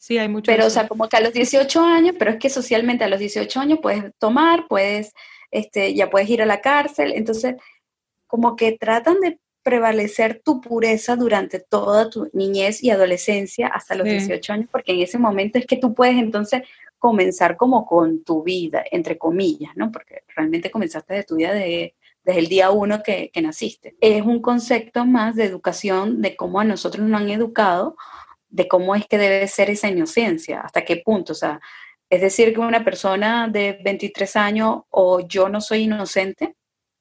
Sí, 0.00 0.16
hay 0.16 0.28
mucho. 0.28 0.50
Pero, 0.50 0.66
o 0.66 0.70
sea, 0.70 0.88
como 0.88 1.10
que 1.10 1.18
a 1.18 1.20
los 1.20 1.34
18 1.34 1.84
años, 1.84 2.16
pero 2.18 2.30
es 2.30 2.38
que 2.38 2.48
socialmente 2.48 3.04
a 3.04 3.08
los 3.08 3.20
18 3.20 3.60
años 3.60 3.80
puedes 3.82 4.02
tomar, 4.16 4.66
puedes, 4.66 5.12
este, 5.50 5.92
ya 5.94 6.08
puedes 6.08 6.30
ir 6.30 6.40
a 6.40 6.46
la 6.46 6.62
cárcel. 6.62 7.12
Entonces, 7.14 7.56
como 8.26 8.56
que 8.56 8.78
tratan 8.78 9.20
de 9.20 9.38
prevalecer 9.62 10.40
tu 10.42 10.62
pureza 10.62 11.16
durante 11.16 11.60
toda 11.60 12.08
tu 12.08 12.30
niñez 12.32 12.82
y 12.82 12.88
adolescencia 12.88 13.66
hasta 13.66 13.94
los 13.94 14.06
18 14.06 14.54
años, 14.54 14.68
porque 14.72 14.92
en 14.92 15.00
ese 15.00 15.18
momento 15.18 15.58
es 15.58 15.66
que 15.66 15.76
tú 15.76 15.92
puedes 15.92 16.16
entonces 16.16 16.62
comenzar 16.98 17.58
como 17.58 17.84
con 17.84 18.24
tu 18.24 18.42
vida, 18.42 18.82
entre 18.90 19.18
comillas, 19.18 19.72
¿no? 19.76 19.92
Porque 19.92 20.22
realmente 20.34 20.70
comenzaste 20.70 21.12
de 21.12 21.24
tu 21.24 21.36
vida 21.36 21.52
de, 21.52 21.94
desde 22.24 22.40
el 22.40 22.48
día 22.48 22.70
uno 22.70 23.02
que, 23.02 23.30
que 23.34 23.42
naciste. 23.42 23.96
Es 24.00 24.22
un 24.22 24.40
concepto 24.40 25.04
más 25.04 25.36
de 25.36 25.44
educación, 25.44 26.22
de 26.22 26.36
cómo 26.36 26.58
a 26.58 26.64
nosotros 26.64 27.06
nos 27.06 27.20
han 27.20 27.28
educado 27.28 27.96
de 28.50 28.68
cómo 28.68 28.94
es 28.94 29.06
que 29.06 29.16
debe 29.16 29.46
ser 29.48 29.70
esa 29.70 29.88
inocencia, 29.88 30.60
hasta 30.60 30.84
qué 30.84 30.96
punto, 30.96 31.32
o 31.32 31.36
sea, 31.36 31.60
es 32.10 32.20
decir, 32.20 32.52
que 32.52 32.60
una 32.60 32.84
persona 32.84 33.48
de 33.48 33.78
23 33.84 34.36
años 34.36 34.80
o 34.90 35.20
yo 35.26 35.48
no 35.48 35.60
soy 35.60 35.82
inocente, 35.82 36.56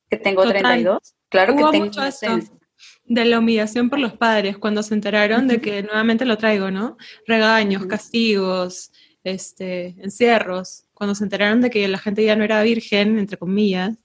que 0.08 0.18
tengo 0.18 0.48
32, 0.48 1.16
claro 1.30 1.56
que 1.56 1.64
tengo 1.72 1.86
inocencia. 1.86 2.56
De 3.04 3.26
la 3.26 3.40
humillación 3.40 3.90
por 3.90 4.00
los 4.00 4.14
padres, 4.14 4.58
cuando 4.60 4.84
se 4.84 4.94
enteraron 4.94 5.48
de 5.48 5.60
que 5.60 5.82
nuevamente 5.82 6.26
lo 6.26 6.38
traigo, 6.38 6.70
¿no? 6.70 6.96
Regaños, 7.26 7.88
castigos, 7.88 8.92
este, 9.24 9.96
encierros, 10.02 10.86
cuando 10.94 11.16
se 11.16 11.24
enteraron 11.24 11.60
de 11.62 11.72
que 11.72 11.88
la 11.88 11.98
gente 11.98 12.24
ya 12.24 12.36
no 12.36 12.44
era 12.44 12.62
virgen, 12.62 13.18
entre 13.18 13.38
comillas, 13.38 13.98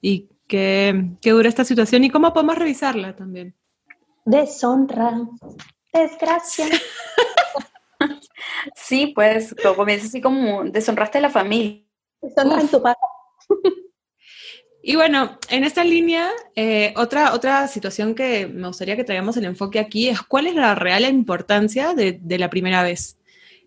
y 0.00 0.28
que, 0.48 1.12
que 1.22 1.30
dura 1.30 1.48
esta 1.48 1.64
situación 1.64 2.02
y 2.02 2.10
cómo 2.10 2.32
podemos 2.32 2.58
revisarla 2.58 3.14
también. 3.14 3.54
Deshonra 4.24 5.28
desgracia. 6.00 6.66
sí, 8.74 9.12
pues 9.14 9.54
comienza 9.76 10.06
así 10.06 10.20
como 10.20 10.64
deshonraste 10.64 11.18
a 11.18 11.22
la 11.22 11.30
familia. 11.30 11.80
En 12.22 12.68
tu 12.68 12.82
padre. 12.82 12.98
Y 14.86 14.96
bueno, 14.96 15.38
en 15.48 15.64
esta 15.64 15.82
línea, 15.82 16.28
eh, 16.54 16.92
otra, 16.98 17.32
otra 17.32 17.66
situación 17.68 18.14
que 18.14 18.46
me 18.46 18.68
gustaría 18.68 18.96
que 18.96 19.04
traigamos 19.04 19.34
el 19.38 19.46
enfoque 19.46 19.78
aquí 19.78 20.10
es 20.10 20.20
cuál 20.20 20.46
es 20.46 20.54
la 20.54 20.74
real 20.74 21.04
importancia 21.04 21.94
de, 21.94 22.20
la 22.38 22.50
primera 22.50 22.82
vez. 22.82 23.18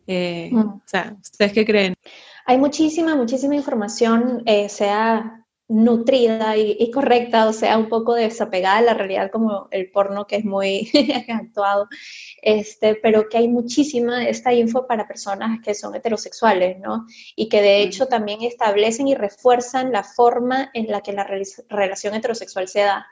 Eh, 0.05 0.49
mm. 0.51 0.59
O 0.59 0.81
sea, 0.85 1.17
¿ustedes 1.19 1.53
qué 1.53 1.65
creen? 1.65 1.95
Hay 2.45 2.59
muchísima, 2.59 3.15
muchísima 3.15 3.55
información, 3.55 4.43
eh, 4.45 4.69
sea 4.69 5.43
nutrida 5.69 6.55
y, 6.55 6.89
correcta, 6.91 7.47
o 7.47 7.53
sea, 7.53 7.77
un 7.77 7.89
poco 7.89 8.13
desapegada 8.13 8.77
a 8.77 8.81
la 8.81 8.93
realidad 8.93 9.29
como 9.31 9.67
el 9.71 9.91
porno 9.91 10.25
que 10.25 10.37
es 10.37 10.45
muy 10.45 10.89
actuado, 11.27 11.89
este, 12.41 12.95
pero 12.95 13.27
que 13.27 13.37
hay 13.37 13.49
muchísima 13.49 14.19
de 14.19 14.29
esta 14.29 14.53
info 14.53 14.87
para 14.87 15.07
personas 15.07 15.59
que 15.61 15.75
son 15.75 15.93
heterosexuales, 15.93 16.79
¿no? 16.79 17.05
Y 17.35 17.49
que 17.49 17.61
de 17.61 17.81
hecho 17.81 18.07
también 18.07 18.43
establecen 18.43 19.09
y 19.09 19.15
refuerzan 19.15 19.91
la 19.91 20.03
forma 20.03 20.69
en 20.73 20.87
la 20.87 21.01
que 21.01 21.11
la 21.11 21.27
relación 21.69 22.13
heterosexual 22.15 22.67
se 22.69 22.81
da. 22.81 23.05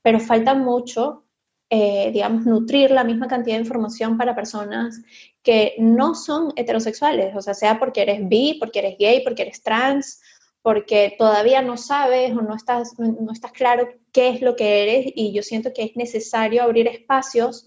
Pero 0.00 0.18
falta 0.18 0.54
mucho, 0.54 1.24
eh, 1.68 2.10
digamos, 2.10 2.46
nutrir 2.46 2.90
la 2.90 3.04
misma 3.04 3.28
cantidad 3.28 3.56
de 3.56 3.62
información 3.62 4.16
para 4.16 4.34
personas 4.34 5.02
que 5.42 5.74
no 5.78 6.14
son 6.14 6.54
heterosexuales, 6.56 7.36
o 7.36 7.42
sea, 7.42 7.52
sea 7.52 7.78
porque 7.78 8.00
eres 8.00 8.26
bi, 8.26 8.56
porque 8.58 8.78
eres 8.78 8.96
gay, 8.98 9.22
porque 9.22 9.42
eres 9.42 9.62
trans, 9.62 10.22
porque 10.68 11.14
todavía 11.16 11.62
no 11.62 11.78
sabes 11.78 12.32
o 12.32 12.42
no 12.42 12.54
estás, 12.54 12.98
no 12.98 13.32
estás 13.32 13.52
claro 13.52 13.88
qué 14.12 14.28
es 14.28 14.42
lo 14.42 14.54
que 14.54 14.82
eres 14.82 15.12
y 15.16 15.32
yo 15.32 15.42
siento 15.42 15.72
que 15.72 15.82
es 15.82 15.96
necesario 15.96 16.62
abrir 16.62 16.86
espacios. 16.88 17.66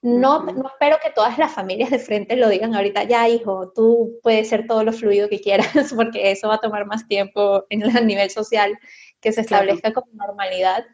No, 0.00 0.44
no 0.44 0.68
espero 0.68 0.98
que 1.02 1.10
todas 1.10 1.38
las 1.38 1.52
familias 1.52 1.90
de 1.90 1.98
frente 1.98 2.36
lo 2.36 2.48
digan 2.48 2.76
ahorita, 2.76 3.02
ya 3.02 3.28
hijo, 3.28 3.72
tú 3.74 4.20
puedes 4.22 4.48
ser 4.48 4.68
todo 4.68 4.84
lo 4.84 4.92
fluido 4.92 5.28
que 5.28 5.40
quieras, 5.40 5.66
porque 5.96 6.30
eso 6.30 6.46
va 6.46 6.54
a 6.54 6.60
tomar 6.60 6.86
más 6.86 7.08
tiempo 7.08 7.64
en 7.68 7.82
el 7.82 8.06
nivel 8.06 8.30
social 8.30 8.78
que 9.20 9.32
se 9.32 9.40
establezca 9.40 9.92
como 9.92 10.06
normalidad. 10.12 10.84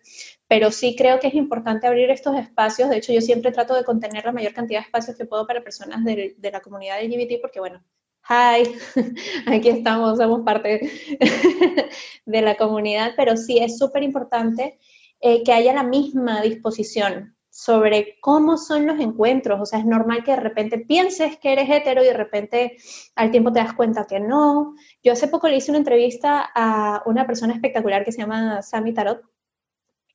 Pero 0.49 0.71
sí 0.71 0.97
creo 0.97 1.21
que 1.21 1.27
es 1.27 1.35
importante 1.35 1.87
abrir 1.87 2.11
estos 2.11 2.35
espacios. 2.35 2.89
De 2.89 2.97
hecho, 2.97 3.13
yo 3.13 3.21
siempre 3.21 3.53
trato 3.53 3.75
de 3.75 3.85
contener 3.85 4.25
la 4.25 4.33
mayor 4.33 4.55
cantidad 4.55 4.81
de 4.81 4.87
espacios 4.87 5.19
que 5.19 5.27
puedo 5.27 5.47
para 5.47 5.63
personas 5.63 6.03
de, 6.03 6.35
de 6.35 6.51
la 6.51 6.63
comunidad 6.63 7.05
LGBT, 7.05 7.43
porque 7.43 7.61
bueno, 7.61 7.85
hi, 8.29 8.75
aquí 9.47 9.69
estamos, 9.69 10.19
somos 10.19 10.43
parte 10.43 10.91
de 12.27 12.43
la 12.43 12.57
comunidad, 12.57 13.13
pero 13.17 13.37
sí 13.37 13.59
es 13.59 13.79
súper 13.79 14.03
importante 14.03 14.79
eh, 15.21 15.43
que 15.45 15.53
haya 15.53 15.73
la 15.73 15.83
misma 15.83 16.41
disposición 16.43 17.37
sobre 17.53 18.19
cómo 18.21 18.57
son 18.57 18.87
los 18.87 18.99
encuentros. 18.99 19.61
O 19.61 19.67
sea, 19.67 19.79
es 19.79 19.85
normal 19.85 20.25
que 20.25 20.33
de 20.33 20.41
repente 20.41 20.79
pienses 20.79 21.37
que 21.37 21.53
eres 21.53 21.69
hetero 21.69 22.03
y 22.03 22.07
de 22.07 22.15
repente 22.15 22.79
al 23.15 23.31
tiempo 23.31 23.53
te 23.53 23.61
das 23.61 23.75
cuenta 23.75 24.07
que 24.07 24.21
no. 24.21 24.75
Yo 25.03 25.13
hace 25.13 25.29
poco 25.29 25.49
le 25.49 25.57
hice 25.57 25.71
una 25.71 25.79
entrevista 25.79 26.51
a 26.55 27.03
una 27.05 27.27
persona 27.27 27.53
espectacular 27.53 28.05
que 28.05 28.13
se 28.13 28.23
llama 28.23 28.63
Sammy 28.63 28.95
Tarot. 28.95 29.21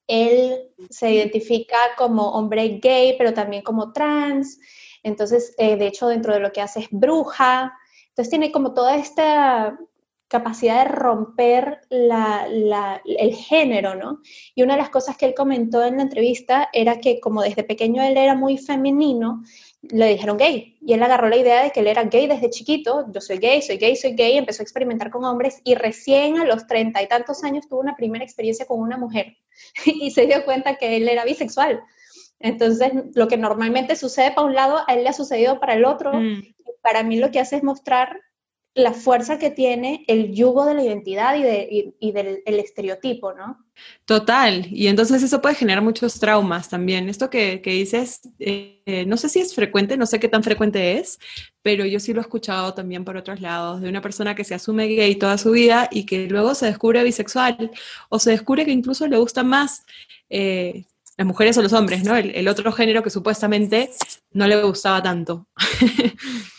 Él 0.08 0.72
se 0.89 1.12
identifica 1.12 1.78
como 1.95 2.32
hombre 2.32 2.80
gay, 2.82 3.16
pero 3.18 3.34
también 3.34 3.62
como 3.62 3.93
trans. 3.93 4.60
Entonces, 5.03 5.53
eh, 5.60 5.76
de 5.76 5.88
hecho, 5.88 6.08
dentro 6.08 6.34
de 6.34 6.39
lo 6.39 6.51
que 6.51 6.62
hace 6.62 6.80
es 6.80 6.88
bruja. 6.89 7.78
Entonces 8.18 8.32
tiene 8.32 8.51
como 8.51 8.74
toda 8.74 8.95
esta 8.95 9.78
capacidad 10.28 10.84
de 10.84 10.91
romper 10.91 11.82
el 11.91 13.36
género, 13.36 13.93
¿no? 13.93 14.22
Y 14.55 14.63
una 14.63 14.74
de 14.74 14.82
las 14.82 14.89
cosas 14.89 15.18
que 15.18 15.28
él 15.28 15.36
comentó 15.36 15.86
en 15.86 15.97
la 15.97 16.01
entrevista 16.01 16.68
era 16.74 16.99
que 16.99 17.20
como 17.20 17.43
desde 17.43 17.63
pequeño 17.63 18.01
él 18.01 18.18
era 18.18 18.34
muy 18.34 18.57
femenino, 18.57 19.43
le 19.84 20.07
dijeron 20.07 20.36
gay. 20.36 20.80
Y 20.82 20.93
él 20.93 21.03
agarró 21.03 21.30
la 21.30 21.38
idea 21.38 21.61
de 21.61 21.70
que 21.70 21.82
él 21.82 21.88
era 21.88 22.05
gay 22.05 22.26
desde 22.26 22.49
chiquito, 22.49 23.05
yo 23.13 23.22
soy 23.22 23.38
gay, 23.38 23.61
soy 23.61 23.78
gay, 23.78 23.95
soy 23.95 24.13
gay, 24.13 24.36
empezó 24.36 24.63
a 24.63 24.65
experimentar 24.65 25.11
con 25.11 25.24
hombres 25.24 25.61
y 25.63 25.76
recién 25.76 26.39
a 26.39 26.45
los 26.45 26.65
treinta 26.65 27.03
y 27.03 27.07
tantos 27.07 27.43
años 27.43 27.68
tuvo 27.70 27.82
una 27.82 27.95
primera 27.95 28.26
experiencia 28.26 28.65
con 28.65 28.80
una 28.80 28.97
mujer 28.97 29.38
y 29.86 30.09
se 30.09 30.26
dio 30.26 30.43
cuenta 30.43 30.78
que 30.78 30.97
él 30.97 31.07
era 31.07 31.24
bisexual. 31.24 31.84
Entonces, 32.39 32.91
lo 33.13 33.28
que 33.28 33.38
normalmente 33.38 33.95
sucede 33.95 34.32
para 34.32 34.47
un 34.47 34.55
lado, 34.55 34.80
a 34.88 34.93
él 34.95 35.03
le 35.03 35.09
ha 35.09 35.13
sucedido 35.13 35.59
para 35.59 35.76
el 35.76 35.86
otro. 35.86 36.13
Mm. 36.13 36.57
Para 36.88 37.03
mí 37.03 37.17
lo 37.17 37.31
que 37.31 37.41
hace 37.41 37.57
es 37.57 37.63
mostrar 37.63 38.17
la 38.73 38.93
fuerza 38.93 39.38
que 39.38 39.51
tiene 39.51 40.05
el 40.07 40.33
yugo 40.33 40.65
de 40.65 40.73
la 40.73 40.83
identidad 40.83 41.35
y, 41.35 41.43
de, 41.43 42.41
del 42.45 42.59
estereotipo, 42.59 43.33
¿no? 43.33 43.65
Total, 44.05 44.65
y 44.71 44.88
entonces 44.88 45.21
eso 45.21 45.41
puede 45.41 45.55
generar 45.55 45.83
muchos 45.83 46.17
traumas 46.17 46.69
también. 46.69 47.09
Esto 47.09 47.29
que, 47.29 47.59
dices, 47.61 48.21
eh, 48.39 49.03
no 49.05 49.17
sé 49.17 49.27
si 49.27 49.39
es 49.41 49.53
frecuente, 49.53 49.97
no 49.97 50.05
sé 50.05 50.17
qué 50.21 50.29
tan 50.29 50.43
frecuente 50.43 50.97
es, 50.97 51.19
pero 51.61 51.85
yo 51.85 51.99
sí 51.99 52.13
lo 52.13 52.21
he 52.21 52.21
escuchado 52.21 52.73
también 52.73 53.03
por 53.03 53.17
otros 53.17 53.41
lados, 53.41 53.81
de 53.81 53.89
una 53.89 54.01
persona 54.01 54.33
que 54.33 54.45
se 54.45 54.55
asume 54.55 54.88
gay 54.88 55.15
toda 55.15 55.38
su 55.38 55.51
vida 55.51 55.89
y 55.91 56.05
que 56.05 56.27
luego 56.27 56.55
se 56.55 56.67
descubre 56.67 57.03
bisexual 57.03 57.69
o 58.07 58.17
se 58.17 58.31
descubre 58.31 58.63
que 58.63 58.71
incluso 58.71 59.07
le 59.07 59.17
gusta 59.17 59.43
más 59.43 59.83
eh, 60.29 60.85
las 61.17 61.27
mujeres 61.27 61.57
o 61.57 61.61
los 61.61 61.73
hombres, 61.73 62.05
¿no? 62.05 62.15
El, 62.15 62.33
el 62.33 62.47
otro 62.47 62.71
género 62.71 63.03
que 63.03 63.09
supuestamente 63.09 63.89
no 64.31 64.47
le 64.47 64.63
gustaba 64.63 65.03
tanto. 65.03 65.47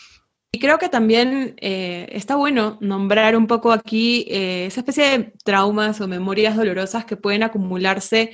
Creo 0.59 0.77
que 0.77 0.89
también 0.89 1.55
eh, 1.57 2.07
está 2.11 2.35
bueno 2.35 2.77
nombrar 2.81 3.35
un 3.35 3.47
poco 3.47 3.71
aquí 3.71 4.25
eh, 4.29 4.65
esa 4.67 4.81
especie 4.81 5.03
de 5.05 5.33
traumas 5.43 6.01
o 6.01 6.07
memorias 6.07 6.55
dolorosas 6.55 7.05
que 7.05 7.17
pueden 7.17 7.43
acumularse 7.43 8.31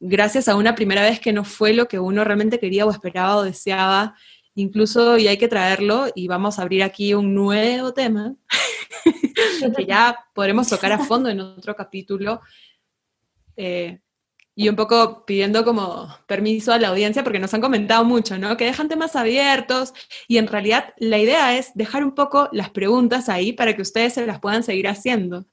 gracias 0.00 0.48
a 0.48 0.56
una 0.56 0.74
primera 0.74 1.02
vez 1.02 1.20
que 1.20 1.32
no 1.32 1.44
fue 1.44 1.72
lo 1.72 1.88
que 1.88 1.98
uno 1.98 2.24
realmente 2.24 2.58
quería 2.58 2.86
o 2.86 2.90
esperaba 2.90 3.36
o 3.36 3.42
deseaba. 3.42 4.16
Incluso, 4.56 5.18
y 5.18 5.26
hay 5.26 5.36
que 5.36 5.48
traerlo, 5.48 6.06
y 6.14 6.28
vamos 6.28 6.58
a 6.58 6.62
abrir 6.62 6.84
aquí 6.84 7.12
un 7.12 7.34
nuevo 7.34 7.92
tema 7.92 8.36
que 9.76 9.84
ya 9.84 10.16
podremos 10.32 10.68
tocar 10.68 10.92
a 10.92 10.98
fondo 10.98 11.28
en 11.28 11.40
otro 11.40 11.74
capítulo. 11.74 12.40
Eh, 13.56 14.00
y 14.56 14.68
un 14.68 14.76
poco 14.76 15.24
pidiendo 15.26 15.64
como 15.64 16.08
permiso 16.26 16.72
a 16.72 16.78
la 16.78 16.88
audiencia 16.88 17.24
porque 17.24 17.40
nos 17.40 17.52
han 17.54 17.60
comentado 17.60 18.04
mucho, 18.04 18.38
¿no? 18.38 18.56
Que 18.56 18.66
dejan 18.66 18.88
temas 18.88 19.16
abiertos 19.16 19.92
y 20.28 20.38
en 20.38 20.46
realidad 20.46 20.94
la 20.98 21.18
idea 21.18 21.56
es 21.58 21.72
dejar 21.74 22.04
un 22.04 22.14
poco 22.14 22.48
las 22.52 22.70
preguntas 22.70 23.28
ahí 23.28 23.52
para 23.52 23.74
que 23.74 23.82
ustedes 23.82 24.14
se 24.14 24.26
las 24.26 24.40
puedan 24.40 24.62
seguir 24.62 24.88
haciendo. 24.88 25.46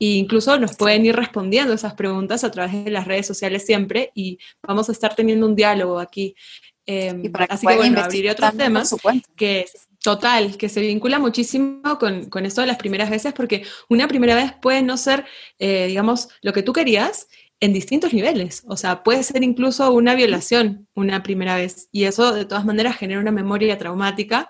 E 0.00 0.06
incluso 0.16 0.58
nos 0.58 0.76
pueden 0.76 1.06
ir 1.06 1.14
respondiendo 1.14 1.72
esas 1.72 1.94
preguntas 1.94 2.44
a 2.44 2.50
través 2.50 2.84
de 2.84 2.90
las 2.90 3.06
redes 3.06 3.26
sociales 3.26 3.64
siempre 3.64 4.10
y 4.14 4.38
vamos 4.62 4.88
a 4.88 4.92
estar 4.92 5.14
teniendo 5.14 5.46
un 5.46 5.54
diálogo 5.54 5.98
aquí. 5.98 6.34
Em, 6.86 7.30
así 7.48 7.66
que 7.66 7.76
bueno, 7.76 8.00
abriré 8.00 8.30
otros 8.30 8.56
temas 8.56 8.94
que 9.36 9.66
Total, 10.00 10.56
que 10.56 10.68
se 10.68 10.80
vincula 10.80 11.18
muchísimo 11.18 11.98
con, 11.98 12.30
con, 12.30 12.46
esto 12.46 12.60
de 12.60 12.68
las 12.68 12.76
primeras 12.76 13.10
veces, 13.10 13.32
porque 13.32 13.64
una 13.88 14.06
primera 14.06 14.36
vez 14.36 14.52
puede 14.52 14.80
no 14.80 14.96
ser, 14.96 15.26
eh, 15.58 15.86
digamos, 15.88 16.28
lo 16.40 16.52
que 16.52 16.62
tú 16.62 16.72
querías, 16.72 17.26
en 17.60 17.72
distintos 17.72 18.12
niveles. 18.12 18.62
O 18.66 18.76
sea, 18.76 19.02
puede 19.02 19.22
ser 19.22 19.42
incluso 19.42 19.92
una 19.92 20.14
violación 20.14 20.88
una 20.94 21.22
primera 21.22 21.56
vez. 21.56 21.88
Y 21.92 22.04
eso 22.04 22.32
de 22.32 22.44
todas 22.44 22.64
maneras 22.64 22.96
genera 22.96 23.20
una 23.20 23.32
memoria 23.32 23.78
traumática 23.78 24.48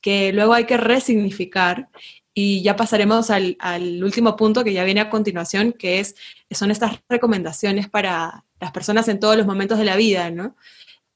que 0.00 0.32
luego 0.32 0.54
hay 0.54 0.64
que 0.64 0.76
resignificar. 0.76 1.88
Y 2.34 2.62
ya 2.62 2.76
pasaremos 2.76 3.30
al, 3.30 3.56
último 4.02 4.36
punto 4.36 4.64
que 4.64 4.72
ya 4.72 4.84
viene 4.84 5.00
a 5.00 5.10
continuación, 5.10 5.72
que 5.72 6.00
es, 6.00 6.14
son 6.50 6.70
estas 6.70 7.00
recomendaciones 7.08 7.88
para 7.88 8.44
las 8.60 8.72
personas 8.72 9.08
en 9.08 9.20
todos 9.20 9.36
los 9.36 9.46
momentos 9.46 9.78
de 9.78 9.84
la 9.84 9.96
vida, 9.96 10.30
¿no? 10.30 10.56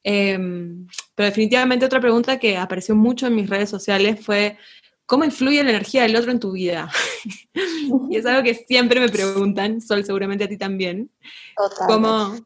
Em, 0.02 0.86
pero 1.14 1.26
definitivamente 1.28 1.86
otra 1.86 2.00
pregunta 2.00 2.38
que 2.38 2.58
apareció 2.58 2.94
mucho 2.94 3.26
en 3.26 3.36
mis 3.36 3.48
redes 3.48 3.70
sociales 3.70 4.20
fue, 4.22 4.58
¿Cómo 5.06 5.24
influye 5.24 5.62
la 5.62 5.70
energía 5.70 6.02
del 6.02 6.16
otro 6.16 6.30
en 6.30 6.40
tu 6.40 6.52
vida? 6.52 6.90
y 8.10 8.16
es 8.16 8.24
algo 8.26 8.42
que 8.42 8.54
siempre 8.54 9.00
me 9.00 9.08
preguntan, 9.08 9.80
Sol, 9.80 10.04
seguramente 10.04 10.44
a 10.44 10.48
ti 10.48 10.56
también. 10.56 11.10
Total. 11.56 11.86
¿Cómo, 11.86 12.36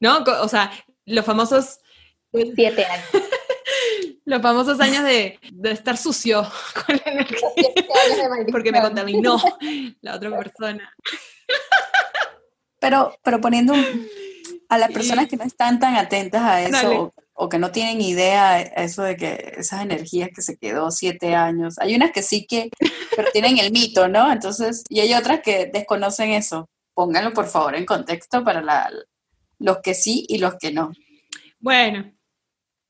no? 0.00 0.24
O 0.42 0.48
sea, 0.48 0.70
los 1.06 1.24
famosos... 1.24 1.78
Siete 2.32 2.84
años. 2.84 3.06
los 4.24 4.42
famosos 4.42 4.80
años 4.80 5.04
de, 5.04 5.38
estar 5.64 5.96
sucio 5.96 6.42
con 6.86 6.96
la 6.96 7.12
energía. 7.12 7.48
porque 8.50 8.72
me 8.72 8.80
contaminó 8.80 9.42
la 10.00 10.16
otra 10.16 10.36
persona. 10.36 10.94
Pero, 12.78 13.16
pero 13.22 13.40
poniendo 13.40 13.74
a 14.68 14.78
las 14.78 14.90
personas 14.90 15.28
que 15.28 15.36
no 15.36 15.44
están 15.44 15.78
tan 15.78 15.96
atentas 15.96 16.42
a 16.42 16.62
eso, 16.62 17.14
o 17.34 17.48
que 17.48 17.58
no 17.58 17.72
tienen 17.72 18.00
idea 18.00 18.60
eso 18.60 19.02
de 19.02 19.16
que 19.16 19.54
esas 19.56 19.82
energías 19.82 20.30
que 20.34 20.42
se 20.42 20.56
quedó 20.56 20.90
siete 20.90 21.34
años. 21.34 21.78
Hay 21.78 21.94
unas 21.94 22.12
que 22.12 22.22
sí 22.22 22.46
que, 22.46 22.70
pero 23.16 23.30
tienen 23.32 23.58
el 23.58 23.72
mito, 23.72 24.08
¿no? 24.08 24.30
Entonces, 24.30 24.84
y 24.88 25.00
hay 25.00 25.14
otras 25.14 25.40
que 25.40 25.70
desconocen 25.72 26.30
eso. 26.30 26.68
Pónganlo 26.94 27.32
por 27.32 27.46
favor 27.46 27.74
en 27.74 27.86
contexto 27.86 28.44
para 28.44 28.60
la, 28.60 28.90
los 29.58 29.78
que 29.82 29.94
sí 29.94 30.26
y 30.28 30.38
los 30.38 30.56
que 30.56 30.72
no. 30.72 30.92
Bueno, 31.58 32.12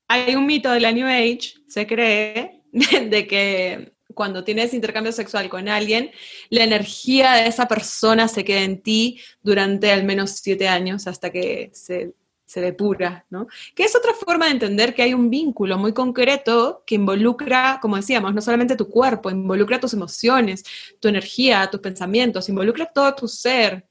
hay 0.07 0.35
un 0.35 0.45
mito 0.45 0.71
de 0.71 0.79
la 0.79 0.91
New 0.91 1.07
Age, 1.07 1.53
se 1.67 1.87
cree, 1.87 2.63
de, 2.71 3.27
que 3.27 3.93
cuando 4.13 4.43
tienes 4.43 4.73
intercambio 4.73 5.11
sexual 5.11 5.49
con 5.49 5.69
alguien, 5.69 6.11
la 6.49 6.63
energía 6.63 7.33
de 7.33 7.47
esa 7.47 7.67
persona 7.67 8.27
se 8.27 8.43
queda 8.43 8.61
en 8.61 8.81
ti 8.81 9.19
durante 9.41 9.91
al 9.91 10.03
menos 10.03 10.31
siete 10.31 10.67
años 10.67 11.07
hasta 11.07 11.31
que 11.31 11.71
se 11.73 12.13
se 12.53 12.61
depura, 12.61 13.25
¿no? 13.31 13.47
Que 13.73 13.83
es 13.83 13.95
otra 13.95 14.13
forma 14.13 14.45
de 14.45 14.51
entender 14.51 14.93
que 14.93 15.01
hay 15.01 15.15
un 15.15 15.31
vínculo 15.31 15.79
muy 15.79 15.91
concreto 15.91 16.83
que 16.85 16.93
involucra, 16.93 17.79
como 17.81 17.95
decíamos, 17.95 18.35
no 18.35 18.41
solamente 18.41 18.75
tu 18.75 18.89
cuerpo, 18.89 19.31
involucra 19.31 19.79
tus 19.79 19.93
emociones, 19.93 20.63
tu 20.99 21.07
energía, 21.07 21.67
tus 21.71 21.81
pensamientos, 21.81 22.49
involucra 22.49 22.85
todo 22.85 23.15
tu 23.15 23.27
ser, 23.27 23.87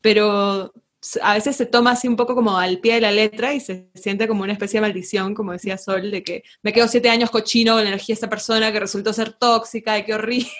pero 0.00 0.72
a 1.22 1.34
veces 1.34 1.56
se 1.56 1.66
toma 1.66 1.90
así 1.90 2.06
un 2.06 2.14
poco 2.14 2.36
como 2.36 2.56
al 2.56 2.78
pie 2.78 2.94
de 2.94 3.00
la 3.00 3.10
letra 3.10 3.52
y 3.52 3.58
se 3.58 3.90
siente 3.96 4.28
como 4.28 4.44
una 4.44 4.52
especie 4.52 4.78
de 4.78 4.86
maldición, 4.86 5.34
como 5.34 5.50
decía 5.50 5.76
Sol, 5.76 6.12
de 6.12 6.22
que 6.22 6.44
me 6.62 6.72
quedo 6.72 6.86
siete 6.86 7.10
años 7.10 7.32
cochino 7.32 7.72
con 7.74 7.82
la 7.82 7.88
energía 7.88 8.12
de 8.12 8.18
esta 8.18 8.30
persona 8.30 8.70
que 8.70 8.78
resultó 8.78 9.12
ser 9.12 9.32
tóxica 9.32 9.98
y 9.98 10.04
qué 10.04 10.14
horrible. 10.14 10.52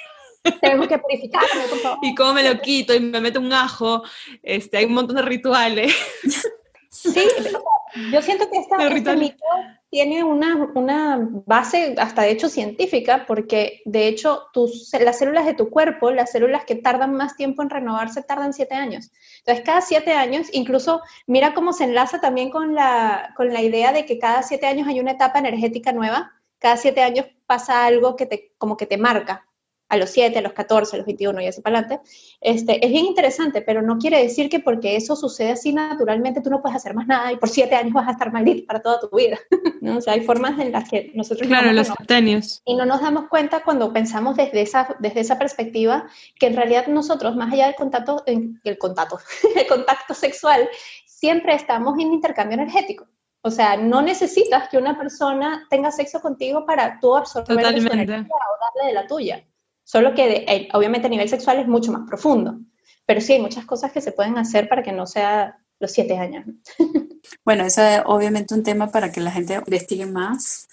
Tengo 0.60 0.88
que 0.88 0.98
purificarme, 0.98 1.68
por 1.70 1.78
favor. 1.78 1.98
Y 2.02 2.16
cómo 2.16 2.34
me 2.34 2.42
lo 2.42 2.60
quito 2.60 2.92
y 2.94 2.98
me 2.98 3.20
meto 3.20 3.38
un 3.38 3.52
ajo. 3.52 4.02
Este, 4.42 4.78
hay 4.78 4.86
un 4.86 4.94
montón 4.94 5.16
de 5.16 5.22
rituales. 5.22 5.94
Sí, 7.12 7.28
yo 8.12 8.22
siento 8.22 8.50
que 8.50 8.58
esta, 8.58 8.76
este 8.88 9.16
mito 9.16 9.44
tiene 9.90 10.24
una, 10.24 10.70
una, 10.74 11.28
base 11.46 11.94
hasta 11.98 12.22
de 12.22 12.30
hecho 12.30 12.48
científica, 12.48 13.26
porque 13.26 13.82
de 13.84 14.08
hecho 14.08 14.46
tus, 14.52 14.90
las 14.98 15.18
células 15.18 15.44
de 15.46 15.54
tu 15.54 15.70
cuerpo, 15.70 16.10
las 16.10 16.32
células 16.32 16.64
que 16.64 16.74
tardan 16.74 17.14
más 17.14 17.36
tiempo 17.36 17.62
en 17.62 17.70
renovarse, 17.70 18.22
tardan 18.22 18.54
siete 18.54 18.74
años. 18.74 19.12
Entonces, 19.38 19.64
cada 19.64 19.80
siete 19.82 20.12
años, 20.12 20.48
incluso 20.52 21.02
mira 21.26 21.54
cómo 21.54 21.72
se 21.72 21.84
enlaza 21.84 22.20
también 22.20 22.50
con 22.50 22.74
la, 22.74 23.34
con 23.36 23.52
la 23.52 23.62
idea 23.62 23.92
de 23.92 24.06
que 24.06 24.18
cada 24.18 24.42
siete 24.42 24.66
años 24.66 24.88
hay 24.88 24.98
una 24.98 25.12
etapa 25.12 25.38
energética 25.38 25.92
nueva, 25.92 26.32
cada 26.58 26.76
siete 26.76 27.02
años 27.02 27.26
pasa 27.46 27.84
algo 27.84 28.16
que 28.16 28.26
te, 28.26 28.54
como 28.58 28.76
que 28.76 28.86
te 28.86 28.96
marca 28.96 29.46
a 29.94 29.98
los 29.98 30.10
7, 30.10 30.38
a 30.38 30.42
los 30.42 30.52
14, 30.52 30.96
a 30.96 30.98
los 30.98 31.06
21 31.06 31.40
y 31.40 31.46
así 31.46 31.60
para 31.60 31.78
adelante, 31.78 32.08
este, 32.40 32.84
es 32.84 32.90
bien 32.90 33.06
interesante, 33.06 33.62
pero 33.62 33.82
no 33.82 33.98
quiere 33.98 34.22
decir 34.22 34.48
que 34.48 34.60
porque 34.60 34.96
eso 34.96 35.16
sucede 35.16 35.52
así 35.52 35.72
naturalmente 35.72 36.40
tú 36.40 36.50
no 36.50 36.60
puedes 36.60 36.76
hacer 36.76 36.94
más 36.94 37.06
nada 37.06 37.32
y 37.32 37.36
por 37.36 37.48
7 37.48 37.74
años 37.74 37.92
vas 37.92 38.08
a 38.08 38.12
estar 38.12 38.32
maldito 38.32 38.66
para 38.66 38.80
toda 38.80 39.00
tu 39.00 39.16
vida. 39.16 39.38
¿no? 39.80 39.98
O 39.98 40.00
sea, 40.00 40.14
hay 40.14 40.20
formas 40.22 40.58
en 40.58 40.72
las 40.72 40.88
que 40.88 41.12
nosotros... 41.14 41.46
Claro, 41.48 41.72
los 41.72 41.90
años. 42.08 42.62
Y 42.64 42.74
no 42.74 42.86
nos 42.86 43.00
damos 43.00 43.28
cuenta 43.28 43.62
cuando 43.62 43.92
pensamos 43.92 44.36
desde 44.36 44.62
esa, 44.62 44.96
desde 44.98 45.20
esa 45.20 45.38
perspectiva 45.38 46.06
que 46.38 46.46
en 46.46 46.56
realidad 46.56 46.86
nosotros, 46.86 47.36
más 47.36 47.52
allá 47.52 47.66
del 47.66 47.74
contacto, 47.74 48.22
el 48.26 48.78
contacto, 48.78 49.18
el 49.56 49.66
contacto 49.66 50.14
sexual, 50.14 50.68
siempre 51.06 51.54
estamos 51.54 51.98
en 51.98 52.12
intercambio 52.12 52.54
energético. 52.54 53.06
O 53.46 53.50
sea, 53.50 53.76
no 53.76 54.00
necesitas 54.00 54.70
que 54.70 54.78
una 54.78 54.96
persona 54.96 55.66
tenga 55.68 55.90
sexo 55.90 56.20
contigo 56.20 56.64
para 56.64 56.98
tú 56.98 57.14
absorber 57.14 57.56
Totalmente. 57.56 57.90
o 57.90 57.94
darle 57.94 58.86
de 58.86 58.92
la 58.94 59.06
tuya. 59.06 59.44
Solo 59.84 60.14
que 60.14 60.44
eh, 60.48 60.68
obviamente 60.72 61.06
a 61.06 61.10
nivel 61.10 61.28
sexual 61.28 61.58
es 61.58 61.68
mucho 61.68 61.92
más 61.92 62.08
profundo. 62.08 62.58
Pero 63.06 63.20
sí 63.20 63.34
hay 63.34 63.40
muchas 63.40 63.66
cosas 63.66 63.92
que 63.92 64.00
se 64.00 64.12
pueden 64.12 64.38
hacer 64.38 64.68
para 64.68 64.82
que 64.82 64.92
no 64.92 65.06
sea 65.06 65.58
los 65.78 65.92
siete 65.92 66.16
años. 66.16 66.46
Bueno, 67.42 67.64
eso 67.64 67.82
es 67.82 68.02
obviamente 68.04 68.54
un 68.54 68.62
tema 68.62 68.90
para 68.90 69.10
que 69.10 69.20
la 69.20 69.30
gente 69.30 69.54
investigue 69.54 70.04
más. 70.04 70.68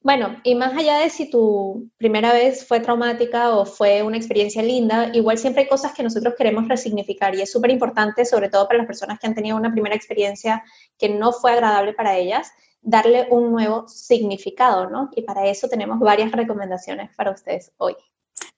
Bueno, 0.00 0.38
y 0.42 0.54
más 0.54 0.76
allá 0.76 0.98
de 0.98 1.08
si 1.08 1.30
tu 1.30 1.90
primera 1.96 2.32
vez 2.32 2.66
fue 2.66 2.80
traumática 2.80 3.56
o 3.56 3.64
fue 3.64 4.02
una 4.02 4.18
experiencia 4.18 4.62
linda, 4.62 5.10
igual 5.14 5.38
siempre 5.38 5.62
hay 5.62 5.68
cosas 5.68 5.94
que 5.94 6.02
nosotros 6.02 6.34
queremos 6.36 6.68
resignificar 6.68 7.34
y 7.34 7.40
es 7.40 7.50
súper 7.50 7.70
importante, 7.70 8.26
sobre 8.26 8.50
todo 8.50 8.66
para 8.66 8.78
las 8.78 8.86
personas 8.86 9.18
que 9.18 9.26
han 9.26 9.34
tenido 9.34 9.56
una 9.56 9.72
primera 9.72 9.96
experiencia 9.96 10.62
que 10.98 11.08
no 11.08 11.32
fue 11.32 11.52
agradable 11.52 11.94
para 11.94 12.18
ellas, 12.18 12.52
darle 12.84 13.26
un 13.30 13.50
nuevo 13.50 13.88
significado, 13.88 14.88
¿no? 14.88 15.10
Y 15.16 15.22
para 15.22 15.46
eso 15.46 15.68
tenemos 15.68 15.98
varias 15.98 16.30
recomendaciones 16.30 17.10
para 17.16 17.32
ustedes 17.32 17.72
hoy. 17.78 17.96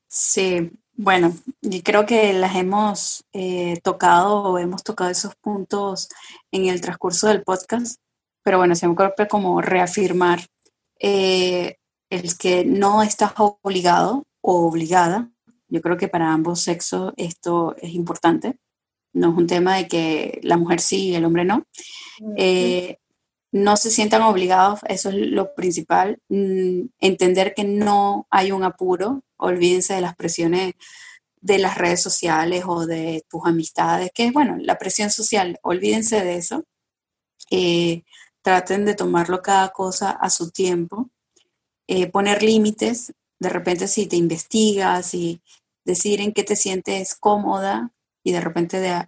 Sí, 0.08 0.70
bueno, 0.94 1.34
y 1.62 1.82
creo 1.82 2.06
que 2.06 2.32
las 2.32 2.56
hemos 2.56 3.24
eh, 3.32 3.78
tocado 3.82 4.42
o 4.42 4.58
hemos 4.58 4.82
tocado 4.82 5.10
esos 5.10 5.36
puntos 5.36 6.08
en 6.50 6.66
el 6.66 6.80
transcurso 6.80 7.28
del 7.28 7.42
podcast, 7.42 8.00
pero 8.42 8.58
bueno, 8.58 8.74
siempre 8.74 9.12
como 9.28 9.60
reafirmar 9.60 10.40
eh, 10.98 11.76
el 12.10 12.36
que 12.38 12.64
no 12.64 13.02
estás 13.02 13.32
obligado 13.36 14.24
o 14.40 14.66
obligada. 14.66 15.30
Yo 15.68 15.82
creo 15.82 15.96
que 15.96 16.08
para 16.08 16.32
ambos 16.32 16.62
sexos 16.62 17.12
esto 17.16 17.74
es 17.78 17.92
importante. 17.92 18.58
No 19.12 19.30
es 19.30 19.36
un 19.36 19.46
tema 19.46 19.76
de 19.76 19.88
que 19.88 20.40
la 20.42 20.56
mujer 20.56 20.80
sí 20.80 21.08
y 21.08 21.14
el 21.14 21.24
hombre 21.24 21.44
no. 21.44 21.64
Eh, 22.36 22.98
no 23.56 23.76
se 23.76 23.90
sientan 23.90 24.22
obligados, 24.22 24.80
eso 24.88 25.08
es 25.08 25.14
lo 25.16 25.54
principal. 25.54 26.18
Mm, 26.28 26.88
entender 27.00 27.54
que 27.54 27.64
no 27.64 28.26
hay 28.30 28.52
un 28.52 28.64
apuro. 28.64 29.22
Olvídense 29.38 29.94
de 29.94 30.02
las 30.02 30.14
presiones 30.16 30.74
de 31.40 31.58
las 31.58 31.78
redes 31.78 32.02
sociales 32.02 32.64
o 32.66 32.86
de 32.86 33.24
tus 33.30 33.46
amistades, 33.46 34.10
que 34.14 34.26
es 34.26 34.32
bueno, 34.32 34.56
la 34.58 34.78
presión 34.78 35.10
social, 35.10 35.58
olvídense 35.62 36.22
de 36.24 36.36
eso. 36.36 36.64
Eh, 37.50 38.02
traten 38.42 38.84
de 38.84 38.94
tomarlo 38.94 39.42
cada 39.42 39.70
cosa 39.70 40.10
a 40.10 40.30
su 40.30 40.50
tiempo, 40.50 41.10
eh, 41.86 42.08
poner 42.10 42.42
límites, 42.42 43.12
de 43.38 43.48
repente 43.48 43.88
si 43.88 44.06
te 44.06 44.16
investigas 44.16 45.14
y 45.14 45.40
decir 45.84 46.20
en 46.20 46.32
qué 46.32 46.42
te 46.42 46.56
sientes 46.56 47.14
cómoda 47.14 47.92
y 48.24 48.32
de 48.32 48.40
repente 48.40 48.80
de 48.80 49.06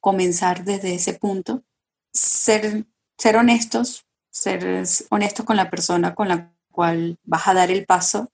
comenzar 0.00 0.64
desde 0.64 0.94
ese 0.94 1.14
punto, 1.14 1.62
ser, 2.12 2.86
ser 3.18 3.36
honestos, 3.36 4.06
ser 4.30 4.84
honestos 5.10 5.44
con 5.44 5.56
la 5.56 5.70
persona 5.70 6.14
con 6.14 6.28
la 6.28 6.52
cual 6.70 7.18
vas 7.24 7.48
a 7.48 7.54
dar 7.54 7.70
el 7.70 7.84
paso, 7.84 8.30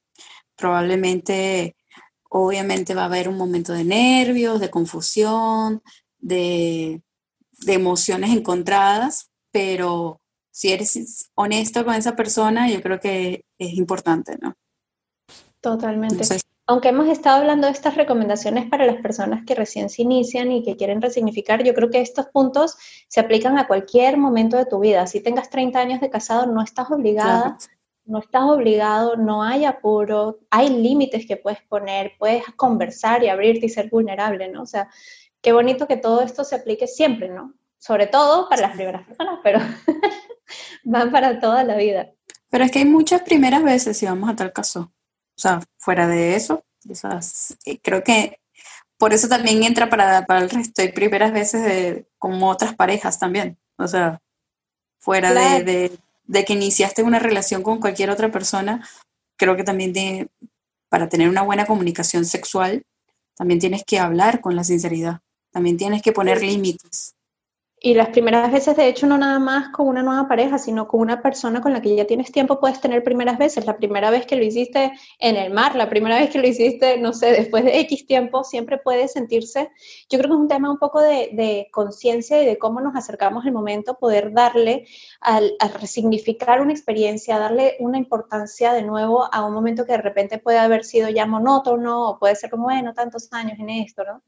probablemente, 0.55 1.77
obviamente 2.29 2.95
va 2.95 3.03
a 3.03 3.07
haber 3.07 3.29
un 3.29 3.37
momento 3.37 3.73
de 3.73 3.85
nervios, 3.85 4.61
de 4.61 4.71
confusión, 4.71 5.83
de, 6.19 7.03
de 7.61 7.73
emociones 7.73 8.31
encontradas, 8.31 9.31
pero 9.51 10.21
si 10.51 10.73
eres 10.73 11.31
honesto 11.35 11.85
con 11.85 11.95
esa 11.95 12.15
persona, 12.15 12.71
yo 12.71 12.81
creo 12.83 13.01
que 13.01 13.45
es 13.59 13.75
importante, 13.75 14.37
¿no? 14.41 14.55
Totalmente. 15.61 16.23
Aunque 16.67 16.89
hemos 16.89 17.09
estado 17.09 17.41
hablando 17.41 17.67
de 17.67 17.75
estas 17.75 17.95
recomendaciones 17.95 18.71
para 18.71 18.87
las 18.87 18.97
personas 18.97 19.45
que 19.45 19.55
recién 19.55 19.91
se 19.91 20.01
inician 20.01 20.51
y 20.51 20.63
que 20.63 20.77
quieren 20.77 21.03
resignificar, 21.03 21.63
yo 21.63 21.75
creo 21.75 21.91
que 21.91 22.01
estos 22.01 22.27
puntos 22.27 22.77
se 23.07 23.21
aplican 23.21 23.59
a 23.59 23.67
cualquier 23.67 24.17
momento 24.17 24.57
de 24.57 24.65
tu 24.65 24.81
vida. 24.81 25.07
Si 25.07 25.21
tengas 25.21 25.51
30 25.51 25.79
años 25.79 26.01
de 26.01 26.09
casado, 26.09 26.47
no 26.47 26.63
estás 26.63 26.91
obligada, 26.91 27.59
no 28.07 28.19
estás 28.19 28.45
obligado, 28.45 29.17
no 29.17 29.43
hay 29.43 29.67
apuro, 29.67 30.39
hay 30.51 30.71
límites 30.71 31.27
que 31.27 31.37
puedes 31.37 31.61
poner, 31.63 32.13
puedes 32.19 32.45
conversar 32.57 33.23
y 33.23 33.29
abrirte 33.29 33.67
y 33.67 33.69
ser 33.69 33.91
vulnerable, 33.91 34.49
¿no? 34.49 34.63
O 34.63 34.67
sea, 34.67 34.89
qué 35.43 35.53
bonito 35.53 35.87
que 35.87 35.99
todo 35.99 36.23
esto 36.23 36.45
se 36.45 36.57
aplique 36.57 36.87
siempre, 36.87 37.29
¿no? 37.29 37.53
Sobre 37.77 38.07
todo 38.07 38.49
para 38.49 38.63
las 38.63 38.73
primeras 38.73 39.07
personas, 39.07 39.41
pero 39.43 39.59
van 40.85 41.13
para 41.13 41.39
toda 41.41 41.63
la 41.63 41.77
vida. 41.77 42.11
Pero 42.49 42.65
es 42.65 42.71
que 42.71 42.79
hay 42.79 42.87
muchas 42.87 43.21
primeras 43.21 43.63
veces, 43.63 43.99
si 43.99 44.07
vamos 44.07 44.31
a 44.31 44.37
tal 44.37 44.51
caso. 44.51 44.94
O 45.37 45.41
sea, 45.41 45.61
fuera 45.79 46.07
de 46.07 46.37
eso, 46.37 46.65
eh, 47.65 47.79
creo 47.83 48.05
que 48.05 48.39
por 48.99 49.13
eso 49.13 49.29
también 49.29 49.63
entra 49.63 49.89
para, 49.89 50.25
para 50.27 50.41
el 50.41 50.51
resto. 50.51 50.83
Hay 50.83 50.93
primeras 50.93 51.33
veces 51.33 51.63
de, 51.63 52.07
como 52.19 52.49
otras 52.49 52.75
parejas 52.75 53.19
también. 53.19 53.59
O 53.77 53.89
sea, 53.89 54.21
fuera 54.99 55.35
de, 55.35 55.99
de, 56.25 56.45
que 56.45 56.53
iniciaste 56.53 57.03
una 57.03 57.19
relación 57.19 57.63
con 57.63 57.81
cualquier 57.81 58.11
otra 58.11 58.31
persona, 58.31 58.89
creo 59.37 59.57
que 59.57 59.65
también 59.65 59.93
de, 59.93 60.29
para 60.89 61.09
tener 61.09 61.29
una 61.29 61.43
buena 61.43 61.67
comunicación 61.67 62.25
sexual, 62.25 62.85
también 63.37 63.61
tienes 63.61 63.83
que 63.85 63.99
hablar 63.99 64.41
con 64.41 64.55
la 64.57 64.65
sinceridad. 64.65 65.21
También 65.51 65.77
tienes 65.77 66.03
que 66.03 66.13
poner 66.13 66.43
límites. 66.43 67.14
Y 67.87 67.93
las 67.93 68.09
primeras 68.09 68.51
veces, 68.51 68.77
de 68.77 68.89
hecho, 68.89 69.07
no 69.07 69.19
nada 69.19 69.39
más 69.39 69.69
con 69.69 69.87
una 69.87 70.03
nueva 70.03 70.27
pareja, 70.27 70.57
sino 70.57 70.89
con 70.89 71.01
una 71.01 71.21
persona 71.21 71.61
con 71.61 71.75
la 71.75 71.83
que 71.83 71.95
ya 71.95 72.07
tienes 72.07 72.33
tiempo, 72.33 72.59
puedes 72.59 72.81
tener 72.81 73.05
primeras 73.05 73.37
veces. 73.37 73.67
La 73.67 73.77
primera 73.77 74.11
vez 74.11 74.25
que 74.25 74.37
lo 74.37 74.43
hiciste 74.43 74.93
en 75.19 75.37
el 75.37 75.53
mar, 75.53 75.77
la 75.77 75.91
primera 75.91 76.19
vez 76.19 76.31
que 76.31 76.39
lo 76.39 76.47
hiciste, 76.47 76.97
no 76.97 77.13
sé, 77.13 77.33
después 77.33 77.63
de 77.63 77.79
X 77.81 78.07
tiempo, 78.07 78.43
siempre 78.43 78.79
puede 78.79 79.07
sentirse. 79.07 79.71
Yo 80.09 80.19
creo 80.19 80.31
que 80.31 80.35
es 80.35 80.41
un 80.41 80.49
tema 80.49 80.71
un 80.71 80.79
poco 80.79 81.03
de, 81.03 81.69
conciencia 81.73 82.43
y 82.43 82.47
de 82.47 82.57
cómo 82.57 82.81
nos 82.81 82.97
acercamos 82.97 83.45
al 83.45 83.53
momento, 83.53 83.99
poder 83.99 84.33
darle, 84.33 84.87
al, 85.21 85.55
resignificar 85.79 86.63
una 86.63 86.73
experiencia, 86.73 87.39
darle 87.39 87.77
una 87.81 87.99
importancia 87.99 88.73
de 88.73 88.81
nuevo 88.81 89.29
a 89.31 89.45
un 89.45 89.53
momento 89.53 89.85
que 89.85 89.93
de 89.93 89.99
repente 89.99 90.39
puede 90.39 90.57
haber 90.59 90.85
sido 90.85 91.11
ya 91.11 91.27
monótono 91.27 92.09
o 92.09 92.19
puede 92.19 92.35
ser 92.35 92.49
como, 92.49 92.65
bueno, 92.65 92.95
tantos 92.95 93.31
años 93.31 93.59
en 93.59 93.69
esto, 93.69 94.05
¿no? 94.05 94.23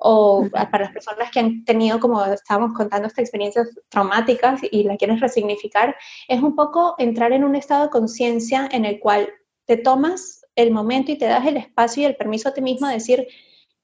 O 0.00 0.48
para 0.50 0.84
las 0.84 0.92
personas 0.92 1.30
que 1.30 1.40
han 1.40 1.64
tenido, 1.64 2.00
como 2.00 2.24
estábamos 2.24 2.72
contando, 2.72 3.06
estas 3.06 3.22
experiencias 3.22 3.68
traumáticas 3.88 4.60
y 4.70 4.82
la 4.84 4.96
quieren 4.96 5.20
resignificar, 5.20 5.94
es 6.26 6.42
un 6.42 6.56
poco 6.56 6.94
entrar 6.98 7.32
en 7.32 7.44
un 7.44 7.54
estado 7.54 7.84
de 7.84 7.90
conciencia 7.90 8.68
en 8.72 8.86
el 8.86 8.98
cual 8.98 9.28
te 9.66 9.76
tomas 9.76 10.46
el 10.56 10.70
momento 10.70 11.12
y 11.12 11.18
te 11.18 11.26
das 11.26 11.46
el 11.46 11.58
espacio 11.58 12.02
y 12.02 12.06
el 12.06 12.16
permiso 12.16 12.48
a 12.48 12.54
ti 12.54 12.62
mismo 12.62 12.88
de 12.88 12.94
decir, 12.94 13.28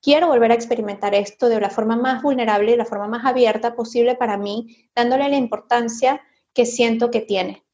quiero 0.00 0.28
volver 0.28 0.52
a 0.52 0.54
experimentar 0.54 1.14
esto 1.14 1.48
de 1.48 1.60
la 1.60 1.70
forma 1.70 1.96
más 1.96 2.22
vulnerable 2.22 2.72
y 2.72 2.76
la 2.76 2.86
forma 2.86 3.08
más 3.08 3.26
abierta 3.26 3.74
posible 3.74 4.14
para 4.14 4.38
mí, 4.38 4.88
dándole 4.94 5.28
la 5.28 5.36
importancia 5.36 6.22
que 6.54 6.64
siento 6.64 7.10
que 7.10 7.20
tiene. 7.20 7.65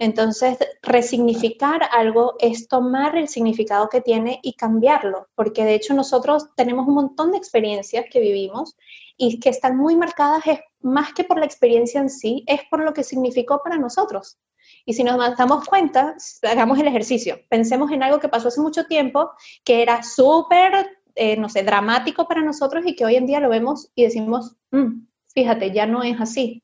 Entonces, 0.00 0.56
resignificar 0.80 1.82
algo 1.92 2.34
es 2.38 2.68
tomar 2.68 3.18
el 3.18 3.28
significado 3.28 3.90
que 3.90 4.00
tiene 4.00 4.40
y 4.42 4.54
cambiarlo, 4.54 5.28
porque 5.34 5.62
de 5.62 5.74
hecho 5.74 5.92
nosotros 5.92 6.46
tenemos 6.56 6.88
un 6.88 6.94
montón 6.94 7.32
de 7.32 7.36
experiencias 7.36 8.06
que 8.10 8.18
vivimos 8.18 8.78
y 9.18 9.38
que 9.40 9.50
están 9.50 9.76
muy 9.76 9.96
marcadas 9.96 10.42
más 10.80 11.12
que 11.12 11.24
por 11.24 11.38
la 11.38 11.44
experiencia 11.44 12.00
en 12.00 12.08
sí, 12.08 12.44
es 12.46 12.62
por 12.70 12.82
lo 12.82 12.94
que 12.94 13.04
significó 13.04 13.60
para 13.62 13.76
nosotros. 13.76 14.38
Y 14.86 14.94
si 14.94 15.04
nos 15.04 15.18
damos 15.36 15.66
cuenta, 15.66 16.16
hagamos 16.50 16.78
el 16.78 16.86
ejercicio, 16.86 17.38
pensemos 17.50 17.92
en 17.92 18.02
algo 18.02 18.20
que 18.20 18.30
pasó 18.30 18.48
hace 18.48 18.62
mucho 18.62 18.86
tiempo, 18.86 19.32
que 19.64 19.82
era 19.82 20.02
súper, 20.02 20.98
eh, 21.14 21.36
no 21.36 21.50
sé, 21.50 21.62
dramático 21.62 22.26
para 22.26 22.40
nosotros 22.40 22.84
y 22.86 22.96
que 22.96 23.04
hoy 23.04 23.16
en 23.16 23.26
día 23.26 23.38
lo 23.38 23.50
vemos 23.50 23.90
y 23.94 24.04
decimos, 24.04 24.56
mm, 24.70 25.02
fíjate, 25.34 25.72
ya 25.72 25.84
no 25.84 26.02
es 26.02 26.18
así 26.18 26.62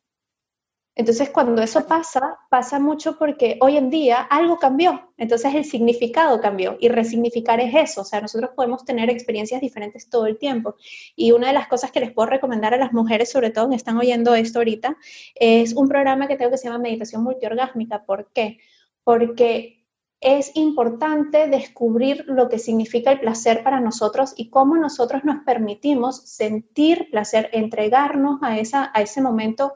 entonces, 0.98 1.28
cuando 1.28 1.62
eso 1.62 1.86
pasa, 1.86 2.38
pasa 2.48 2.80
mucho 2.80 3.18
porque 3.18 3.58
hoy 3.60 3.76
en 3.76 3.90
día 3.90 4.22
algo 4.22 4.58
cambió, 4.58 5.12
entonces 5.18 5.54
el 5.54 5.66
significado 5.66 6.40
cambió 6.40 6.78
y 6.80 6.88
resignificar 6.88 7.60
es 7.60 7.74
eso, 7.74 8.00
o 8.00 8.04
sea, 8.04 8.22
nosotros 8.22 8.52
podemos 8.56 8.82
tener 8.86 9.10
experiencias 9.10 9.60
diferentes 9.60 10.08
todo 10.08 10.24
el 10.24 10.38
tiempo. 10.38 10.76
Y 11.14 11.32
una 11.32 11.48
de 11.48 11.52
las 11.52 11.68
cosas 11.68 11.92
que 11.92 12.00
les 12.00 12.12
puedo 12.12 12.30
recomendar 12.30 12.72
a 12.72 12.78
las 12.78 12.94
mujeres, 12.94 13.30
sobre 13.30 13.50
todo 13.50 13.68
que 13.68 13.76
están 13.76 13.98
oyendo 13.98 14.34
esto 14.34 14.60
ahorita, 14.60 14.96
es 15.34 15.74
un 15.74 15.86
programa 15.86 16.28
que 16.28 16.36
tengo 16.36 16.50
que 16.50 16.56
se 16.56 16.68
llama 16.68 16.78
Meditación 16.78 17.22
Multiorgásmica. 17.22 18.06
¿Por 18.06 18.32
qué? 18.32 18.58
Porque 19.04 19.84
es 20.22 20.56
importante 20.56 21.46
descubrir 21.46 22.24
lo 22.26 22.48
que 22.48 22.58
significa 22.58 23.12
el 23.12 23.20
placer 23.20 23.62
para 23.62 23.80
nosotros 23.80 24.32
y 24.34 24.48
cómo 24.48 24.78
nosotros 24.78 25.24
nos 25.24 25.44
permitimos 25.44 26.22
sentir 26.22 27.10
placer, 27.10 27.50
entregarnos 27.52 28.38
a, 28.42 28.58
esa, 28.58 28.90
a 28.94 29.02
ese 29.02 29.20
momento 29.20 29.74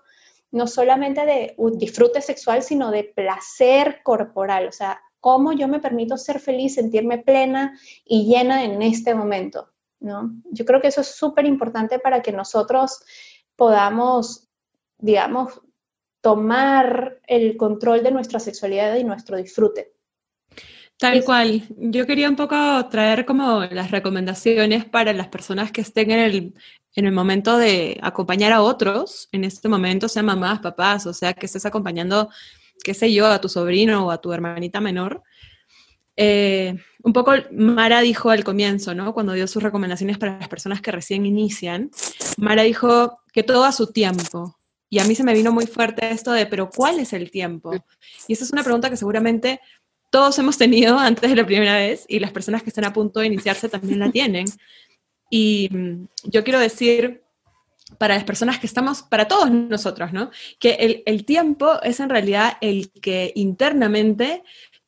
no 0.52 0.66
solamente 0.66 1.24
de 1.24 1.54
disfrute 1.74 2.20
sexual, 2.20 2.62
sino 2.62 2.90
de 2.90 3.04
placer 3.04 4.00
corporal, 4.02 4.68
o 4.68 4.72
sea, 4.72 5.00
cómo 5.20 5.52
yo 5.52 5.68
me 5.68 5.80
permito 5.80 6.16
ser 6.16 6.40
feliz, 6.40 6.74
sentirme 6.74 7.18
plena 7.18 7.78
y 8.04 8.26
llena 8.26 8.64
en 8.64 8.82
este 8.82 9.14
momento, 9.14 9.70
¿no? 10.00 10.32
Yo 10.50 10.64
creo 10.64 10.80
que 10.80 10.88
eso 10.88 11.02
es 11.02 11.14
súper 11.14 11.46
importante 11.46 11.98
para 11.98 12.22
que 12.22 12.32
nosotros 12.32 13.02
podamos, 13.54 14.48
digamos, 14.98 15.60
tomar 16.20 17.20
el 17.26 17.56
control 17.56 18.02
de 18.02 18.10
nuestra 18.10 18.40
sexualidad 18.40 18.96
y 18.96 19.04
nuestro 19.04 19.36
disfrute. 19.36 19.92
Tal 21.00 21.24
cual. 21.24 21.62
Yo 21.78 22.06
quería 22.06 22.28
un 22.28 22.36
poco 22.36 22.56
traer 22.90 23.24
como 23.24 23.64
las 23.64 23.90
recomendaciones 23.90 24.84
para 24.84 25.14
las 25.14 25.28
personas 25.28 25.72
que 25.72 25.80
estén 25.80 26.10
en 26.10 26.18
el, 26.18 26.54
en 26.94 27.06
el 27.06 27.12
momento 27.12 27.56
de 27.56 27.98
acompañar 28.02 28.52
a 28.52 28.62
otros, 28.62 29.28
en 29.32 29.44
este 29.44 29.68
momento, 29.68 30.08
sean 30.08 30.26
mamás, 30.26 30.60
papás, 30.60 31.06
o 31.06 31.12
sea, 31.12 31.34
que 31.34 31.46
estés 31.46 31.64
acompañando, 31.66 32.30
qué 32.82 32.94
sé 32.94 33.12
yo, 33.12 33.26
a 33.26 33.40
tu 33.40 33.48
sobrino 33.48 34.06
o 34.06 34.10
a 34.10 34.20
tu 34.20 34.32
hermanita 34.32 34.80
menor. 34.80 35.22
Eh, 36.16 36.76
un 37.02 37.12
poco 37.12 37.32
Mara 37.52 38.00
dijo 38.00 38.30
al 38.30 38.44
comienzo, 38.44 38.94
¿no? 38.94 39.14
Cuando 39.14 39.32
dio 39.32 39.46
sus 39.46 39.62
recomendaciones 39.62 40.18
para 40.18 40.38
las 40.38 40.48
personas 40.48 40.80
que 40.80 40.90
recién 40.90 41.24
inician, 41.24 41.90
Mara 42.36 42.62
dijo 42.62 43.20
que 43.32 43.42
todo 43.42 43.64
a 43.64 43.72
su 43.72 43.92
tiempo. 43.92 44.56
Y 44.90 44.98
a 44.98 45.04
mí 45.04 45.14
se 45.14 45.22
me 45.22 45.32
vino 45.32 45.52
muy 45.52 45.66
fuerte 45.66 46.10
esto 46.10 46.32
de, 46.32 46.46
pero 46.46 46.68
¿cuál 46.68 46.98
es 46.98 47.12
el 47.12 47.30
tiempo? 47.30 47.72
Y 48.26 48.32
esa 48.32 48.44
es 48.44 48.52
una 48.52 48.64
pregunta 48.64 48.90
que 48.90 48.96
seguramente 48.96 49.60
todos 50.10 50.36
hemos 50.40 50.58
tenido 50.58 50.98
antes 50.98 51.30
de 51.30 51.36
la 51.36 51.46
primera 51.46 51.76
vez 51.76 52.04
y 52.08 52.18
las 52.18 52.32
personas 52.32 52.62
que 52.62 52.70
están 52.70 52.84
a 52.84 52.92
punto 52.92 53.20
de 53.20 53.26
iniciarse 53.26 53.68
también 53.68 54.00
la 54.00 54.10
tienen. 54.10 54.46
Y 55.30 55.68
mm, 55.70 56.08
yo 56.24 56.44
quiero 56.44 56.58
decir 56.58 57.22
para 57.98 58.14
las 58.14 58.24
personas 58.24 58.58
que 58.58 58.66
estamos, 58.66 59.02
para 59.02 59.28
todos 59.28 59.50
nosotros, 59.50 60.12
¿no? 60.12 60.30
Que 60.58 61.02
el, 61.06 61.24
tiempo 61.24 61.80
es 61.82 62.00
en 62.00 62.08
realidad 62.08 62.54
el 62.60 62.90
que 62.90 63.32
internamente 63.34 64.42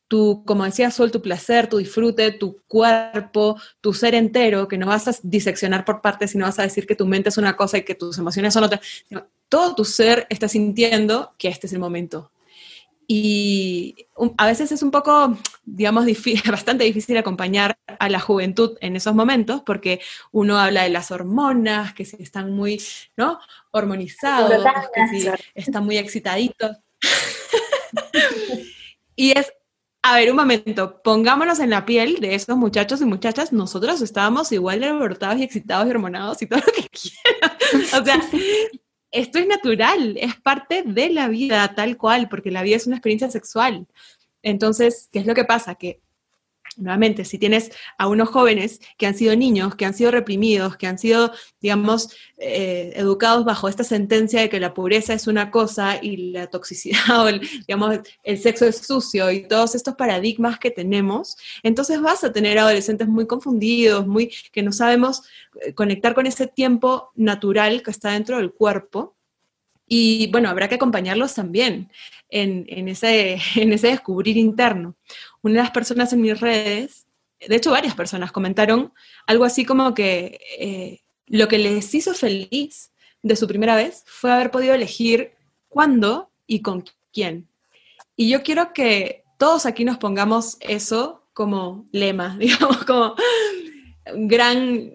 tu, 0.07 0.43
como 0.45 0.63
decía 0.63 0.91
Sol, 0.91 1.11
tu 1.11 1.21
placer, 1.21 1.67
tu 1.67 1.77
disfrute, 1.77 2.31
tu 2.31 2.61
cuerpo, 2.67 3.59
tu 3.81 3.93
ser 3.93 4.15
entero, 4.15 4.67
que 4.67 4.77
no 4.77 4.87
vas 4.87 5.07
a 5.07 5.15
diseccionar 5.23 5.85
por 5.85 6.01
partes, 6.01 6.31
sino 6.31 6.45
vas 6.45 6.59
a 6.59 6.63
decir 6.63 6.85
que 6.85 6.95
tu 6.95 7.05
mente 7.05 7.29
es 7.29 7.37
una 7.37 7.55
cosa 7.55 7.77
y 7.77 7.83
que 7.83 7.95
tus 7.95 8.17
emociones 8.17 8.53
son 8.53 8.63
otra. 8.63 8.79
Todo 9.49 9.75
tu 9.75 9.85
ser 9.85 10.27
está 10.29 10.47
sintiendo 10.47 11.33
que 11.37 11.47
este 11.47 11.67
es 11.67 11.73
el 11.73 11.79
momento, 11.79 12.31
y 13.15 14.07
a 14.39 14.47
veces 14.47 14.71
es 14.71 14.81
un 14.81 14.89
poco, 14.89 15.37
digamos, 15.65 16.05
bastante 16.49 16.83
difícil 16.83 17.15
acompañar 17.15 17.77
a 17.99 18.09
la 18.09 18.19
juventud 18.19 18.75
en 18.81 18.95
esos 18.95 19.13
momentos 19.13 19.61
porque 19.63 20.01
uno 20.31 20.57
habla 20.57 20.81
de 20.81 20.89
las 20.89 21.11
hormonas, 21.11 21.93
que 21.93 22.05
si 22.05 22.23
están 22.23 22.51
muy, 22.51 22.81
¿no? 23.15 23.37
Hormonizados, 23.69 24.65
que 24.95 25.07
si 25.09 25.29
están 25.53 25.85
muy 25.85 25.97
excitaditos. 25.97 26.77
y 29.15 29.37
es, 29.37 29.53
a 30.01 30.15
ver, 30.15 30.31
un 30.31 30.37
momento, 30.37 30.99
pongámonos 31.03 31.59
en 31.59 31.69
la 31.69 31.85
piel 31.85 32.19
de 32.19 32.33
esos 32.33 32.57
muchachos 32.57 32.99
y 33.01 33.05
muchachas, 33.05 33.53
nosotros 33.53 34.01
estábamos 34.01 34.51
igual 34.51 34.79
de 34.79 34.87
alborotados 34.87 35.37
y 35.37 35.43
excitados 35.43 35.85
y 35.85 35.91
hormonados 35.91 36.41
y 36.41 36.47
todo 36.47 36.61
lo 36.65 36.73
que 36.73 36.89
quieran. 36.89 38.01
O 38.01 38.03
sea, 38.03 38.21
esto 39.13 39.39
es 39.39 39.47
natural, 39.47 40.17
es 40.19 40.35
parte 40.35 40.83
de 40.85 41.09
la 41.09 41.27
vida 41.29 41.73
tal 41.75 41.97
cual, 41.97 42.27
porque 42.29 42.51
la 42.51 42.63
vida 42.63 42.75
es 42.75 42.87
una 42.87 42.97
experiencia 42.97 43.29
sexual. 43.29 43.87
Entonces, 44.41 45.09
¿qué 45.11 45.19
es 45.19 45.25
lo 45.25 45.35
que 45.35 45.45
pasa? 45.45 45.75
Que 45.75 46.01
nuevamente, 46.77 47.25
si 47.25 47.37
tienes 47.37 47.71
a 47.97 48.07
unos 48.07 48.29
jóvenes 48.29 48.79
que 48.97 49.05
han 49.05 49.15
sido 49.15 49.35
niños, 49.35 49.75
que 49.75 49.85
han 49.85 49.93
sido 49.93 50.11
reprimidos, 50.11 50.77
que 50.77 50.87
han 50.87 50.97
sido, 50.97 51.31
digamos, 51.61 52.09
eh, 52.37 52.93
educados 52.95 53.45
bajo 53.45 53.67
esta 53.67 53.83
sentencia 53.83 54.41
de 54.41 54.49
que 54.49 54.59
la 54.59 54.73
pobreza 54.73 55.13
es 55.13 55.27
una 55.27 55.51
cosa 55.51 55.97
y 56.01 56.31
la 56.31 56.47
toxicidad 56.47 56.99
o, 57.23 57.27
el, 57.27 57.41
digamos, 57.67 57.99
el 58.23 58.37
sexo 58.39 58.65
es 58.65 58.77
sucio 58.77 59.31
y 59.31 59.47
todos 59.47 59.75
estos 59.75 59.95
paradigmas 59.95 60.59
que 60.59 60.71
tenemos, 60.71 61.37
entonces 61.63 62.01
vas 62.01 62.23
a 62.23 62.31
tener 62.31 62.57
adolescentes 62.57 63.07
muy 63.07 63.27
confundidos, 63.27 64.07
muy 64.07 64.31
que 64.51 64.63
no 64.63 64.71
sabemos 64.71 65.23
eh, 65.61 65.73
conectar 65.73 66.13
con 66.13 66.25
ese 66.25 66.47
tiempo 66.47 67.11
natural 67.15 67.83
que 67.83 67.91
está 67.91 68.11
dentro 68.11 68.37
del 68.37 68.51
cuerpo. 68.51 69.15
Y 69.85 70.31
bueno, 70.31 70.49
habrá 70.49 70.69
que 70.69 70.75
acompañarlos 70.75 71.35
también 71.35 71.91
en, 72.29 72.87
ese, 72.87 73.37
en 73.55 73.73
ese 73.73 73.87
descubrir 73.87 74.37
interno 74.37 74.95
una 75.43 75.53
de 75.53 75.59
las 75.59 75.71
personas 75.71 76.11
en 76.13 76.21
mis 76.21 76.39
redes, 76.39 77.05
de 77.39 77.55
hecho 77.55 77.71
varias 77.71 77.95
personas 77.95 78.31
comentaron 78.31 78.93
algo 79.27 79.45
así 79.45 79.65
como 79.65 79.93
que 79.93 80.39
eh, 80.57 81.01
lo 81.27 81.47
que 81.47 81.59
les 81.59 81.93
hizo 81.93 82.13
feliz 82.13 82.91
de 83.21 83.35
su 83.35 83.47
primera 83.47 83.75
vez 83.75 84.03
fue 84.07 84.31
haber 84.31 84.51
podido 84.51 84.73
elegir 84.73 85.33
cuándo 85.69 86.31
y 86.47 86.61
con 86.61 86.83
quién. 87.13 87.47
Y 88.15 88.29
yo 88.29 88.43
quiero 88.43 88.73
que 88.73 89.23
todos 89.37 89.65
aquí 89.65 89.85
nos 89.85 89.97
pongamos 89.97 90.57
eso 90.61 91.27
como 91.33 91.87
lema, 91.91 92.37
digamos, 92.39 92.83
como 92.85 93.15
gran 94.05 94.91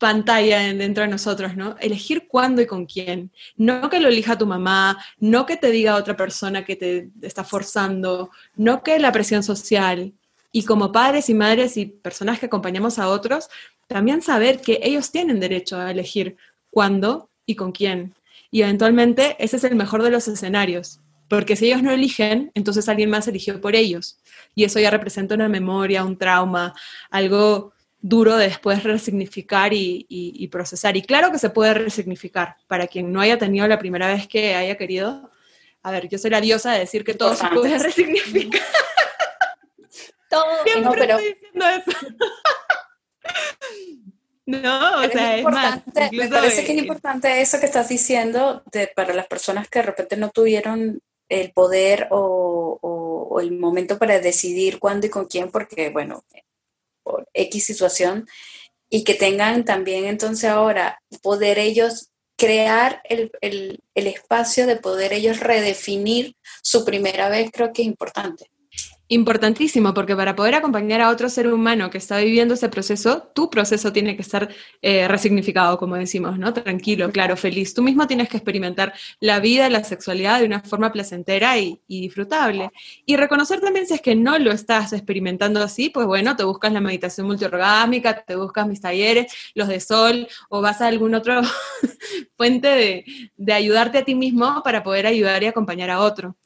pantalla 0.00 0.60
dentro 0.72 1.04
de 1.04 1.10
nosotros, 1.10 1.56
¿no? 1.56 1.76
Elegir 1.78 2.26
cuándo 2.26 2.62
y 2.62 2.66
con 2.66 2.86
quién. 2.86 3.30
No 3.56 3.90
que 3.90 4.00
lo 4.00 4.08
elija 4.08 4.38
tu 4.38 4.46
mamá, 4.46 4.98
no 5.18 5.44
que 5.44 5.58
te 5.58 5.70
diga 5.70 5.96
otra 5.96 6.16
persona 6.16 6.64
que 6.64 6.74
te 6.74 7.10
está 7.20 7.44
forzando, 7.44 8.30
no 8.56 8.82
que 8.82 8.98
la 8.98 9.12
presión 9.12 9.42
social. 9.42 10.14
Y 10.52 10.64
como 10.64 10.90
padres 10.90 11.28
y 11.28 11.34
madres 11.34 11.76
y 11.76 11.84
personas 11.84 12.40
que 12.40 12.46
acompañamos 12.46 12.98
a 12.98 13.08
otros, 13.08 13.50
también 13.86 14.22
saber 14.22 14.62
que 14.62 14.80
ellos 14.82 15.12
tienen 15.12 15.38
derecho 15.38 15.76
a 15.78 15.90
elegir 15.90 16.36
cuándo 16.70 17.28
y 17.44 17.54
con 17.54 17.70
quién. 17.70 18.14
Y 18.50 18.62
eventualmente 18.62 19.36
ese 19.38 19.56
es 19.56 19.64
el 19.64 19.76
mejor 19.76 20.02
de 20.02 20.10
los 20.10 20.26
escenarios, 20.28 21.00
porque 21.28 21.56
si 21.56 21.66
ellos 21.66 21.82
no 21.82 21.92
eligen, 21.92 22.50
entonces 22.54 22.88
alguien 22.88 23.10
más 23.10 23.28
eligió 23.28 23.60
por 23.60 23.76
ellos. 23.76 24.16
Y 24.54 24.64
eso 24.64 24.80
ya 24.80 24.90
representa 24.90 25.34
una 25.34 25.48
memoria, 25.48 26.04
un 26.04 26.16
trauma, 26.16 26.72
algo 27.10 27.74
duro 28.02 28.36
de 28.36 28.46
después 28.46 28.82
resignificar 28.82 29.72
y, 29.72 30.48
procesar. 30.50 30.96
Y 30.96 31.02
claro 31.02 31.30
que 31.30 31.38
se 31.38 31.50
puede 31.50 31.74
resignificar. 31.74 32.56
Para 32.66 32.86
quien 32.86 33.12
no 33.12 33.20
haya 33.20 33.38
tenido 33.38 33.66
la 33.68 33.78
primera 33.78 34.08
vez 34.08 34.26
que 34.26 34.54
haya 34.54 34.76
querido, 34.76 35.30
a 35.82 35.90
ver, 35.90 36.08
yo 36.08 36.18
soy 36.18 36.30
la 36.30 36.40
diosa 36.40 36.72
de 36.72 36.80
decir 36.80 37.04
que 37.04 37.14
todo 37.14 37.34
se 37.34 37.46
puede 37.48 37.78
resignificar. 37.78 38.60
todo. 40.30 40.44
no, 40.82 40.92
pero... 40.92 41.18
estoy 41.18 41.34
diciendo 41.34 41.66
eso. 41.68 41.90
no, 44.46 45.00
o 45.00 45.08
sea, 45.10 45.36
es, 45.36 45.44
más. 45.44 45.80
Me 46.12 46.28
parece 46.28 46.64
que 46.64 46.72
es 46.72 46.78
importante 46.78 47.40
eso 47.40 47.60
que 47.60 47.66
estás 47.66 47.88
diciendo 47.88 48.62
de, 48.72 48.88
para 48.88 49.14
las 49.14 49.26
personas 49.26 49.68
que 49.68 49.80
de 49.80 49.86
repente 49.86 50.16
no 50.16 50.30
tuvieron 50.30 51.00
el 51.28 51.52
poder 51.52 52.08
o, 52.10 52.78
o 52.82 53.40
el 53.40 53.52
momento 53.52 53.98
para 53.98 54.18
decidir 54.18 54.80
cuándo 54.80 55.06
y 55.06 55.10
con 55.10 55.26
quién, 55.26 55.50
porque, 55.50 55.90
bueno, 55.90 56.24
X 57.34 57.64
situación 57.64 58.26
y 58.88 59.04
que 59.04 59.14
tengan 59.14 59.64
también 59.64 60.06
entonces 60.06 60.50
ahora 60.50 61.00
poder 61.22 61.58
ellos 61.58 62.10
crear 62.36 63.02
el, 63.04 63.30
el, 63.40 63.80
el 63.94 64.06
espacio 64.06 64.66
de 64.66 64.76
poder 64.76 65.12
ellos 65.12 65.40
redefinir 65.40 66.36
su 66.62 66.84
primera 66.84 67.28
vez, 67.28 67.50
creo 67.52 67.72
que 67.72 67.82
es 67.82 67.88
importante. 67.88 68.49
Importantísimo, 69.12 69.92
porque 69.92 70.14
para 70.14 70.36
poder 70.36 70.54
acompañar 70.54 71.00
a 71.00 71.10
otro 71.10 71.28
ser 71.28 71.52
humano 71.52 71.90
que 71.90 71.98
está 71.98 72.18
viviendo 72.18 72.54
ese 72.54 72.68
proceso, 72.68 73.28
tu 73.34 73.50
proceso 73.50 73.92
tiene 73.92 74.14
que 74.14 74.22
estar 74.22 74.48
eh, 74.82 75.08
resignificado, 75.08 75.78
como 75.78 75.96
decimos, 75.96 76.38
¿no? 76.38 76.54
Tranquilo, 76.54 77.10
claro, 77.10 77.36
feliz. 77.36 77.74
Tú 77.74 77.82
mismo 77.82 78.06
tienes 78.06 78.28
que 78.28 78.36
experimentar 78.36 78.94
la 79.18 79.40
vida, 79.40 79.68
la 79.68 79.82
sexualidad 79.82 80.38
de 80.38 80.46
una 80.46 80.60
forma 80.60 80.92
placentera 80.92 81.58
y, 81.58 81.80
disfrutable. 81.88 82.70
Y 83.04 83.16
reconocer 83.16 83.60
también 83.60 83.84
si 83.84 83.94
es 83.94 84.00
que 84.00 84.14
no 84.14 84.38
lo 84.38 84.52
estás 84.52 84.92
experimentando 84.92 85.60
así, 85.60 85.90
pues 85.90 86.06
bueno, 86.06 86.36
te 86.36 86.44
buscas 86.44 86.72
la 86.72 86.80
meditación 86.80 87.26
multiorgámica, 87.26 88.22
te 88.22 88.36
buscas 88.36 88.68
mis 88.68 88.80
talleres, 88.80 89.32
los 89.56 89.66
de 89.66 89.80
sol, 89.80 90.28
o 90.50 90.60
vas 90.60 90.80
a 90.82 90.86
algún 90.86 91.16
otro 91.16 91.42
fuente 92.36 92.68
de, 92.68 93.04
de 93.36 93.52
ayudarte 93.52 93.98
a 93.98 94.04
ti 94.04 94.14
mismo 94.14 94.62
para 94.62 94.84
poder 94.84 95.08
ayudar 95.08 95.42
y 95.42 95.46
acompañar 95.46 95.90
a 95.90 95.98
otro. 95.98 96.36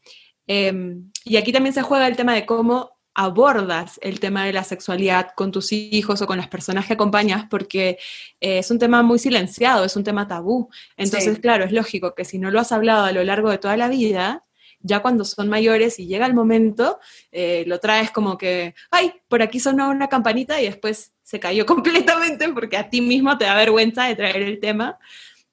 Em, 0.47 1.11
y 1.25 1.37
aquí 1.37 1.53
también 1.53 1.75
se 1.75 1.83
juega 1.83 2.07
el 2.07 2.17
tema 2.17 2.35
de 2.35 2.47
cómo 2.47 2.95
abordas 3.15 4.01
el 4.03 4.19
tema 4.19 4.45
de 4.45 4.53
la 4.53 4.65
sexualidad 4.65 5.31
con 5.37 5.53
tus 5.53 5.73
hijos 5.73 6.21
o 6.21 6.27
con 6.27 6.37
las 6.37 6.49
personas 6.49 6.87
que 6.87 6.95
acompañas, 6.95 7.47
porque 7.49 7.99
eh, 8.41 8.59
es 8.59 8.71
un 8.71 8.79
tema 8.79 9.03
muy 9.03 9.19
silenciado, 9.19 9.85
es 9.85 9.97
un 9.97 10.03
tema 10.03 10.27
tabú. 10.27 10.69
Entonces, 10.97 11.39
claro, 11.39 11.65
es 11.65 11.73
lógico 11.73 12.15
que 12.15 12.25
si 12.25 12.39
no 12.39 12.51
lo 12.51 12.61
has 12.61 12.73
hablado 12.73 13.05
a 13.05 13.13
lo 13.13 13.23
largo 13.23 13.51
de 13.51 13.59
toda 13.59 13.77
la 13.77 13.89
vida, 13.89 14.45
ya 14.81 15.01
cuando 15.01 15.25
son 15.25 15.49
mayores 15.49 15.99
y 15.99 16.07
llega 16.07 16.27
el 16.27 16.35
momento, 16.35 16.99
eh, 17.33 17.65
lo 17.67 17.79
traes 17.79 18.11
como 18.11 18.37
que, 18.37 18.75
ay, 18.91 19.13
por 19.29 19.43
aquí 19.43 19.61
sonó 19.61 19.91
una 19.91 20.09
campanita 20.09 20.61
y 20.61 20.67
después 20.67 21.13
se 21.23 21.41
cayó 21.41 21.65
completamente 21.67 22.49
porque 22.53 22.77
a 22.77 22.91
ti 22.91 23.01
mismo 23.01 23.39
te 23.39 23.45
da 23.45 23.55
vergüenza 23.55 24.05
de 24.05 24.17
traer 24.17 24.43
el 24.43 24.59
tema. 24.61 24.99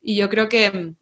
Y 0.02 0.16
yo 0.16 0.30
creo 0.30 0.50
que 0.50 0.96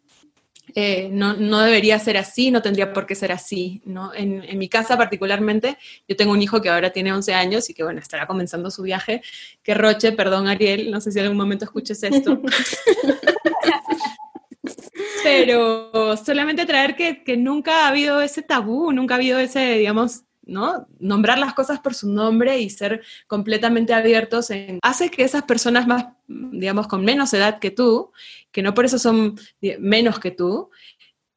eh, 0.74 1.08
no, 1.10 1.34
no, 1.34 1.60
debería 1.60 1.98
ser 1.98 2.16
así, 2.16 2.50
no 2.50 2.62
tendría 2.62 2.92
por 2.92 3.06
qué 3.06 3.14
ser 3.14 3.32
así, 3.32 3.82
¿no? 3.84 4.14
En, 4.14 4.42
en, 4.42 4.58
mi 4.58 4.68
casa 4.68 4.96
particularmente, 4.96 5.78
yo 6.08 6.16
tengo 6.16 6.32
un 6.32 6.42
hijo 6.42 6.60
que 6.60 6.68
ahora 6.68 6.90
tiene 6.90 7.12
11 7.12 7.34
años 7.34 7.70
y 7.70 7.74
que, 7.74 7.82
bueno, 7.82 8.00
estará 8.00 8.26
comenzando 8.26 8.70
su 8.70 8.82
viaje, 8.82 9.22
que 9.62 9.74
Roche, 9.74 10.12
perdón 10.12 10.48
Ariel, 10.48 10.90
no 10.90 11.00
sé 11.00 11.12
si 11.12 11.18
en 11.18 11.24
algún 11.24 11.38
momento 11.38 11.64
escuches 11.64 12.02
esto, 12.02 12.40
pero 15.22 16.16
solamente 16.16 16.66
traer 16.66 16.96
que, 16.96 17.22
que 17.24 17.36
nunca 17.36 17.84
ha 17.84 17.88
habido 17.88 18.20
ese 18.20 18.42
tabú, 18.42 18.92
nunca 18.92 19.14
ha 19.14 19.18
habido 19.18 19.38
ese, 19.38 19.74
digamos, 19.74 20.24
¿no? 20.50 20.86
Nombrar 20.98 21.38
las 21.38 21.54
cosas 21.54 21.80
por 21.80 21.94
su 21.94 22.10
nombre 22.10 22.58
y 22.58 22.68
ser 22.68 23.02
completamente 23.26 23.94
abiertos 23.94 24.50
en, 24.50 24.78
hace 24.82 25.10
que 25.10 25.22
esas 25.22 25.44
personas 25.44 25.86
más, 25.86 26.06
digamos, 26.26 26.88
con 26.88 27.04
menos 27.04 27.32
edad 27.32 27.60
que 27.60 27.70
tú, 27.70 28.12
que 28.50 28.62
no 28.62 28.74
por 28.74 28.84
eso 28.84 28.98
son 28.98 29.38
menos 29.78 30.18
que 30.18 30.32
tú, 30.32 30.70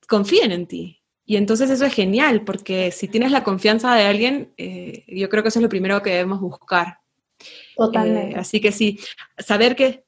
confíen 0.08 0.52
en 0.52 0.68
ti. 0.68 1.00
Y 1.26 1.38
entonces 1.38 1.70
eso 1.70 1.86
es 1.86 1.94
genial, 1.94 2.44
porque 2.44 2.92
si 2.92 3.08
tienes 3.08 3.32
la 3.32 3.44
confianza 3.44 3.96
de 3.96 4.04
alguien, 4.04 4.54
eh, 4.58 5.06
yo 5.08 5.30
creo 5.30 5.42
que 5.42 5.50
eso 5.50 5.60
es 5.60 5.64
lo 5.64 5.70
primero 5.70 6.02
que 6.02 6.10
debemos 6.10 6.42
buscar. 6.42 7.00
Totalmente. 7.78 8.36
Eh, 8.36 8.40
así 8.40 8.60
que 8.60 8.72
sí, 8.72 9.00
saber 9.38 9.76
que 9.76 10.04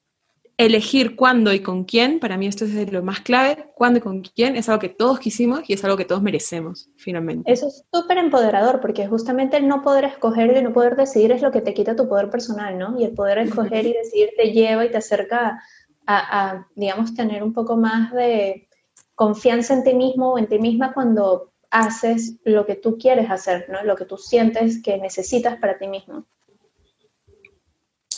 elegir 0.58 1.16
cuándo 1.16 1.54
y 1.54 1.60
con 1.60 1.84
quién, 1.84 2.20
para 2.20 2.38
mí 2.38 2.48
esto 2.48 2.66
es 2.66 2.92
lo 2.92 3.04
más 3.04 3.20
clave, 3.20 3.72
cuándo 3.76 4.00
y 4.00 4.02
con 4.02 4.22
quién, 4.22 4.56
es 4.56 4.70
algo 4.70 4.80
que 4.80 4.90
todos 4.90 5.20
quisimos 5.20 5.62
y 5.68 5.74
es 5.74 5.84
algo 5.84 5.98
que 5.98 6.06
todos 6.06 6.22
merecemos, 6.22 6.90
finalmente. 6.96 7.52
Eso 7.52 7.68
es 7.68 7.84
súper 7.92 8.18
empoderador, 8.18 8.80
porque 8.80 9.08
justamente 9.08 9.58
el 9.58 9.68
no 9.68 9.82
poder 9.82 10.06
escoger 10.06 10.52
y 10.52 10.58
el 10.58 10.64
no 10.64 10.74
poder 10.74 10.96
decidir 10.96 11.32
es 11.32 11.42
lo 11.42 11.52
que 11.52 11.62
te 11.62 11.74
quita 11.74 11.96
tu 11.96 12.08
poder 12.08 12.30
personal, 12.30 12.78
¿no? 12.78 13.00
Y 13.00 13.04
el 13.04 13.14
poder 13.14 13.40
escoger 13.40 13.86
y 13.86 13.94
decidir 13.94 14.30
te 14.38 14.52
lleva 14.52 14.86
y 14.86 14.92
te 14.92 14.98
acerca 14.98 15.62
a, 16.06 16.50
a 16.50 16.68
digamos, 16.76 17.14
tener 17.14 17.44
un 17.44 17.54
poco 17.54 17.76
más 17.76 18.14
de 18.14 18.70
confianza 19.14 19.74
en 19.74 19.84
ti 19.84 19.94
mismo 19.94 20.34
o 20.34 20.38
en 20.38 20.48
ti 20.48 20.60
misma 20.60 20.94
cuando 20.94 21.52
haces 21.70 22.36
lo 22.46 22.66
que 22.66 22.76
tú 22.76 22.98
quieres 22.98 23.30
hacer, 23.30 23.68
¿no? 23.70 23.84
Lo 23.84 23.98
que 23.98 24.06
tú 24.06 24.18
sientes 24.18 24.82
que 24.82 24.98
necesitas 24.98 25.58
para 25.58 25.78
ti 25.78 25.88
mismo. 25.88 26.26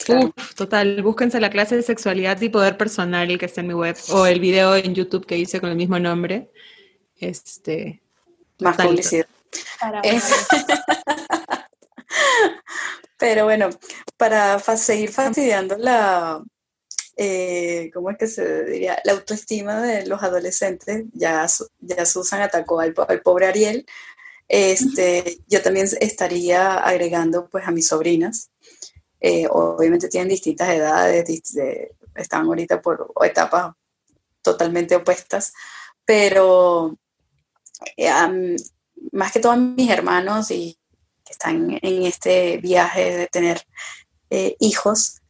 Uf, 0.10 0.53
total, 0.55 1.01
búsquense 1.01 1.39
la 1.39 1.49
clase 1.49 1.76
de 1.76 1.84
sexualidad 1.84 2.39
y 2.41 2.49
poder 2.49 2.78
personal 2.78 3.38
que 3.38 3.45
está 3.45 3.62
en 3.62 3.68
mi 3.68 3.74
web 3.74 3.95
o 4.10 4.26
el 4.26 4.39
video 4.39 4.76
en 4.76 4.95
YouTube 4.95 5.26
que 5.26 5.38
hice 5.38 5.60
con 5.60 5.70
el 5.70 5.76
mismo 5.76 5.99
nombre. 5.99 6.49
Este, 7.20 8.01
Más 8.60 8.78
publicidad. 8.78 9.28
Pero 13.18 13.45
bueno, 13.45 13.70
para 14.18 14.60
seguir 14.60 15.12
fastidiando 15.12 15.78
la, 15.78 16.43
eh, 17.16 17.89
¿cómo 17.93 18.12
es 18.12 18.18
que 18.18 18.28
se 18.28 18.64
diría? 18.66 18.99
La 19.03 19.14
autoestima 19.14 19.82
de 19.82 20.05
los 20.05 20.22
adolescentes, 20.22 21.05
ya, 21.14 21.47
ya 21.80 22.05
Susan 22.05 22.41
atacó 22.41 22.80
al, 22.80 22.93
al 23.08 23.22
pobre 23.22 23.47
Ariel, 23.47 23.86
este, 24.47 25.39
yo 25.47 25.62
también 25.62 25.88
estaría 25.99 26.76
agregando 26.76 27.49
pues 27.49 27.68
a 27.68 27.72
mis 27.72 27.88
sobrinas, 27.88 28.51
eh, 29.20 29.47
obviamente 29.49 30.09
tienen 30.09 30.30
distintas 30.30 30.70
edades, 30.70 31.26
están 32.15 32.45
ahorita 32.45 32.82
por 32.82 33.11
etapas 33.24 33.74
totalmente 34.41 34.95
opuestas, 34.95 35.53
pero 36.05 36.97
eh, 37.95 38.09
más 39.11 39.32
que 39.32 39.39
todos 39.39 39.57
mis 39.57 39.89
hermanos 39.89 40.51
y 40.51 40.78
que 41.24 41.34
están 41.34 41.78
en 41.82 42.03
este 42.03 42.57
viaje 42.57 43.18
de 43.18 43.28
tener 43.28 43.61
eh, 44.30 44.55
hijos, 44.59 45.22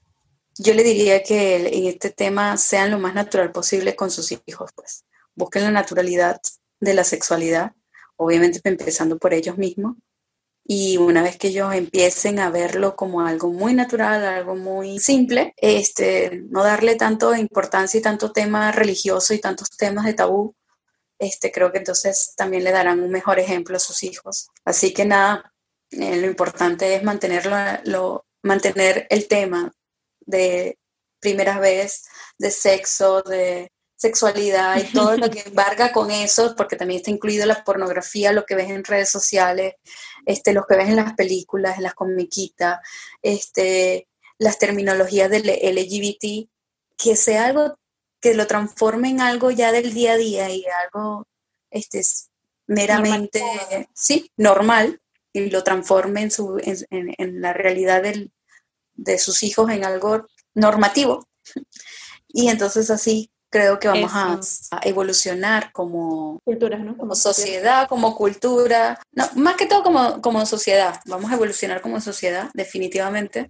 yo 0.56 0.74
le 0.74 0.84
diría 0.84 1.24
que 1.24 1.68
en 1.68 1.86
este 1.86 2.10
tema 2.10 2.58
sean 2.58 2.92
lo 2.92 3.00
más 3.00 3.14
natural 3.14 3.52
posible 3.52 3.96
con 3.96 4.12
sus 4.12 4.32
hijos, 4.46 4.72
pues. 4.76 5.06
Busquen 5.36 5.64
la 5.64 5.72
naturalidad 5.72 6.42
de 6.80 6.94
la 6.96 7.04
sexualidad, 7.04 7.74
obviamente 8.16 8.60
empezando 8.64 9.20
por 9.20 9.34
ellos 9.34 9.58
mismos, 9.58 9.98
y 10.70 10.98
una 10.98 11.24
vez 11.24 11.38
que 11.38 11.48
ellos 11.48 11.74
empiecen 11.74 12.40
a 12.40 12.50
verlo 12.50 12.98
como 12.98 13.22
algo 13.22 13.54
muy 13.54 13.74
natural, 13.74 14.26
algo 14.26 14.56
muy 14.56 15.00
simple, 15.00 15.54
este, 15.56 16.44
no 16.50 16.62
darle 16.62 16.96
tanto 16.96 17.34
importancia 17.36 17.98
y 17.98 18.04
tanto 18.04 18.34
tema 18.34 18.74
religioso 18.74 19.34
y 19.34 19.40
tantos 19.40 19.70
temas 19.70 20.06
de 20.06 20.14
tabú, 20.14 20.56
este, 21.20 21.54
creo 21.54 21.72
que 21.72 21.78
entonces 21.78 22.34
también 22.36 22.66
le 22.66 22.72
darán 22.72 23.00
un 23.00 23.10
mejor 23.12 23.40
ejemplo 23.40 23.78
a 23.78 23.80
sus 23.80 24.04
hijos. 24.04 24.50
Así 24.66 24.94
que 24.94 25.06
nada, 25.06 25.54
eh, 25.92 26.18
lo 26.18 26.28
importante 26.28 26.96
es 26.96 27.04
mantenerlo, 27.04 27.56
lo, 27.86 28.26
mantener 28.44 29.08
el 29.10 29.30
tema 29.30 29.72
de 30.26 30.78
primeras 31.22 31.62
vez, 31.62 32.04
de 32.38 32.52
sexo, 32.52 33.22
de 33.22 33.72
sexualidad 33.98 34.78
y 34.78 34.94
todo 34.94 35.18
lo 35.18 35.30
que 35.30 35.42
embarga 35.46 35.92
con 35.92 36.12
eso, 36.12 36.56
porque 36.56 36.76
también 36.76 37.00
está 37.00 37.12
incluido 37.12 37.46
la 37.46 37.64
pornografía, 37.64 38.32
lo 38.32 38.46
que 38.46 38.56
ves 38.56 38.70
en 38.70 38.84
redes 38.84 39.10
sociales, 39.10 39.74
este, 40.26 40.54
los 40.54 40.66
que 40.68 40.78
ves 40.78 40.90
en 40.90 40.98
las 40.98 41.14
películas, 41.14 41.78
en 41.78 41.84
las 41.84 41.96
comiquitas, 41.96 42.80
este, 43.22 44.08
las 44.38 44.60
terminologías 44.60 45.30
del 45.30 45.48
LGBT, 45.48 46.48
que 46.96 47.16
sea 47.16 47.48
algo 47.48 47.78
que 48.22 48.36
lo 48.36 48.48
transforme 48.48 49.10
en 49.10 49.20
algo 49.20 49.52
ya 49.52 49.72
del 49.72 49.94
día 49.94 50.14
a 50.14 50.18
día 50.18 50.50
y 50.50 50.64
algo 50.84 51.28
este, 51.72 52.02
meramente, 52.68 53.42
normal. 53.42 53.90
sí, 53.94 54.32
normal, 54.38 55.02
y 55.34 55.50
lo 55.50 55.64
transforme 55.64 56.22
en, 56.22 56.32
su, 56.32 56.60
en, 56.64 57.42
la 57.42 57.54
realidad 57.54 58.04
de 58.94 59.20
sus 59.20 59.44
hijos 59.44 59.72
en 59.72 59.84
algo 59.84 60.28
normativo. 60.54 61.28
Y 62.30 62.50
entonces 62.50 62.92
así 62.92 63.32
creo 63.50 63.80
que 63.80 63.88
vamos 63.88 64.12
a, 64.72 64.80
evolucionar 64.84 65.72
como, 65.72 66.40
cultura, 66.44 66.78
¿no? 66.78 66.98
como, 66.98 67.16
sociedad, 67.16 67.88
como 67.88 68.16
cultura, 68.16 69.00
no, 69.12 69.30
más 69.36 69.56
que 69.56 69.66
todo 69.66 69.84
como, 69.84 70.22
como 70.22 70.46
sociedad, 70.46 71.00
vamos 71.06 71.32
a 71.32 71.36
evolucionar 71.36 71.82
como 71.82 72.02
sociedad, 72.02 72.50
definitivamente, 72.54 73.50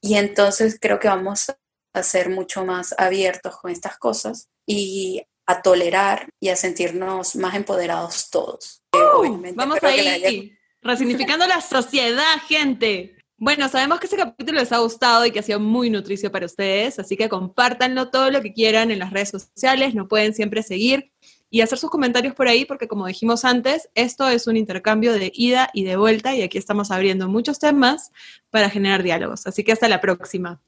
y 0.00 0.14
entonces 0.14 0.78
creo 0.80 0.98
que 0.98 1.08
vamos 1.08 1.52
a 1.92 2.02
ser 2.02 2.30
mucho 2.30 2.64
más 2.64 2.94
abiertos 2.98 3.56
con 3.56 3.70
estas 3.70 3.98
cosas 3.98 4.48
y 4.66 5.22
a 5.46 5.62
tolerar 5.62 6.28
y 6.38 6.48
a 6.48 6.56
sentirnos 6.56 7.34
más 7.34 7.54
empoderados 7.54 8.30
todos. 8.30 8.82
Uh, 8.94 9.52
vamos 9.54 9.78
ahí, 9.82 10.56
resignificando 10.80 11.46
la 11.46 11.60
sociedad, 11.60 12.36
gente. 12.46 13.16
Bueno, 13.42 13.70
sabemos 13.70 13.98
que 14.00 14.06
ese 14.06 14.18
capítulo 14.18 14.60
les 14.60 14.70
ha 14.70 14.80
gustado 14.80 15.24
y 15.24 15.30
que 15.30 15.38
ha 15.38 15.42
sido 15.42 15.58
muy 15.58 15.88
nutricio 15.88 16.30
para 16.30 16.44
ustedes, 16.44 16.98
así 16.98 17.16
que 17.16 17.30
compártanlo 17.30 18.10
todo 18.10 18.30
lo 18.30 18.42
que 18.42 18.52
quieran 18.52 18.90
en 18.90 18.98
las 18.98 19.14
redes 19.14 19.30
sociales, 19.30 19.94
nos 19.94 20.08
pueden 20.08 20.34
siempre 20.34 20.62
seguir 20.62 21.10
y 21.48 21.62
hacer 21.62 21.78
sus 21.78 21.88
comentarios 21.88 22.34
por 22.34 22.48
ahí, 22.48 22.66
porque 22.66 22.86
como 22.86 23.06
dijimos 23.06 23.46
antes, 23.46 23.88
esto 23.94 24.28
es 24.28 24.46
un 24.46 24.58
intercambio 24.58 25.14
de 25.14 25.32
ida 25.34 25.70
y 25.72 25.84
de 25.84 25.96
vuelta 25.96 26.34
y 26.34 26.42
aquí 26.42 26.58
estamos 26.58 26.90
abriendo 26.90 27.28
muchos 27.28 27.58
temas 27.58 28.12
para 28.50 28.68
generar 28.68 29.02
diálogos. 29.02 29.46
Así 29.46 29.64
que 29.64 29.72
hasta 29.72 29.88
la 29.88 30.02
próxima. 30.02 30.60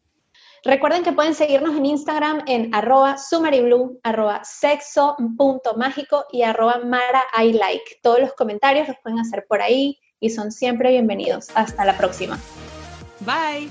Recuerden 0.65 1.03
que 1.03 1.13
pueden 1.13 1.35
seguirnos 1.35 1.77
en 1.77 1.85
Instagram 1.85 2.43
en 2.47 2.75
arroba 2.75 3.19
sumaryblue, 3.19 3.99
arroba 4.03 4.45
sexo.mágico 4.45 6.25
y 6.33 6.41
arroba 6.41 6.79
mara 6.79 7.23
I 7.39 7.53
like. 7.53 7.99
Todos 8.03 8.21
los 8.21 8.33
comentarios 8.33 8.89
los 8.89 8.97
pueden 9.03 9.19
hacer 9.19 9.45
por 9.47 9.61
ahí 9.61 9.99
y 10.23 10.31
son 10.31 10.53
siempre 10.53 10.91
bienvenidos. 10.93 11.49
Hasta 11.55 11.85
la 11.85 11.99
próxima. 11.99 12.39
Bye. 13.21 13.69